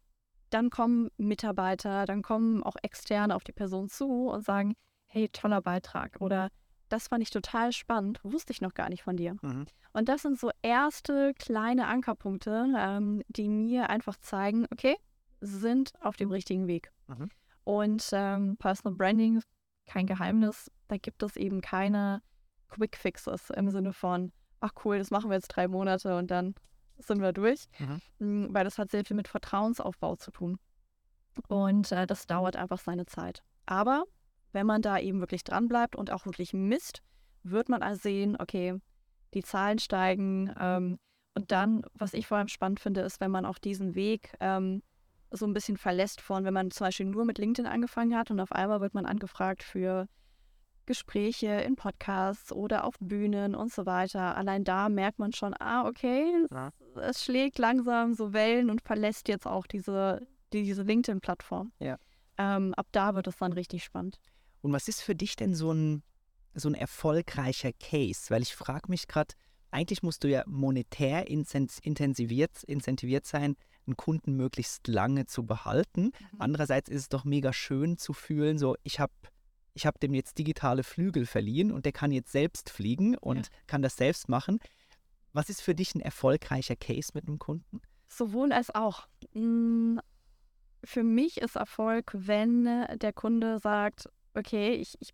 dann 0.49 0.69
kommen 0.69 1.09
Mitarbeiter, 1.17 2.05
dann 2.05 2.21
kommen 2.21 2.63
auch 2.63 2.75
Externe 2.81 3.35
auf 3.35 3.43
die 3.43 3.51
Person 3.51 3.89
zu 3.89 4.29
und 4.29 4.45
sagen, 4.45 4.75
hey, 5.07 5.29
toller 5.29 5.61
Beitrag 5.61 6.17
oder 6.19 6.49
das 6.89 7.07
fand 7.07 7.23
ich 7.23 7.31
total 7.31 7.71
spannend, 7.71 8.19
wusste 8.23 8.53
ich 8.53 8.61
noch 8.61 8.73
gar 8.73 8.89
nicht 8.89 9.03
von 9.03 9.17
dir. 9.17 9.35
Mhm. 9.41 9.65
Und 9.93 10.09
das 10.09 10.21
sind 10.21 10.39
so 10.39 10.51
erste 10.61 11.33
kleine 11.33 11.87
Ankerpunkte, 11.87 12.67
ähm, 12.77 13.23
die 13.27 13.49
mir 13.49 13.89
einfach 13.89 14.17
zeigen, 14.17 14.65
okay, 14.71 14.97
sind 15.45 15.93
auf 16.01 16.15
dem 16.15 16.31
richtigen 16.31 16.67
Weg. 16.67 16.91
Mhm. 17.07 17.29
Und 17.63 18.09
ähm, 18.11 18.57
Personal 18.57 18.95
Branding, 18.95 19.41
kein 19.85 20.05
Geheimnis, 20.05 20.71
da 20.87 20.97
gibt 20.97 21.23
es 21.23 21.35
eben 21.35 21.61
keine 21.61 22.21
Quick 22.69 22.97
Fixes 22.97 23.49
im 23.51 23.69
Sinne 23.69 23.93
von, 23.93 24.31
ach 24.59 24.71
cool, 24.83 24.97
das 24.97 25.11
machen 25.11 25.29
wir 25.29 25.35
jetzt 25.35 25.47
drei 25.49 25.67
Monate 25.67 26.17
und 26.17 26.31
dann 26.31 26.55
sind 26.97 27.21
wir 27.21 27.33
durch, 27.33 27.65
mhm. 27.79 28.01
Hm, 28.19 28.53
weil 28.53 28.63
das 28.63 28.77
hat 28.77 28.91
sehr 28.91 29.03
viel 29.05 29.15
mit 29.15 29.27
Vertrauensaufbau 29.27 30.15
zu 30.15 30.31
tun. 30.31 30.57
Und 31.47 31.91
äh, 31.91 32.07
das 32.07 32.27
dauert 32.27 32.55
einfach 32.55 32.79
seine 32.79 33.05
Zeit. 33.05 33.43
Aber 33.65 34.05
wenn 34.53 34.65
man 34.65 34.81
da 34.81 34.97
eben 34.99 35.19
wirklich 35.19 35.43
dran 35.43 35.67
bleibt 35.67 35.95
und 35.95 36.11
auch 36.11 36.25
wirklich 36.25 36.53
misst, 36.53 37.01
wird 37.43 37.69
man 37.69 37.81
also 37.81 38.01
sehen, 38.01 38.37
okay, 38.39 38.79
die 39.33 39.43
Zahlen 39.43 39.79
steigen. 39.79 40.53
Ähm, 40.59 40.99
und 41.33 41.51
dann, 41.51 41.81
was 41.93 42.13
ich 42.13 42.27
vor 42.27 42.37
allem 42.37 42.47
spannend 42.47 42.79
finde, 42.79 43.01
ist, 43.01 43.19
wenn 43.19 43.31
man 43.31 43.45
auch 43.45 43.57
diesen 43.57 43.95
Weg 43.95 44.33
ähm, 44.39 44.81
so 45.31 45.45
ein 45.45 45.53
bisschen 45.53 45.77
verlässt 45.77 46.21
von, 46.21 46.45
wenn 46.45 46.53
man 46.53 46.71
zum 46.71 46.87
Beispiel 46.87 47.05
nur 47.05 47.25
mit 47.25 47.37
LinkedIn 47.37 47.69
angefangen 47.69 48.15
hat 48.15 48.31
und 48.31 48.39
auf 48.39 48.51
einmal 48.51 48.81
wird 48.81 48.93
man 48.93 49.05
angefragt 49.05 49.63
für 49.63 50.07
Gespräche 50.85 51.47
in 51.47 51.75
Podcasts 51.75 52.51
oder 52.51 52.83
auf 52.83 52.95
Bühnen 52.99 53.55
und 53.55 53.73
so 53.73 53.85
weiter. 53.85 54.37
Allein 54.37 54.63
da 54.63 54.89
merkt 54.89 55.19
man 55.19 55.33
schon, 55.33 55.53
ah, 55.59 55.87
okay, 55.87 56.45
ja. 56.51 56.71
es, 56.95 57.17
es, 57.17 57.23
schlägt 57.23 57.57
langsam 57.57 58.13
so 58.13 58.33
Wellen 58.33 58.69
und 58.69 58.81
verlässt 58.81 59.27
jetzt 59.27 59.47
auch 59.47 59.65
diese, 59.65 60.25
diese 60.53 60.83
LinkedIn-Plattform. 60.83 61.71
Ja. 61.79 61.97
Ähm, 62.37 62.73
ab 62.75 62.87
da 62.91 63.15
wird 63.15 63.27
es 63.27 63.37
dann 63.37 63.53
richtig 63.53 63.83
spannend. 63.83 64.19
Und 64.61 64.73
was 64.73 64.87
ist 64.87 65.01
für 65.01 65.15
dich 65.15 65.35
denn 65.35 65.55
so 65.55 65.71
ein, 65.71 66.03
so 66.53 66.69
ein 66.69 66.75
erfolgreicher 66.75 67.71
Case? 67.73 68.29
Weil 68.29 68.41
ich 68.41 68.55
frage 68.55 68.89
mich 68.89 69.07
gerade, 69.07 69.33
eigentlich 69.71 70.03
musst 70.03 70.23
du 70.23 70.29
ja 70.29 70.43
monetär 70.45 71.27
intensiviert, 71.27 72.63
incentiviert 72.63 73.25
sein, 73.25 73.55
einen 73.87 73.97
Kunden 73.97 74.35
möglichst 74.35 74.87
lange 74.87 75.25
zu 75.25 75.45
behalten. 75.45 76.05
Mhm. 76.05 76.11
Andererseits 76.39 76.89
ist 76.89 77.01
es 77.01 77.09
doch 77.09 77.23
mega 77.23 77.53
schön 77.53 77.97
zu 77.97 78.13
fühlen, 78.13 78.57
so 78.57 78.75
ich 78.83 78.99
habe 78.99 79.13
ich 79.75 79.85
habe 79.85 79.99
dem 79.99 80.13
jetzt 80.13 80.37
digitale 80.37 80.83
Flügel 80.83 81.25
verliehen 81.25 81.71
und 81.71 81.85
der 81.85 81.91
kann 81.91 82.11
jetzt 82.11 82.31
selbst 82.31 82.69
fliegen 82.69 83.17
und 83.17 83.47
ja. 83.47 83.53
kann 83.67 83.81
das 83.81 83.97
selbst 83.97 84.29
machen. 84.29 84.59
Was 85.33 85.49
ist 85.49 85.61
für 85.61 85.75
dich 85.75 85.93
ein 85.95 85.99
erfolgreicher 85.99 86.77
Case 86.77 87.11
mit 87.13 87.27
einem 87.27 87.39
Kunden? 87.39 87.81
Sowohl 88.07 88.53
als 88.53 88.73
auch. 88.73 89.07
Hm, 89.33 89.99
für 90.85 91.03
mich 91.03 91.41
ist 91.41 91.57
Erfolg, 91.57 92.11
wenn 92.13 92.63
der 92.63 93.11
Kunde 93.11 93.59
sagt, 93.59 94.07
okay, 94.33 94.75
ich, 94.75 94.95
ich, 95.01 95.13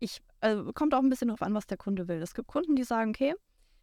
ich 0.00 0.20
also 0.40 0.72
kommt 0.74 0.92
auch 0.92 0.98
ein 1.02 1.08
bisschen 1.08 1.28
darauf 1.28 1.42
an, 1.42 1.54
was 1.54 1.66
der 1.66 1.78
Kunde 1.78 2.08
will. 2.08 2.20
Es 2.20 2.34
gibt 2.34 2.48
Kunden, 2.48 2.76
die 2.76 2.84
sagen, 2.84 3.10
okay, 3.10 3.34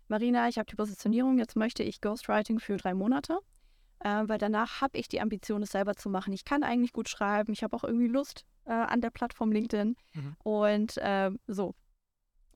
Marina, 0.07 0.47
ich 0.49 0.57
habe 0.57 0.69
die 0.69 0.75
Positionierung, 0.75 1.39
jetzt 1.39 1.55
möchte 1.55 1.81
ich 1.81 1.99
Ghostwriting 1.99 2.59
für 2.59 2.77
drei 2.77 2.93
Monate 2.93 3.39
äh, 4.03 4.27
weil 4.27 4.37
danach 4.37 4.81
habe 4.81 4.97
ich 4.97 5.07
die 5.07 5.21
Ambition, 5.21 5.63
es 5.63 5.71
selber 5.71 5.95
zu 5.95 6.09
machen. 6.09 6.33
Ich 6.33 6.43
kann 6.43 6.63
eigentlich 6.63 6.91
gut 6.91 7.07
schreiben, 7.07 7.53
ich 7.53 7.63
habe 7.63 7.75
auch 7.75 7.83
irgendwie 7.83 8.07
Lust 8.07 8.45
äh, 8.65 8.73
an 8.73 9.01
der 9.01 9.09
Plattform 9.09 9.51
LinkedIn 9.51 9.95
mhm. 10.13 10.35
und 10.43 10.97
äh, 10.97 11.31
so. 11.47 11.73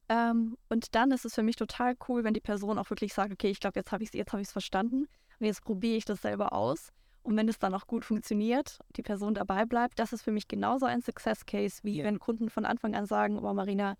Ähm, 0.10 0.58
und 0.70 0.94
dann 0.96 1.12
ist 1.12 1.26
es 1.26 1.36
für 1.36 1.44
mich 1.44 1.56
total 1.56 1.96
cool, 2.08 2.24
wenn 2.24 2.34
die 2.34 2.42
Person 2.42 2.78
auch 2.78 2.90
wirklich 2.90 3.14
sagt, 3.14 3.32
okay, 3.32 3.50
ich 3.50 3.60
glaube, 3.60 3.80
jetzt 3.80 3.92
habe 3.92 4.04
ich 4.04 4.10
es 4.10 4.14
jetzt 4.14 4.52
verstanden 4.52 5.08
und 5.40 5.46
jetzt 5.46 5.64
probiere 5.64 5.98
ich 5.98 6.06
das 6.06 6.22
selber 6.22 6.54
aus. 6.54 6.90
Und 7.24 7.36
wenn 7.36 7.50
es 7.50 7.60
dann 7.60 7.74
auch 7.74 7.88
gut 7.88 8.06
funktioniert, 8.06 8.80
die 8.96 9.02
Person 9.02 9.34
dabei 9.34 9.66
bleibt, 9.66 10.00
das 10.00 10.14
ist 10.14 10.22
für 10.22 10.32
mich 10.32 10.48
genauso 10.48 10.86
ein 10.86 11.02
Success 11.02 11.46
Case, 11.46 11.80
wie 11.84 11.98
yeah. 11.98 12.06
wenn 12.06 12.20
Kunden 12.20 12.50
von 12.50 12.64
Anfang 12.66 12.96
an 12.96 13.06
sagen, 13.06 13.38
oh 13.40 13.54
Marina, 13.54 13.96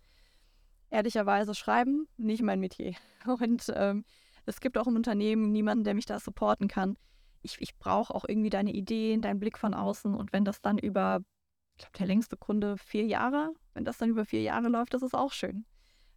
ehrlicherweise 0.90 1.54
schreiben, 1.54 2.08
nicht 2.16 2.42
mein 2.42 2.60
Metier. 2.60 2.94
Und 3.26 3.70
ähm, 3.74 4.04
es 4.46 4.60
gibt 4.60 4.78
auch 4.78 4.86
im 4.86 4.96
Unternehmen 4.96 5.52
niemanden, 5.52 5.84
der 5.84 5.92
mich 5.94 6.06
da 6.06 6.18
supporten 6.18 6.68
kann 6.68 6.96
ich, 7.48 7.60
ich 7.60 7.78
brauche 7.78 8.14
auch 8.14 8.24
irgendwie 8.26 8.50
deine 8.50 8.72
Ideen, 8.72 9.20
deinen 9.20 9.40
Blick 9.40 9.58
von 9.58 9.74
außen. 9.74 10.14
Und 10.14 10.32
wenn 10.32 10.44
das 10.44 10.60
dann 10.60 10.78
über, 10.78 11.20
ich 11.76 11.84
glaube, 11.84 11.98
der 11.98 12.06
längste 12.06 12.36
Kunde 12.36 12.76
vier 12.76 13.06
Jahre, 13.06 13.52
wenn 13.74 13.84
das 13.84 13.98
dann 13.98 14.10
über 14.10 14.24
vier 14.24 14.42
Jahre 14.42 14.68
läuft, 14.68 14.94
das 14.94 15.02
ist 15.02 15.14
auch 15.14 15.32
schön. 15.32 15.64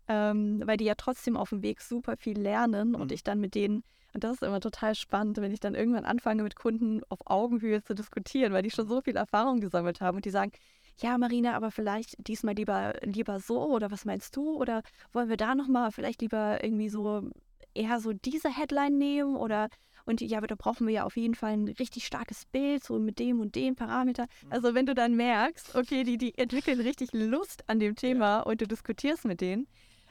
Ähm, 0.08 0.62
weil 0.66 0.78
die 0.78 0.86
ja 0.86 0.96
trotzdem 0.96 1.38
auf 1.38 1.50
dem 1.50 1.62
Weg 1.62 1.82
super 1.82 2.18
viel 2.18 2.38
lernen 2.38 2.90
mhm. 2.90 2.96
und 2.96 3.12
ich 3.12 3.24
dann 3.24 3.40
mit 3.40 3.56
denen, 3.56 3.84
und 4.14 4.24
das 4.24 4.34
ist 4.34 4.44
immer 4.44 4.60
total 4.60 4.94
spannend, 4.96 5.38
wenn 5.38 5.54
ich 5.54 5.62
dann 5.62 5.74
irgendwann 5.76 6.04
anfange, 6.04 6.44
mit 6.44 6.56
Kunden 6.56 7.02
auf 7.08 7.20
Augenhöhe 7.26 7.82
zu 7.82 7.94
diskutieren, 7.94 8.52
weil 8.52 8.64
die 8.64 8.72
schon 8.72 8.88
so 8.88 9.02
viel 9.02 9.16
Erfahrung 9.16 9.62
gesammelt 9.62 10.02
haben 10.02 10.18
und 10.18 10.26
die 10.26 10.32
sagen, 10.32 10.52
ja, 10.98 11.18
Marina, 11.18 11.56
aber 11.56 11.72
vielleicht 11.72 12.16
diesmal 12.28 12.56
lieber, 12.56 12.94
lieber 13.04 13.40
so 13.40 13.64
oder 13.70 13.90
was 13.90 14.04
meinst 14.04 14.36
du? 14.36 14.56
Oder 14.56 14.84
wollen 15.14 15.30
wir 15.30 15.38
da 15.38 15.56
nochmal 15.56 15.92
vielleicht 15.92 16.22
lieber 16.22 16.62
irgendwie 16.64 16.90
so 16.90 17.30
eher 17.74 18.00
so 18.00 18.12
diese 18.12 18.50
Headline 18.50 18.98
nehmen 18.98 19.36
oder 19.36 19.70
und 20.12 20.20
ja, 20.20 20.40
aber 20.40 20.48
da 20.48 20.56
brauchen 20.56 20.88
wir 20.88 20.94
ja 20.94 21.04
auf 21.06 21.16
jeden 21.16 21.36
Fall 21.36 21.54
ein 21.54 21.70
richtig 21.70 22.06
starkes 22.06 22.46
Bild, 22.46 22.84
so 22.84 23.00
mit 23.00 23.18
dem 23.18 23.40
und 23.40 23.56
dem 23.56 23.78
Parameter. 23.78 24.24
Mhm. 24.24 24.52
Also 24.52 24.74
wenn 24.76 24.86
du 24.86 24.94
dann 24.94 25.16
merkst, 25.16 25.74
okay, 25.74 26.04
die, 26.04 26.18
die 26.18 26.38
entwickeln 26.38 26.82
richtig 26.82 27.14
Lust 27.14 27.64
an 27.68 27.80
dem 27.80 27.96
Thema 27.96 28.26
ja. 28.26 28.42
und 28.42 28.60
du 28.60 28.68
diskutierst 28.68 29.24
mit 29.24 29.40
denen. 29.40 29.68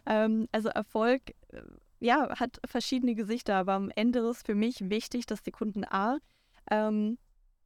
Ähm, 0.07 0.49
also 0.53 0.71
Erfolg, 0.71 1.21
äh, 1.49 1.61
ja, 2.01 2.41
hat 2.41 2.61
verschiedene 2.65 3.15
Gesichter, 3.15 3.57
aber 3.57 3.75
am 3.75 3.91
Ende 3.95 4.21
ist 4.21 4.47
für 4.47 4.55
mich 4.55 4.89
wichtig, 4.89 5.27
dass 5.27 5.43
die 5.43 5.51
Kunden 5.51 5.85
A, 5.85 6.17
ähm, 6.71 7.19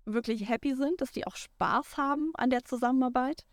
wirklich 0.05 0.49
happy 0.49 0.75
sind, 0.75 1.01
dass 1.01 1.13
die 1.13 1.29
auch 1.29 1.37
Spaß 1.37 1.97
haben 1.97 2.33
an 2.35 2.51
der 2.51 2.65
Zusammenarbeit. 2.65 3.45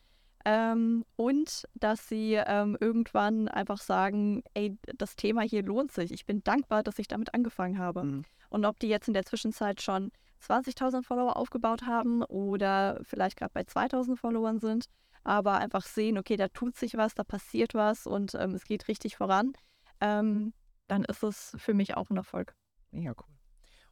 Ähm, 0.43 1.05
und 1.17 1.67
dass 1.75 2.09
sie 2.09 2.33
ähm, 2.33 2.75
irgendwann 2.79 3.47
einfach 3.47 3.79
sagen, 3.79 4.43
ey, 4.55 4.75
das 4.97 5.15
Thema 5.15 5.41
hier 5.41 5.61
lohnt 5.61 5.91
sich. 5.91 6.11
Ich 6.11 6.25
bin 6.25 6.43
dankbar, 6.43 6.81
dass 6.81 6.97
ich 6.97 7.07
damit 7.07 7.35
angefangen 7.35 7.77
habe. 7.77 8.03
Mhm. 8.03 8.23
Und 8.51 8.65
ob 8.65 8.79
die 8.79 8.89
jetzt 8.89 9.07
in 9.07 9.13
der 9.13 9.25
Zwischenzeit 9.25 9.81
schon 9.81 10.11
20.000 10.43 11.03
Follower 11.03 11.37
aufgebaut 11.37 11.83
haben 11.83 12.21
oder 12.23 12.99
vielleicht 13.03 13.37
gerade 13.37 13.53
bei 13.53 13.61
2.000 13.61 14.17
Followern 14.17 14.59
sind, 14.59 14.85
aber 15.23 15.57
einfach 15.57 15.85
sehen, 15.85 16.17
okay, 16.17 16.35
da 16.35 16.49
tut 16.49 16.75
sich 16.75 16.97
was, 16.97 17.15
da 17.15 17.23
passiert 17.23 17.73
was 17.73 18.05
und 18.05 18.35
ähm, 18.35 18.53
es 18.53 18.65
geht 18.65 18.89
richtig 18.89 19.15
voran, 19.15 19.53
ähm, 20.01 20.53
dann 20.87 21.05
ist 21.05 21.23
es 21.23 21.55
für 21.57 21.73
mich 21.73 21.95
auch 21.95 22.09
ein 22.09 22.17
Erfolg. 22.17 22.53
Mega 22.91 23.11
cool. 23.11 23.35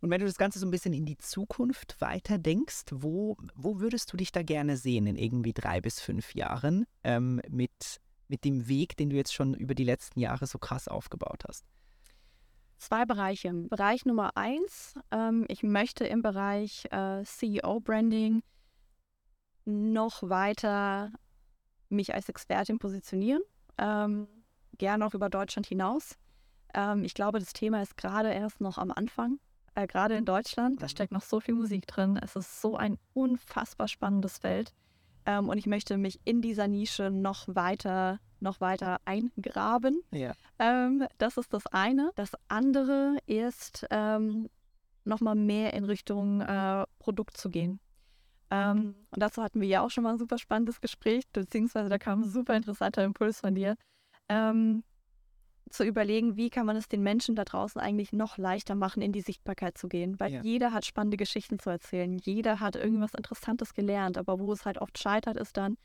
Und 0.01 0.10
wenn 0.10 0.20
du 0.20 0.26
das 0.26 0.38
Ganze 0.38 0.60
so 0.60 0.68
ein 0.68 0.72
bisschen 0.72 0.93
in 0.93 1.05
die 1.05 1.18
Zukunft 1.18 1.99
weiter 2.01 2.38
denkst, 2.38 2.86
wo, 2.91 3.38
wo 3.55 3.80
würdest 3.80 4.12
du 4.12 4.18
dich 4.18 4.34
da 4.34 4.43
gerne 4.43 4.76
sehen 4.76 5.07
in 5.07 5.16
irgendwie 5.16 5.53
drei 5.53 5.80
bis 5.80 6.01
fünf 6.01 6.36
Jahren 6.36 6.86
ähm, 7.05 7.41
mit, 7.47 8.01
mit 8.28 8.43
dem 8.43 8.68
Weg, 8.68 8.97
den 8.97 9.10
du 9.10 9.16
jetzt 9.16 9.34
schon 9.34 9.53
über 9.53 9.76
die 9.76 9.86
letzten 9.86 10.20
Jahre 10.20 10.47
so 10.47 10.57
krass 10.57 10.89
aufgebaut 10.89 11.43
hast? 11.47 11.66
Zwei 12.80 13.04
Bereiche. 13.04 13.52
Bereich 13.54 14.06
Nummer 14.06 14.38
eins, 14.38 14.94
ähm, 15.12 15.46
ich 15.50 15.64
möchte 15.64 16.06
im 16.06 16.22
Bereich 16.22 16.86
äh, 16.92 17.24
CEO-Branding 17.26 18.42
noch 19.66 20.24
weiter 20.24 21.12
mich 21.90 22.14
als 22.14 22.30
Expertin 22.30 22.80
positionieren, 22.80 23.42
ähm, 23.78 24.28
gerne 24.78 25.06
auch 25.06 25.14
über 25.14 25.30
Deutschland 25.30 25.68
hinaus. 25.68 26.16
Ähm, 26.74 27.04
ich 27.04 27.14
glaube, 27.14 27.40
das 27.40 27.52
Thema 27.52 27.82
ist 27.82 27.98
gerade 27.98 28.32
erst 28.32 28.62
noch 28.62 28.78
am 28.78 28.92
Anfang, 28.92 29.40
äh, 29.76 29.86
gerade 29.86 30.16
in 30.16 30.24
Deutschland. 30.24 30.82
Da 30.82 30.88
steckt 30.88 31.12
noch 31.12 31.24
so 31.24 31.42
viel 31.42 31.56
Musik 31.56 31.86
drin. 31.86 32.18
Es 32.24 32.38
ist 32.38 32.62
so 32.62 32.78
ein 32.78 32.98
unfassbar 33.14 33.90
spannendes 33.90 34.38
Feld. 34.38 34.74
Ähm, 35.26 35.50
und 35.50 35.58
ich 35.58 35.66
möchte 35.66 35.98
mich 35.98 36.22
in 36.24 36.42
dieser 36.42 36.70
Nische 36.70 37.12
noch 37.12 37.46
weiter 37.50 38.22
noch 38.42 38.62
weiter 38.62 39.00
eingraben. 39.06 40.02
Ja. 40.12 40.34
Ähm, 40.60 41.08
das 41.18 41.38
ist 41.38 41.54
das 41.54 41.66
eine. 41.68 42.12
Das 42.16 42.32
andere 42.48 43.18
ist, 43.26 43.86
ähm, 43.90 44.50
nochmal 45.06 45.36
mehr 45.36 45.74
in 45.74 45.84
Richtung 45.84 46.42
äh, 46.42 46.86
Produkt 47.00 47.38
zu 47.38 47.50
gehen. 47.50 47.80
Ähm, 48.52 48.96
und 49.12 49.22
dazu 49.22 49.44
hatten 49.44 49.62
wir 49.62 49.68
ja 49.68 49.82
auch 49.82 49.92
schon 49.92 50.04
mal 50.04 50.12
ein 50.12 50.18
super 50.18 50.38
spannendes 50.38 50.82
Gespräch, 50.82 51.28
beziehungsweise 51.32 51.90
da 51.90 51.98
kam 51.98 52.22
ein 52.22 52.30
super 52.30 52.56
interessanter 52.56 53.04
Impuls 53.04 53.42
von 53.42 53.54
dir, 53.54 53.76
ähm, 54.28 54.84
zu 55.70 55.84
überlegen, 55.84 56.36
wie 56.36 56.50
kann 56.50 56.66
man 56.66 56.76
es 56.76 56.88
den 56.88 57.04
Menschen 57.04 57.36
da 57.36 57.44
draußen 57.44 57.80
eigentlich 57.80 58.12
noch 58.12 58.40
leichter 58.40 58.74
machen, 58.74 59.04
in 59.04 59.12
die 59.12 59.22
Sichtbarkeit 59.22 59.78
zu 59.78 59.88
gehen. 59.88 60.20
Weil 60.20 60.34
ja. 60.34 60.42
jeder 60.42 60.74
hat 60.74 60.86
spannende 60.86 61.18
Geschichten 61.18 61.60
zu 61.60 61.70
erzählen, 61.70 62.18
jeder 62.18 62.60
hat 62.60 62.76
irgendwas 62.76 63.14
Interessantes 63.14 63.76
gelernt, 63.76 64.18
aber 64.18 64.40
wo 64.40 64.52
es 64.52 64.66
halt 64.66 64.80
oft 64.80 64.98
scheitert, 64.98 65.38
ist 65.38 65.58
dann, 65.58 65.78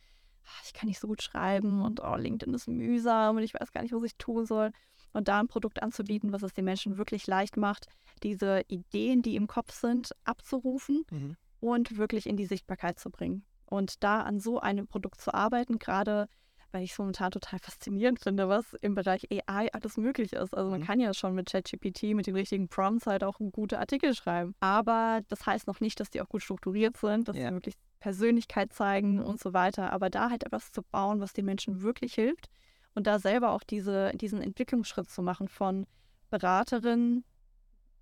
ich 0.64 0.72
kann 0.72 0.88
nicht 0.88 1.00
so 1.00 1.08
gut 1.08 1.22
schreiben 1.22 1.82
und 1.82 2.00
oh, 2.02 2.16
LinkedIn 2.16 2.54
ist 2.54 2.68
mühsam 2.68 3.36
und 3.36 3.42
ich 3.42 3.54
weiß 3.54 3.72
gar 3.72 3.82
nicht, 3.82 3.92
was 3.92 4.02
ich 4.02 4.16
tun 4.16 4.46
soll. 4.46 4.70
Und 5.12 5.28
da 5.28 5.38
ein 5.38 5.46
Produkt 5.46 5.82
anzubieten, 5.82 6.32
was 6.32 6.42
es 6.42 6.52
den 6.52 6.64
Menschen 6.64 6.98
wirklich 6.98 7.26
leicht 7.26 7.56
macht, 7.56 7.86
diese 8.22 8.62
Ideen, 8.66 9.22
die 9.22 9.36
im 9.36 9.46
Kopf 9.46 9.72
sind, 9.72 10.10
abzurufen 10.24 11.04
mhm. 11.10 11.36
und 11.60 11.96
wirklich 11.96 12.26
in 12.26 12.36
die 12.36 12.46
Sichtbarkeit 12.46 12.98
zu 12.98 13.10
bringen. 13.10 13.44
Und 13.66 14.02
da 14.02 14.22
an 14.22 14.40
so 14.40 14.60
einem 14.60 14.86
Produkt 14.86 15.20
zu 15.20 15.32
arbeiten, 15.32 15.78
gerade 15.78 16.28
weil 16.74 16.82
ich 16.82 16.90
es 16.90 16.98
momentan 16.98 17.30
total 17.30 17.60
faszinierend 17.60 18.20
finde, 18.20 18.48
was 18.48 18.74
im 18.82 18.96
Bereich 18.96 19.28
AI 19.30 19.72
alles 19.72 19.96
möglich 19.96 20.32
ist. 20.32 20.54
Also 20.54 20.70
man 20.70 20.80
mhm. 20.80 20.84
kann 20.84 21.00
ja 21.00 21.14
schon 21.14 21.34
mit 21.34 21.50
ChatGPT, 21.50 22.14
mit 22.14 22.26
den 22.26 22.34
richtigen 22.34 22.68
Prompts 22.68 23.06
halt 23.06 23.22
auch 23.22 23.38
gute 23.52 23.78
Artikel 23.78 24.12
schreiben. 24.14 24.54
Aber 24.58 25.20
das 25.28 25.46
heißt 25.46 25.68
noch 25.68 25.80
nicht, 25.80 26.00
dass 26.00 26.10
die 26.10 26.20
auch 26.20 26.28
gut 26.28 26.42
strukturiert 26.42 26.96
sind, 26.96 27.28
dass 27.28 27.36
ja. 27.36 27.48
sie 27.48 27.54
wirklich 27.54 27.76
Persönlichkeit 28.04 28.72
zeigen 28.72 29.22
und 29.22 29.40
so 29.40 29.54
weiter. 29.54 29.92
Aber 29.92 30.10
da 30.10 30.30
halt 30.30 30.44
etwas 30.44 30.72
zu 30.72 30.82
bauen, 30.82 31.20
was 31.20 31.32
den 31.32 31.46
Menschen 31.46 31.82
wirklich 31.82 32.14
hilft 32.14 32.48
und 32.94 33.06
da 33.06 33.18
selber 33.18 33.52
auch 33.52 33.62
diese, 33.62 34.12
diesen 34.14 34.42
Entwicklungsschritt 34.42 35.08
zu 35.08 35.22
machen 35.22 35.48
von 35.48 35.86
Beraterin 36.30 37.24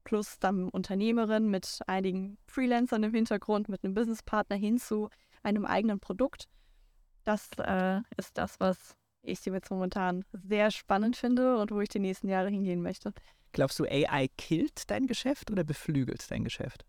plus 0.05 0.41
dann 0.41 0.69
Unternehmerin 0.69 1.49
mit 1.49 1.79
einigen 1.87 2.37
Freelancern 2.49 3.05
im 3.05 3.15
Hintergrund, 3.15 3.69
mit 3.69 3.85
einem 3.85 3.95
Businesspartner 3.95 4.57
hin 4.57 4.79
zu 4.79 5.09
einem 5.45 5.65
eigenen 5.65 6.01
Produkt 6.01 6.49
das 7.25 7.49
äh, 7.59 8.01
ist 8.17 8.37
das, 8.39 8.59
was 8.61 8.97
ich 9.23 9.45
jetzt 9.45 9.71
momentan 9.71 10.25
sehr 10.33 10.71
spannend 10.71 11.17
finde 11.17 11.59
und 11.59 11.71
wo 11.71 11.81
ich 11.81 11.89
die 11.89 12.01
nächsten 12.01 12.29
Jahre 12.29 12.49
hingehen 12.49 12.83
möchte. 12.83 13.13
Glaubst 13.53 13.79
du, 13.79 13.85
AI 13.85 14.29
killt 14.37 14.91
dein 14.91 15.07
Geschäft 15.07 15.51
oder 15.51 15.63
beflügelt 15.63 16.29
dein 16.31 16.43
Geschäft? 16.43 16.85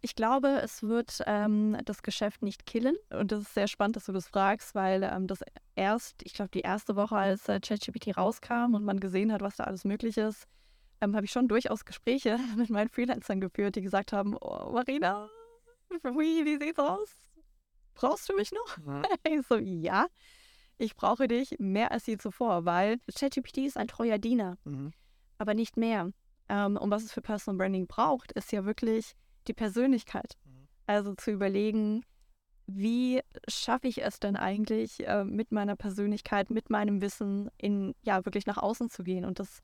Ich 0.00 0.14
glaube, 0.14 0.60
es 0.62 0.82
wird 0.82 1.22
ähm, 1.26 1.76
das 1.84 2.02
Geschäft 2.02 2.42
nicht 2.42 2.66
killen. 2.66 2.96
Und 3.10 3.32
das 3.32 3.42
ist 3.42 3.54
sehr 3.54 3.66
spannend, 3.66 3.96
dass 3.96 4.06
du 4.06 4.12
das 4.12 4.28
fragst, 4.28 4.74
weil 4.74 5.02
ähm, 5.02 5.26
das 5.26 5.40
erst, 5.74 6.22
ich 6.22 6.34
glaube, 6.34 6.50
die 6.50 6.60
erste 6.60 6.94
Woche, 6.94 7.16
als 7.16 7.48
äh, 7.48 7.58
ChatGPT 7.60 8.16
rauskam 8.16 8.74
und 8.74 8.84
man 8.84 9.00
gesehen 9.00 9.32
hat, 9.32 9.40
was 9.40 9.56
da 9.56 9.64
alles 9.64 9.84
möglich 9.84 10.16
ist, 10.16 10.46
ähm, 11.00 11.16
habe 11.16 11.26
ich 11.26 11.32
schon 11.32 11.48
durchaus 11.48 11.84
Gespräche 11.84 12.38
mit 12.56 12.70
meinen 12.70 12.88
Freelancern 12.88 13.40
geführt, 13.40 13.76
die 13.76 13.82
gesagt 13.82 14.12
haben, 14.12 14.36
oh, 14.40 14.70
Marina, 14.72 15.28
wie, 16.02 16.44
wie 16.44 16.58
sieht's 16.58 16.78
aus? 16.78 17.28
brauchst 17.98 18.28
du 18.28 18.34
mich 18.34 18.52
noch? 18.52 18.78
Mhm. 18.78 19.02
Ich 19.28 19.46
so, 19.46 19.56
ja, 19.56 20.06
ich 20.78 20.94
brauche 20.94 21.28
dich 21.28 21.56
mehr 21.58 21.92
als 21.92 22.06
je 22.06 22.16
zuvor, 22.16 22.64
weil 22.64 22.98
ChatGPT 23.14 23.58
ist 23.58 23.76
ein 23.76 23.88
treuer 23.88 24.18
Diener, 24.18 24.56
mhm. 24.64 24.92
aber 25.38 25.54
nicht 25.54 25.76
mehr. 25.76 26.12
Ähm, 26.48 26.76
und 26.76 26.90
was 26.90 27.04
es 27.04 27.12
für 27.12 27.20
Personal 27.20 27.58
Branding 27.58 27.86
braucht, 27.86 28.32
ist 28.32 28.52
ja 28.52 28.64
wirklich 28.64 29.14
die 29.48 29.54
Persönlichkeit. 29.54 30.34
Mhm. 30.44 30.68
Also 30.86 31.14
zu 31.14 31.30
überlegen, 31.30 32.04
wie 32.66 33.22
schaffe 33.48 33.88
ich 33.88 34.04
es 34.04 34.20
denn 34.20 34.36
eigentlich, 34.36 35.06
äh, 35.06 35.24
mit 35.24 35.52
meiner 35.52 35.74
Persönlichkeit, 35.74 36.50
mit 36.50 36.70
meinem 36.70 37.00
Wissen 37.00 37.50
in, 37.56 37.94
ja, 38.02 38.24
wirklich 38.24 38.46
nach 38.46 38.58
außen 38.58 38.90
zu 38.90 39.02
gehen 39.02 39.24
und 39.24 39.38
das 39.38 39.62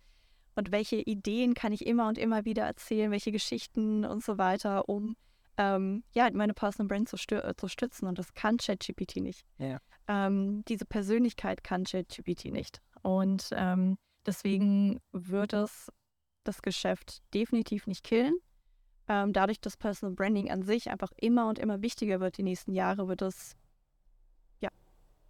und 0.57 0.71
welche 0.71 0.97
Ideen 0.97 1.55
kann 1.55 1.73
ich 1.73 1.87
immer 1.87 2.09
und 2.09 2.19
immer 2.19 2.45
wieder 2.45 2.63
erzählen, 2.65 3.11
welche 3.11 3.33
Geschichten 3.33 4.05
und 4.05 4.23
so 4.23 4.39
weiter, 4.39 4.89
um 4.89 5.17
ähm, 5.57 6.05
ja, 6.13 6.29
meine 6.33 6.55
Personal 6.55 6.89
Brand 6.89 7.09
zu, 7.09 7.17
zu, 7.17 7.69
stützen. 7.69 8.07
Und 8.07 8.19
das 8.19 8.35
kann 8.35 8.57
ChatGPT 8.59 9.17
nicht. 9.17 9.45
Ja. 9.59 9.79
Ähm, 10.09 10.65
diese 10.67 10.85
Persönlichkeit 10.85 11.65
kann 11.65 11.85
ChatGPT 11.85 12.47
nicht. 12.47 12.81
Und 13.03 13.51
ähm, 13.53 13.97
deswegen 14.27 15.01
wird 15.13 15.53
es 15.53 15.91
das 16.45 16.63
Geschäft 16.63 17.23
definitiv 17.33 17.87
nicht 17.87 18.05
killen. 18.05 18.35
Ähm, 19.09 19.33
dadurch, 19.33 19.61
dass 19.61 19.77
Personal 19.77 20.15
Branding 20.15 20.51
an 20.51 20.63
sich 20.63 20.91
einfach 20.91 21.13
immer 21.17 21.49
und 21.49 21.59
immer 21.59 21.83
wichtiger 21.83 22.21
wird 22.21 22.39
die 22.39 22.43
nächsten 22.43 22.73
Jahre, 22.73 23.07
wird 23.09 23.23
es, 23.23 23.55
ja, 24.61 24.71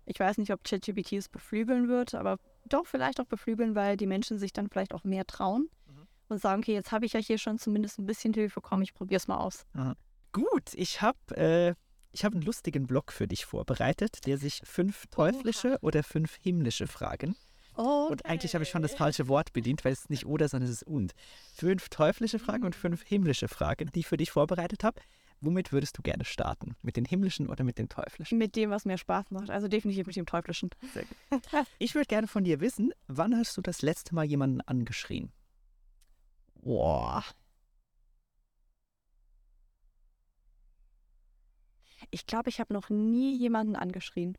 ich 0.07 0.21
weiß 0.21 0.39
nicht, 0.39 0.53
ob 0.53 0.63
ChatGPT 0.63 1.15
es 1.15 1.29
beflügeln 1.29 1.89
wird, 1.89 2.15
aber 2.15 2.39
doch 2.67 2.87
vielleicht 2.87 3.21
auch 3.21 3.27
beflügeln, 3.27 3.75
weil 3.75 3.97
die 3.97 4.07
Menschen 4.07 4.39
sich 4.39 4.53
dann 4.53 4.69
vielleicht 4.69 4.95
auch 4.95 5.03
mehr 5.03 5.27
trauen 5.27 5.69
mhm. 5.89 6.07
und 6.29 6.41
sagen, 6.41 6.63
okay, 6.63 6.75
jetzt 6.75 6.93
habe 6.93 7.05
ich 7.05 7.15
ja 7.15 7.21
hier 7.21 7.39
schon 7.39 7.59
zumindest 7.59 7.99
ein 7.99 8.07
bisschen 8.07 8.33
Hilfe, 8.33 8.61
komm, 8.61 8.83
ich 8.83 8.95
probiere 8.95 9.19
es 9.19 9.27
mal 9.27 9.39
aus. 9.39 9.67
Mhm. 9.73 9.95
Gut, 10.33 10.75
ich 10.75 11.01
habe 11.01 11.37
äh, 11.37 11.75
hab 12.23 12.33
einen 12.33 12.43
lustigen 12.43 12.87
Blog 12.87 13.13
für 13.13 13.27
dich 13.27 13.45
vorbereitet, 13.45 14.27
der 14.27 14.39
sich 14.39 14.61
fünf 14.65 15.07
teuflische 15.09 15.79
oder 15.81 16.03
fünf 16.03 16.37
himmlische 16.37 16.87
Fragen. 16.87 17.37
Okay. 17.75 18.13
Und 18.13 18.27
eigentlich 18.27 18.55
habe 18.55 18.65
ich 18.65 18.71
schon 18.71 18.83
das 18.83 18.95
falsche 18.95 19.29
Wort 19.29 19.53
bedient, 19.53 19.85
weil 19.85 19.93
es 19.93 20.09
nicht 20.09 20.27
oder, 20.27 20.49
sondern 20.49 20.71
es 20.71 20.83
ist 20.83 20.87
und. 20.87 21.13
Fünf 21.55 21.89
teuflische 21.89 22.39
Fragen 22.39 22.65
und 22.65 22.75
fünf 22.75 23.03
himmlische 23.03 23.49
Fragen, 23.49 23.91
die 23.95 24.01
ich 24.01 24.07
für 24.07 24.17
dich 24.17 24.31
vorbereitet 24.31 24.85
habe. 24.85 25.01
Womit 25.41 25.73
würdest 25.73 25.99
du 25.99 26.03
gerne 26.03 26.25
starten? 26.25 26.77
Mit 26.83 26.97
den 26.97 27.05
himmlischen 27.05 27.49
oder 27.49 27.65
mit 27.65 27.79
den 27.79 27.89
teuflischen? 27.89 28.39
Mit 28.39 28.57
dem, 28.57 28.71
was 28.71 28.85
mir 28.85 28.97
Spaß 28.97 29.31
macht. 29.31 29.51
Also 29.51 29.69
definitiv 29.69 30.07
mit 30.07 30.17
dem 30.17 30.27
teuflischen. 30.27 30.71
ich 31.79 31.95
würde 31.95 32.07
gerne 32.07 32.29
von 32.29 32.45
dir 32.45 32.61
wissen, 32.61 32.93
wann 33.09 33.37
hast 33.37 33.57
du 33.57 33.61
das 33.61 33.83
letzte 33.83 34.15
Mal 34.15 34.25
jemanden 34.25 34.61
angeschrien? 34.63 35.33
Boah, 36.63 37.25
Ich 42.11 42.27
glaube, 42.27 42.49
ich 42.49 42.61
habe 42.61 42.73
noch 42.73 42.91
nie 42.91 43.37
jemanden 43.37 43.77
angeschrien. 43.77 44.39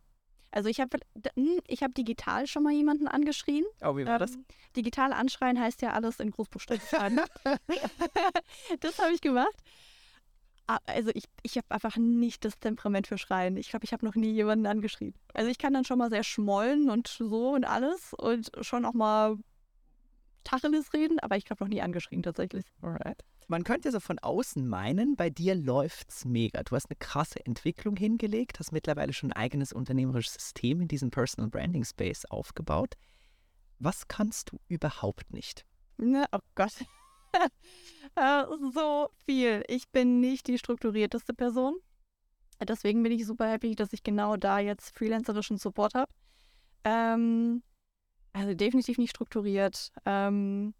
Also 0.51 0.69
ich 0.69 0.79
habe 0.79 0.97
hm, 1.35 1.59
ich 1.67 1.83
hab 1.83 1.93
digital 1.93 2.47
schon 2.47 2.63
mal 2.63 2.73
jemanden 2.73 3.07
angeschrien. 3.07 3.65
Oh, 3.81 3.97
wie 3.97 4.05
war 4.05 4.19
das? 4.19 4.35
Ähm, 4.35 4.45
digital 4.75 5.13
anschreien 5.13 5.59
heißt 5.59 5.81
ja 5.81 5.91
alles 5.91 6.19
in 6.19 6.31
Großbuchstaben 6.31 6.81
das 8.79 8.99
habe 8.99 9.13
ich 9.13 9.21
gemacht. 9.21 9.55
Also 10.87 11.11
ich, 11.13 11.25
ich 11.43 11.57
habe 11.57 11.67
einfach 11.69 11.95
nicht 11.97 12.43
das 12.43 12.57
Temperament 12.57 13.05
für 13.05 13.19
Schreien. 13.19 13.55
Ich 13.55 13.69
glaube, 13.69 13.85
ich 13.85 13.93
habe 13.93 14.03
noch 14.03 14.15
nie 14.15 14.31
jemanden 14.31 14.65
angeschrien. 14.65 15.13
Also 15.33 15.51
ich 15.51 15.59
kann 15.59 15.73
dann 15.73 15.85
schon 15.85 15.99
mal 15.99 16.09
sehr 16.09 16.23
schmollen 16.23 16.89
und 16.89 17.07
so 17.07 17.51
und 17.51 17.65
alles 17.65 18.13
und 18.13 18.49
schon 18.61 18.85
auch 18.85 18.93
mal 18.93 19.37
Tacheles 20.43 20.93
reden, 20.93 21.19
aber 21.19 21.37
ich 21.37 21.45
glaube 21.45 21.63
noch 21.63 21.69
nie 21.69 21.81
angeschrien 21.81 22.23
tatsächlich. 22.23 22.65
Alright. 22.81 23.23
Man 23.47 23.63
könnte 23.63 23.91
so 23.91 23.99
von 23.99 24.17
außen 24.17 24.67
meinen, 24.67 25.15
bei 25.15 25.29
dir 25.29 25.53
läuft's 25.53 26.25
mega. 26.25 26.63
Du 26.63 26.75
hast 26.75 26.89
eine 26.89 26.97
krasse 26.97 27.45
Entwicklung 27.45 27.95
hingelegt, 27.95 28.59
hast 28.59 28.71
mittlerweile 28.71 29.13
schon 29.13 29.31
ein 29.31 29.37
eigenes 29.37 29.71
unternehmerisches 29.71 30.33
System 30.33 30.81
in 30.81 30.87
diesem 30.87 31.11
Personal 31.11 31.49
Branding 31.49 31.83
Space 31.83 32.25
aufgebaut. 32.25 32.95
Was 33.77 34.07
kannst 34.07 34.51
du 34.51 34.59
überhaupt 34.67 35.31
nicht? 35.31 35.65
Na, 35.97 36.25
oh 36.31 36.39
Gott. 36.55 36.73
Äh, 38.17 38.45
so 38.73 39.09
viel. 39.25 39.65
Ich 39.67 39.89
bin 39.89 40.21
nicht 40.21 40.47
die 40.47 40.57
strukturierteste 40.57 41.33
Person. 41.33 41.75
Deswegen 42.63 43.03
bin 43.03 43.11
ich 43.11 43.25
super 43.25 43.51
happy, 43.51 43.75
dass 43.75 43.91
ich 43.91 44.03
genau 44.03 44.37
da 44.37 44.59
jetzt 44.59 44.95
freelancerischen 44.95 45.57
Support 45.57 45.95
habe. 45.95 46.11
Ähm, 46.85 47.61
also 48.31 48.53
definitiv 48.53 48.97
nicht 48.99 49.09
strukturiert. 49.09 49.91
Ähm, 50.05 50.73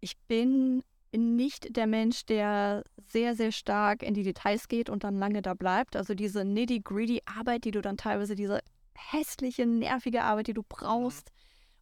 ich 0.00 0.18
bin 0.26 0.82
nicht 1.12 1.76
der 1.76 1.86
Mensch, 1.86 2.26
der 2.26 2.84
sehr, 3.06 3.34
sehr 3.34 3.52
stark 3.52 4.02
in 4.02 4.14
die 4.14 4.22
Details 4.22 4.68
geht 4.68 4.90
und 4.90 5.04
dann 5.04 5.18
lange 5.18 5.42
da 5.42 5.54
bleibt. 5.54 5.96
Also 5.96 6.14
diese 6.14 6.44
nitty-gritty 6.44 7.22
Arbeit, 7.24 7.64
die 7.64 7.70
du 7.70 7.80
dann 7.80 7.96
teilweise, 7.96 8.34
diese 8.34 8.60
hässliche, 8.94 9.66
nervige 9.66 10.22
Arbeit, 10.22 10.48
die 10.48 10.54
du 10.54 10.64
brauchst, 10.68 11.30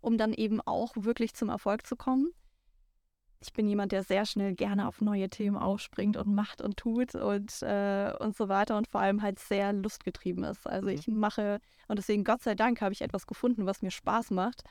um 0.01 0.19
dann 0.19 0.33
eben 0.33 0.61
auch 0.61 0.93
wirklich 0.97 1.35
zum 1.35 1.49
Erfolg 1.49 1.87
zu 1.87 1.97
kommen. 1.97 2.31
Ich 3.41 3.53
bin 3.53 3.69
jemand, 3.69 3.93
der 3.93 4.03
sehr 4.03 4.25
schnell 4.25 4.55
gerne 4.55 4.89
auf 4.89 5.01
neue 5.01 5.29
Themen 5.29 5.57
aufspringt 5.57 6.17
und 6.17 6.35
macht 6.35 6.63
und 6.63 6.77
tut 6.77 7.15
und, 7.15 7.63
äh, 7.63 8.13
und 8.19 8.37
so 8.37 8.49
weiter 8.49 8.77
und 8.77 8.89
vor 8.89 9.01
allem 9.01 9.23
halt 9.23 9.39
sehr 9.39 9.73
lustgetrieben 9.73 10.45
ist. 10.45 10.67
Also 10.67 10.89
mhm. 10.89 10.95
ich 10.95 11.09
mache, 11.09 11.61
und 11.89 11.99
deswegen 11.99 12.25
Gott 12.25 12.43
sei 12.43 12.55
Dank 12.55 12.81
habe 12.81 12.93
ich 12.93 13.03
etwas 13.03 13.27
gefunden, 13.27 13.67
was 13.67 13.83
mir 13.83 13.91
Spaß 13.91 14.31
macht 14.31 14.63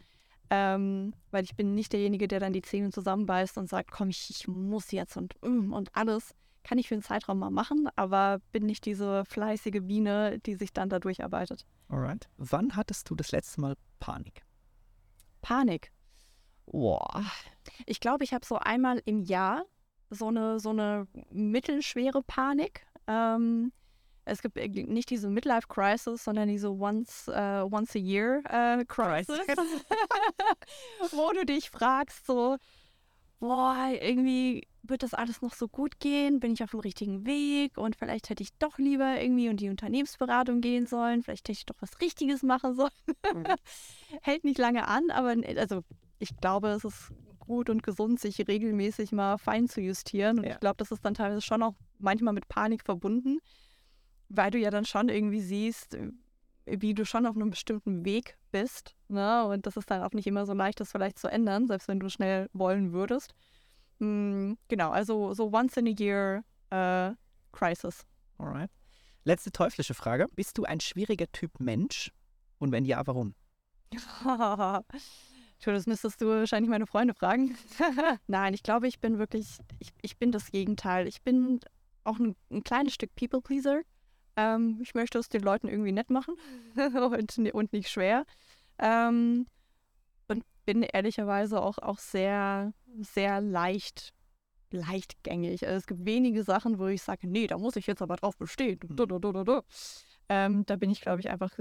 ähm, 0.49 1.13
weil 1.31 1.43
ich 1.43 1.55
bin 1.55 1.73
nicht 1.73 1.93
derjenige, 1.93 2.27
der 2.27 2.39
dann 2.39 2.53
die 2.53 2.61
Zähne 2.61 2.91
zusammenbeißt 2.91 3.57
und 3.57 3.69
sagt, 3.69 3.91
komm, 3.91 4.09
ich, 4.09 4.29
ich 4.29 4.47
muss 4.47 4.91
jetzt 4.91 5.17
und, 5.17 5.33
mm, 5.41 5.73
und 5.73 5.95
alles. 5.95 6.33
Kann 6.63 6.79
ich 6.79 6.87
für 6.87 6.95
einen 6.95 7.03
Zeitraum 7.03 7.37
mal 7.37 7.51
machen, 7.51 7.87
aber 7.95 8.39
bin 8.51 8.65
nicht 8.65 8.85
diese 8.87 9.23
fleißige 9.25 9.81
Biene, 9.83 10.39
die 10.39 10.55
sich 10.55 10.73
dann 10.73 10.89
da 10.89 10.97
durcharbeitet. 10.97 11.63
Alright. 11.89 12.27
Wann 12.37 12.75
hattest 12.75 13.07
du 13.09 13.15
das 13.15 13.31
letzte 13.31 13.61
Mal 13.61 13.75
Panik? 13.99 14.43
Panik? 15.43 15.91
Boah. 16.65 17.23
Ich 17.85 17.99
glaube, 17.99 18.23
ich 18.23 18.33
habe 18.33 18.43
so 18.43 18.57
einmal 18.57 18.99
im 19.05 19.21
Jahr 19.21 19.65
so 20.09 20.27
eine, 20.27 20.59
so 20.59 20.69
eine 20.69 21.07
mittelschwere 21.29 22.23
Panik. 22.23 22.85
Ähm, 23.07 23.71
es 24.25 24.41
gibt 24.41 24.57
nicht 24.57 25.09
diese 25.09 25.29
Midlife 25.29 25.67
Crisis, 25.67 26.23
sondern 26.23 26.49
diese 26.49 26.71
Once, 26.71 27.27
uh, 27.27 27.67
once 27.71 27.95
a 27.95 27.99
Year 27.99 28.41
uh, 28.49 28.83
Crisis, 28.85 29.39
wo 31.11 31.31
du 31.31 31.45
dich 31.45 31.69
fragst, 31.69 32.25
so, 32.25 32.57
boah, 33.39 33.91
irgendwie 34.01 34.67
wird 34.81 35.03
das 35.03 35.13
alles 35.13 35.41
noch 35.41 35.53
so 35.53 35.67
gut 35.67 35.99
gehen? 35.99 36.39
Bin 36.39 36.53
ich 36.53 36.63
auf 36.63 36.71
dem 36.71 36.79
richtigen 36.79 37.25
Weg? 37.25 37.77
Und 37.77 37.95
vielleicht 37.95 38.29
hätte 38.29 38.43
ich 38.43 38.49
doch 38.57 38.77
lieber 38.77 39.21
irgendwie 39.21 39.47
in 39.47 39.57
die 39.57 39.69
Unternehmensberatung 39.69 40.61
gehen 40.61 40.87
sollen. 40.87 41.23
Vielleicht 41.23 41.47
hätte 41.47 41.59
ich 41.59 41.65
doch 41.65 41.75
was 41.79 42.01
Richtiges 42.01 42.43
machen 42.43 42.75
sollen. 42.75 42.91
Mhm. 43.33 43.45
Hält 44.21 44.43
nicht 44.43 44.57
lange 44.57 44.87
an, 44.87 45.11
aber 45.11 45.35
also 45.57 45.83
ich 46.19 46.35
glaube, 46.37 46.69
es 46.69 46.83
ist 46.83 47.11
gut 47.39 47.69
und 47.69 47.83
gesund, 47.83 48.19
sich 48.19 48.47
regelmäßig 48.47 49.11
mal 49.11 49.37
fein 49.37 49.67
zu 49.67 49.81
justieren. 49.81 50.39
Und 50.39 50.45
ja. 50.45 50.53
ich 50.53 50.59
glaube, 50.59 50.77
das 50.77 50.91
ist 50.91 51.05
dann 51.05 51.13
teilweise 51.13 51.41
schon 51.41 51.61
auch 51.61 51.75
manchmal 51.99 52.33
mit 52.33 52.47
Panik 52.47 52.83
verbunden 52.83 53.39
weil 54.29 54.51
du 54.51 54.57
ja 54.57 54.69
dann 54.69 54.85
schon 54.85 55.09
irgendwie 55.09 55.41
siehst, 55.41 55.97
wie 56.65 56.93
du 56.93 57.05
schon 57.05 57.25
auf 57.25 57.35
einem 57.35 57.51
bestimmten 57.51 58.05
Weg 58.05 58.37
bist. 58.51 58.95
Ne? 59.07 59.45
Und 59.45 59.65
das 59.65 59.77
ist 59.77 59.89
dann 59.91 60.01
auch 60.01 60.11
nicht 60.11 60.27
immer 60.27 60.45
so 60.45 60.53
leicht, 60.53 60.79
das 60.79 60.91
vielleicht 60.91 61.19
zu 61.19 61.27
ändern, 61.27 61.67
selbst 61.67 61.87
wenn 61.87 61.99
du 61.99 62.09
schnell 62.09 62.49
wollen 62.53 62.91
würdest. 62.91 63.35
Mhm, 63.99 64.57
genau, 64.67 64.91
also 64.91 65.33
so 65.33 65.51
once 65.53 65.77
in 65.77 65.87
a 65.87 65.93
year 65.97 66.43
äh, 66.69 67.15
Crisis. 67.51 68.05
Alright. 68.37 68.69
Letzte 69.23 69.51
teuflische 69.51 69.93
Frage. 69.93 70.27
Bist 70.35 70.57
du 70.57 70.65
ein 70.65 70.79
schwieriger 70.79 71.31
Typ 71.31 71.59
Mensch? 71.59 72.11
Und 72.59 72.71
wenn 72.71 72.85
ja, 72.85 73.05
warum? 73.05 73.33
das 75.65 75.87
müsstest 75.87 76.21
du 76.21 76.27
wahrscheinlich 76.27 76.69
meine 76.69 76.85
Freunde 76.85 77.13
fragen. 77.13 77.57
Nein, 78.27 78.53
ich 78.53 78.63
glaube, 78.63 78.87
ich 78.87 78.99
bin 78.99 79.17
wirklich, 79.17 79.57
ich, 79.79 79.89
ich 80.01 80.17
bin 80.17 80.31
das 80.31 80.51
Gegenteil. 80.51 81.07
Ich 81.07 81.21
bin 81.21 81.59
auch 82.03 82.19
ein, 82.19 82.35
ein 82.51 82.63
kleines 82.63 82.93
Stück 82.93 83.15
People-Pleaser. 83.15 83.81
Ähm, 84.35 84.79
ich 84.81 84.93
möchte 84.93 85.17
es 85.17 85.29
den 85.29 85.41
Leuten 85.41 85.67
irgendwie 85.67 85.91
nett 85.91 86.09
machen 86.09 86.35
und, 86.75 87.37
und 87.53 87.73
nicht 87.73 87.89
schwer. 87.89 88.25
Ähm, 88.79 89.47
und 90.27 90.43
bin 90.65 90.83
ehrlicherweise 90.83 91.61
auch, 91.61 91.77
auch 91.77 91.99
sehr, 91.99 92.73
sehr 92.99 93.41
leicht, 93.41 94.13
leichtgängig. 94.71 95.65
Also 95.65 95.77
es 95.77 95.87
gibt 95.87 96.05
wenige 96.05 96.43
Sachen, 96.43 96.79
wo 96.79 96.87
ich 96.87 97.01
sage, 97.01 97.27
nee, 97.27 97.47
da 97.47 97.57
muss 97.57 97.75
ich 97.75 97.87
jetzt 97.87 98.01
aber 98.01 98.15
drauf 98.15 98.37
bestehen. 98.37 98.79
Mhm. 98.87 98.95
Ähm, 100.27 100.65
da 100.65 100.75
bin 100.75 100.89
ich, 100.89 101.01
glaube 101.01 101.19
ich, 101.19 101.29
einfach 101.29 101.51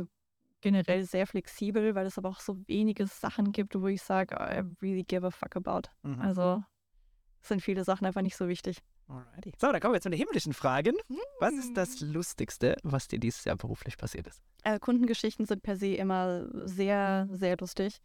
generell 0.60 1.04
sehr 1.04 1.26
flexibel, 1.26 1.94
weil 1.94 2.06
es 2.06 2.16
aber 2.16 2.30
auch 2.30 2.40
so 2.40 2.56
wenige 2.66 3.06
Sachen 3.06 3.52
gibt, 3.52 3.78
wo 3.78 3.86
ich 3.86 4.02
sage, 4.02 4.34
I 4.34 4.62
really 4.82 5.04
give 5.04 5.26
a 5.26 5.30
fuck 5.30 5.56
about. 5.56 5.90
Mhm. 6.02 6.20
Also 6.20 6.64
sind 7.42 7.60
viele 7.60 7.84
Sachen 7.84 8.06
einfach 8.06 8.22
nicht 8.22 8.36
so 8.36 8.48
wichtig. 8.48 8.78
Alrighty. 9.08 9.52
So, 9.60 9.70
dann 9.70 9.80
kommen 9.80 9.94
wir 9.94 10.00
zu 10.00 10.08
den 10.10 10.18
himmlischen 10.18 10.54
Fragen. 10.54 10.94
Was 11.40 11.52
ist 11.54 11.76
das 11.76 12.00
hm. 12.00 12.12
Lustigste, 12.12 12.76
was 12.82 13.08
dir 13.08 13.18
dieses 13.18 13.44
Jahr 13.44 13.56
beruflich 13.56 13.96
passiert 13.96 14.26
ist? 14.26 14.42
Äh, 14.62 14.78
Kundengeschichten 14.78 15.46
sind 15.46 15.62
per 15.62 15.76
se 15.76 15.94
immer 15.94 16.46
sehr, 16.66 17.28
sehr 17.30 17.56
lustig. 17.58 18.00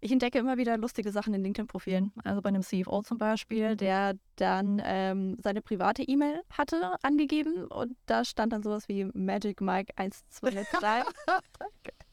Ich 0.00 0.12
entdecke 0.12 0.38
immer 0.38 0.58
wieder 0.58 0.76
lustige 0.76 1.10
Sachen 1.10 1.32
in 1.32 1.42
LinkedIn-Profilen. 1.42 2.12
Also 2.24 2.42
bei 2.42 2.50
einem 2.50 2.62
CFO 2.62 3.00
zum 3.00 3.16
Beispiel, 3.16 3.70
mhm. 3.70 3.76
der 3.78 4.14
dann 4.36 4.82
ähm, 4.84 5.38
seine 5.42 5.62
private 5.62 6.02
E-Mail 6.02 6.42
hatte 6.50 6.96
angegeben 7.02 7.64
und 7.64 7.96
da 8.04 8.22
stand 8.22 8.52
dann 8.52 8.62
sowas 8.62 8.86
wie 8.88 9.04
Magic 9.14 9.62
Mike 9.62 9.94
123. 9.96 10.66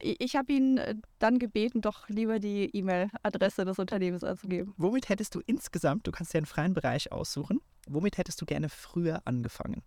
ich 0.00 0.36
habe 0.36 0.52
ihn 0.52 0.78
äh, 0.78 0.94
dann 1.18 1.38
gebeten, 1.38 1.80
doch 1.80 2.08
lieber 2.08 2.38
die 2.38 2.74
E-Mail-Adresse 2.74 3.64
des 3.64 3.78
Unternehmens 3.78 4.24
anzugeben. 4.24 4.74
Womit 4.76 5.08
hättest 5.08 5.34
du 5.34 5.40
insgesamt, 5.46 6.06
du 6.06 6.12
kannst 6.12 6.32
ja 6.34 6.38
einen 6.38 6.46
freien 6.46 6.74
Bereich 6.74 7.12
aussuchen, 7.12 7.60
womit 7.86 8.18
hättest 8.18 8.40
du 8.40 8.46
gerne 8.46 8.68
früher 8.68 9.22
angefangen? 9.24 9.82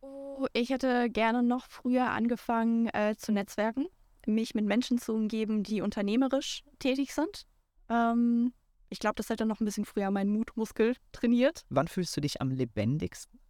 Oh, 0.00 0.46
ich 0.52 0.70
hätte 0.70 1.10
gerne 1.10 1.42
noch 1.42 1.66
früher 1.68 2.10
angefangen 2.10 2.88
äh, 2.88 3.14
zu 3.16 3.32
netzwerken, 3.32 3.86
mich 4.26 4.54
mit 4.54 4.66
Menschen 4.66 4.98
zu 4.98 5.14
umgeben, 5.14 5.62
die 5.62 5.80
unternehmerisch 5.80 6.62
tätig 6.78 7.14
sind. 7.14 7.46
Ähm, 7.88 8.52
ich 8.90 8.98
glaube, 8.98 9.16
das 9.16 9.30
hätte 9.30 9.46
noch 9.46 9.60
ein 9.60 9.64
bisschen 9.64 9.84
früher 9.84 10.10
meinen 10.10 10.30
Mutmuskel 10.30 10.96
trainiert. 11.12 11.64
Wann 11.70 11.88
fühlst 11.88 12.16
du 12.16 12.20
dich 12.20 12.40
am 12.40 12.50
lebendigsten? 12.50 13.40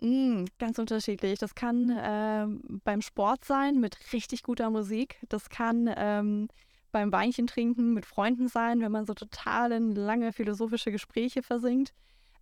Mm, 0.00 0.44
ganz 0.58 0.78
unterschiedlich. 0.78 1.38
Das 1.38 1.54
kann 1.54 1.96
ähm, 2.00 2.80
beim 2.84 3.02
Sport 3.02 3.44
sein 3.44 3.80
mit 3.80 4.12
richtig 4.12 4.42
guter 4.42 4.70
Musik. 4.70 5.18
Das 5.28 5.48
kann 5.48 5.92
ähm, 5.96 6.48
beim 6.92 7.12
Weinchen 7.12 7.46
trinken 7.46 7.94
mit 7.94 8.06
Freunden 8.06 8.48
sein, 8.48 8.80
wenn 8.80 8.92
man 8.92 9.06
so 9.06 9.14
total 9.14 9.72
in 9.72 9.94
lange 9.94 10.32
philosophische 10.32 10.92
Gespräche 10.92 11.42
versinkt. 11.42 11.92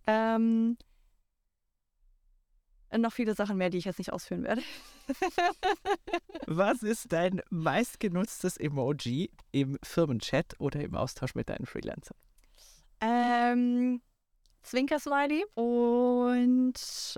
Ähm, 0.05 0.77
noch 2.95 3.11
viele 3.11 3.35
Sachen 3.35 3.57
mehr, 3.57 3.69
die 3.69 3.79
ich 3.79 3.85
jetzt 3.85 3.97
nicht 3.97 4.13
ausführen 4.13 4.43
werde. 4.43 4.61
Was 6.47 6.83
ist 6.83 7.11
dein 7.11 7.41
meistgenutztes 7.49 8.57
Emoji 8.57 9.31
im 9.51 9.77
Firmenchat 9.83 10.55
oder 10.59 10.79
im 10.81 10.95
Austausch 10.95 11.35
mit 11.35 11.49
deinen 11.49 11.65
Freelancern? 11.65 12.17
Ähm, 13.01 14.01
Zwinker-Smiley 14.67 15.45
und 15.55 16.73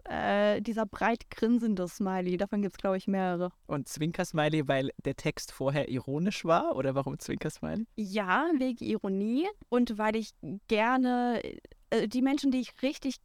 äh, 0.05 0.61
dieser 0.61 0.85
breit 0.85 1.31
grinsende 1.31 1.87
Smiley. 1.87 2.37
Davon 2.37 2.61
gibt 2.61 2.75
es, 2.75 2.77
glaube 2.77 2.97
ich, 2.97 3.07
mehrere. 3.07 3.49
Und 3.65 3.87
Zwinker-Smiley, 3.87 4.67
weil 4.67 4.91
der 5.03 5.15
Text 5.15 5.51
vorher 5.51 5.89
ironisch 5.89 6.45
war? 6.45 6.75
Oder 6.75 6.93
warum 6.93 7.17
Zwinker-Smiley? 7.17 7.87
Ja, 7.95 8.45
wegen 8.55 8.85
Ironie 8.85 9.47
und 9.69 9.97
weil 9.97 10.15
ich 10.15 10.31
gerne, 10.67 11.41
äh, 11.89 12.07
die 12.07 12.21
Menschen, 12.21 12.51
die 12.51 12.59
ich 12.59 12.83
richtig 12.83 13.15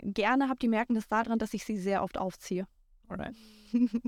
gerne 0.00 0.48
habe, 0.48 0.58
die 0.58 0.68
merken 0.68 0.94
das 0.94 1.06
daran, 1.06 1.38
dass 1.38 1.52
ich 1.52 1.66
sie 1.66 1.76
sehr 1.76 2.02
oft 2.02 2.16
aufziehe. 2.16 2.66
Alright. 3.08 3.34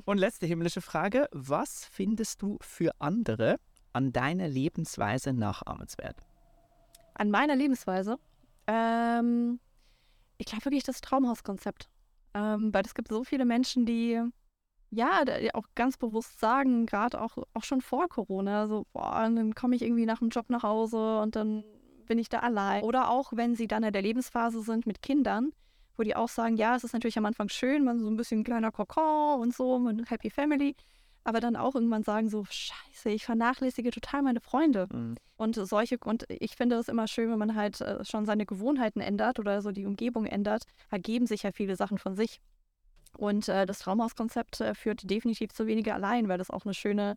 und 0.06 0.16
letzte 0.16 0.46
himmlische 0.46 0.80
Frage. 0.80 1.28
Was 1.32 1.84
findest 1.84 2.40
du 2.40 2.56
für 2.62 2.92
andere 2.98 3.58
an 3.92 4.10
deiner 4.12 4.48
Lebensweise 4.48 5.34
nachahmenswert? 5.34 6.16
An 7.12 7.30
meiner 7.30 7.56
Lebensweise? 7.56 8.18
Ähm, 8.70 9.58
ich 10.38 10.46
glaube 10.46 10.64
wirklich 10.66 10.84
das 10.84 11.00
Traumhauskonzept. 11.00 11.88
Ähm, 12.34 12.72
weil 12.72 12.84
es 12.84 12.94
gibt 12.94 13.08
so 13.08 13.24
viele 13.24 13.44
Menschen, 13.44 13.84
die 13.84 14.22
ja 14.90 15.24
auch 15.54 15.66
ganz 15.74 15.96
bewusst 15.96 16.38
sagen, 16.38 16.86
gerade 16.86 17.20
auch, 17.20 17.38
auch 17.54 17.64
schon 17.64 17.80
vor 17.80 18.08
Corona, 18.08 18.68
so, 18.68 18.86
boah, 18.92 19.22
dann 19.22 19.54
komme 19.54 19.74
ich 19.74 19.82
irgendwie 19.82 20.06
nach 20.06 20.20
dem 20.20 20.28
Job 20.30 20.48
nach 20.48 20.62
Hause 20.62 21.20
und 21.20 21.34
dann 21.34 21.64
bin 22.06 22.18
ich 22.18 22.28
da 22.28 22.40
allein. 22.40 22.82
Oder 22.84 23.10
auch, 23.10 23.32
wenn 23.34 23.56
sie 23.56 23.66
dann 23.66 23.82
in 23.82 23.92
der 23.92 24.02
Lebensphase 24.02 24.62
sind 24.62 24.86
mit 24.86 25.02
Kindern, 25.02 25.52
wo 25.96 26.04
die 26.04 26.14
auch 26.14 26.28
sagen, 26.28 26.56
ja, 26.56 26.76
es 26.76 26.84
ist 26.84 26.92
natürlich 26.92 27.18
am 27.18 27.26
Anfang 27.26 27.48
schön, 27.48 27.84
man 27.84 27.98
so 27.98 28.08
ein 28.08 28.16
bisschen 28.16 28.44
kleiner 28.44 28.70
Kokon 28.70 29.40
und 29.40 29.54
so, 29.54 29.76
eine 29.76 30.04
Happy 30.06 30.30
Family 30.30 30.76
aber 31.30 31.38
dann 31.38 31.54
auch 31.54 31.76
irgendwann 31.76 32.02
sagen 32.02 32.28
so, 32.28 32.44
scheiße, 32.44 33.08
ich 33.08 33.24
vernachlässige 33.24 33.92
total 33.92 34.22
meine 34.22 34.40
Freunde. 34.40 34.88
Mhm. 34.92 35.14
Und 35.36 35.54
solche, 35.54 35.96
und 36.04 36.26
ich 36.28 36.56
finde 36.56 36.74
es 36.74 36.88
immer 36.88 37.06
schön, 37.06 37.30
wenn 37.30 37.38
man 37.38 37.54
halt 37.54 37.80
äh, 37.80 38.04
schon 38.04 38.26
seine 38.26 38.46
Gewohnheiten 38.46 39.00
ändert 39.00 39.38
oder 39.38 39.62
so 39.62 39.70
die 39.70 39.86
Umgebung 39.86 40.26
ändert, 40.26 40.64
ergeben 40.90 41.28
sich 41.28 41.44
ja 41.44 41.52
viele 41.52 41.76
Sachen 41.76 41.98
von 41.98 42.16
sich. 42.16 42.40
Und 43.16 43.48
äh, 43.48 43.64
das 43.64 43.78
Traumhauskonzept 43.78 44.60
äh, 44.60 44.74
führt 44.74 45.08
definitiv 45.08 45.52
zu 45.52 45.68
weniger 45.68 45.94
allein, 45.94 46.26
weil 46.28 46.38
das 46.38 46.50
auch 46.50 46.64
eine 46.64 46.74
schöne 46.74 47.16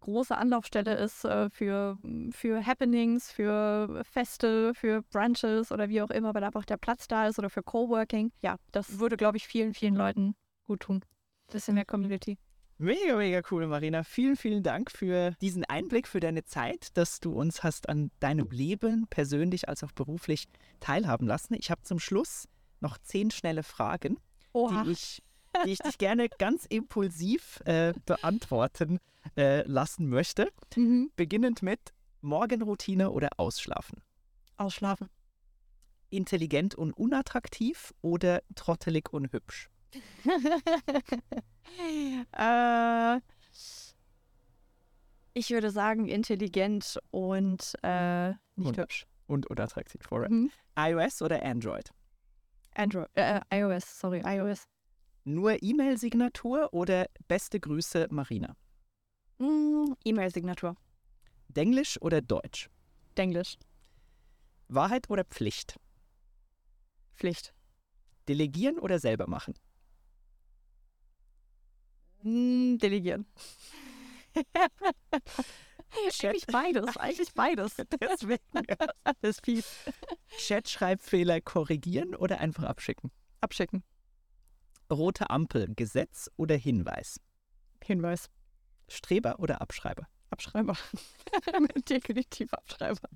große 0.00 0.36
Anlaufstelle 0.36 0.94
ist 0.94 1.26
äh, 1.26 1.50
für, 1.50 1.98
für 2.30 2.64
Happenings, 2.64 3.30
für 3.30 4.02
Feste, 4.10 4.72
für 4.74 5.02
Brunches 5.02 5.72
oder 5.72 5.90
wie 5.90 6.00
auch 6.00 6.10
immer, 6.10 6.32
weil 6.34 6.44
einfach 6.44 6.64
der 6.64 6.78
Platz 6.78 7.06
da 7.06 7.28
ist 7.28 7.38
oder 7.38 7.50
für 7.50 7.62
Coworking. 7.62 8.32
Ja, 8.40 8.56
das 8.72 8.98
würde, 8.98 9.18
glaube 9.18 9.36
ich, 9.36 9.46
vielen, 9.46 9.74
vielen 9.74 9.94
Leuten 9.94 10.34
gut 10.66 10.80
tun. 10.80 11.04
Bisschen 11.50 11.74
mehr 11.74 11.84
Community. 11.84 12.38
Mega, 12.78 13.16
mega 13.16 13.40
cool, 13.50 13.66
Marina. 13.66 14.04
Vielen, 14.04 14.36
vielen 14.36 14.62
Dank 14.62 14.90
für 14.90 15.30
diesen 15.40 15.64
Einblick, 15.64 16.06
für 16.06 16.20
deine 16.20 16.44
Zeit, 16.44 16.94
dass 16.98 17.20
du 17.20 17.32
uns 17.32 17.62
hast 17.62 17.88
an 17.88 18.10
deinem 18.20 18.50
Leben 18.50 19.06
persönlich 19.08 19.68
als 19.68 19.82
auch 19.82 19.92
beruflich 19.92 20.46
teilhaben 20.80 21.26
lassen. 21.26 21.54
Ich 21.54 21.70
habe 21.70 21.82
zum 21.84 21.98
Schluss 21.98 22.48
noch 22.80 22.98
zehn 22.98 23.30
schnelle 23.30 23.62
Fragen, 23.62 24.18
die 24.54 24.90
ich, 24.90 25.22
die 25.64 25.70
ich 25.70 25.78
dich 25.78 25.96
gerne 25.96 26.28
ganz 26.28 26.66
impulsiv 26.66 27.60
äh, 27.64 27.94
beantworten 28.04 28.98
äh, 29.38 29.62
lassen 29.66 30.10
möchte. 30.10 30.52
Mhm. 30.76 31.10
Beginnend 31.16 31.62
mit 31.62 31.94
Morgenroutine 32.20 33.10
oder 33.10 33.30
Ausschlafen? 33.38 34.02
Ausschlafen. 34.58 35.08
Intelligent 36.10 36.74
und 36.74 36.92
unattraktiv 36.92 37.94
oder 38.02 38.42
trottelig 38.54 39.14
und 39.14 39.32
hübsch? 39.32 39.70
äh, 42.32 43.20
ich 45.34 45.50
würde 45.50 45.70
sagen 45.70 46.08
intelligent 46.08 46.98
und 47.10 47.74
äh, 47.82 48.30
nicht 48.56 48.68
und, 48.68 48.78
hübsch. 48.78 49.06
Und 49.26 49.50
oder 49.50 49.64
attraktiv. 49.64 50.00
Mhm. 50.10 50.50
iOS 50.78 51.22
oder 51.22 51.42
Android? 51.42 51.90
Android, 52.74 53.08
äh, 53.14 53.40
iOS, 53.52 54.00
sorry, 54.00 54.22
iOS. 54.24 54.64
Nur 55.24 55.62
E-Mail-Signatur 55.62 56.72
oder 56.72 57.06
beste 57.26 57.58
Grüße, 57.58 58.06
Marina? 58.10 58.56
Mm, 59.38 59.92
E-Mail-Signatur. 60.04 60.76
Denglisch 61.48 62.00
oder 62.00 62.20
Deutsch? 62.20 62.70
Denglisch. 63.16 63.58
Wahrheit 64.68 65.10
oder 65.10 65.24
Pflicht? 65.24 65.78
Pflicht. 67.16 67.52
Delegieren 68.28 68.78
oder 68.78 68.98
selber 68.98 69.26
machen? 69.28 69.54
Hm, 72.26 72.76
delegieren. 72.78 73.24
eigentlich 76.20 76.46
beides, 76.48 76.96
eigentlich 76.96 77.32
beides. 77.32 77.76
Deswegen. 78.00 78.42
Das 79.04 79.16
ist 79.22 79.44
fies. 79.44 79.64
Chat-Schreibfehler 80.36 81.40
korrigieren 81.40 82.16
oder 82.16 82.40
einfach 82.40 82.64
abschicken? 82.64 83.12
Abschicken. 83.40 83.84
Rote 84.90 85.30
Ampel, 85.30 85.72
Gesetz 85.76 86.28
oder 86.36 86.56
Hinweis? 86.56 87.20
Hinweis. 87.84 88.28
Streber 88.88 89.38
oder 89.38 89.60
Abschreiber? 89.60 90.08
Abschreiber. 90.30 90.76
Definitiv 91.88 92.52
Abschreiber. 92.52 93.08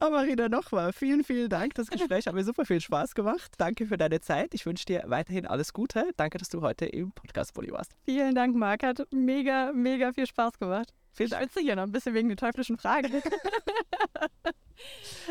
Aber 0.00 0.16
Marina, 0.16 0.48
nochmal 0.48 0.92
vielen, 0.92 1.24
vielen 1.24 1.48
Dank. 1.48 1.74
Das 1.74 1.88
Gespräch 1.88 2.26
hat 2.26 2.34
mir 2.34 2.44
super 2.44 2.64
viel 2.64 2.80
Spaß 2.80 3.14
gemacht. 3.14 3.52
Danke 3.58 3.86
für 3.86 3.96
deine 3.96 4.20
Zeit. 4.20 4.54
Ich 4.54 4.66
wünsche 4.66 4.84
dir 4.84 5.04
weiterhin 5.06 5.46
alles 5.46 5.72
Gute. 5.72 6.10
Danke, 6.16 6.38
dass 6.38 6.48
du 6.48 6.60
heute 6.62 6.86
im 6.86 7.12
Podcast 7.12 7.54
Bulli 7.54 7.70
warst. 7.72 7.92
Vielen 8.04 8.34
Dank, 8.34 8.56
Marc. 8.56 8.82
Hat 8.82 9.06
mega, 9.12 9.72
mega 9.72 10.12
viel 10.12 10.26
Spaß 10.26 10.58
gemacht. 10.58 10.92
Vielen 11.12 11.30
Dank. 11.30 11.50
Ich 11.54 11.62
hier 11.62 11.76
noch 11.76 11.84
ein 11.84 11.92
bisschen 11.92 12.14
wegen 12.14 12.28
den 12.28 12.36
teuflischen 12.36 12.76
Fragen. 12.76 13.10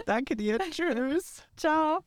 Danke 0.05 0.35
dir. 0.35 0.59
Tschüss. 0.71 1.43
Ciao. 1.57 2.03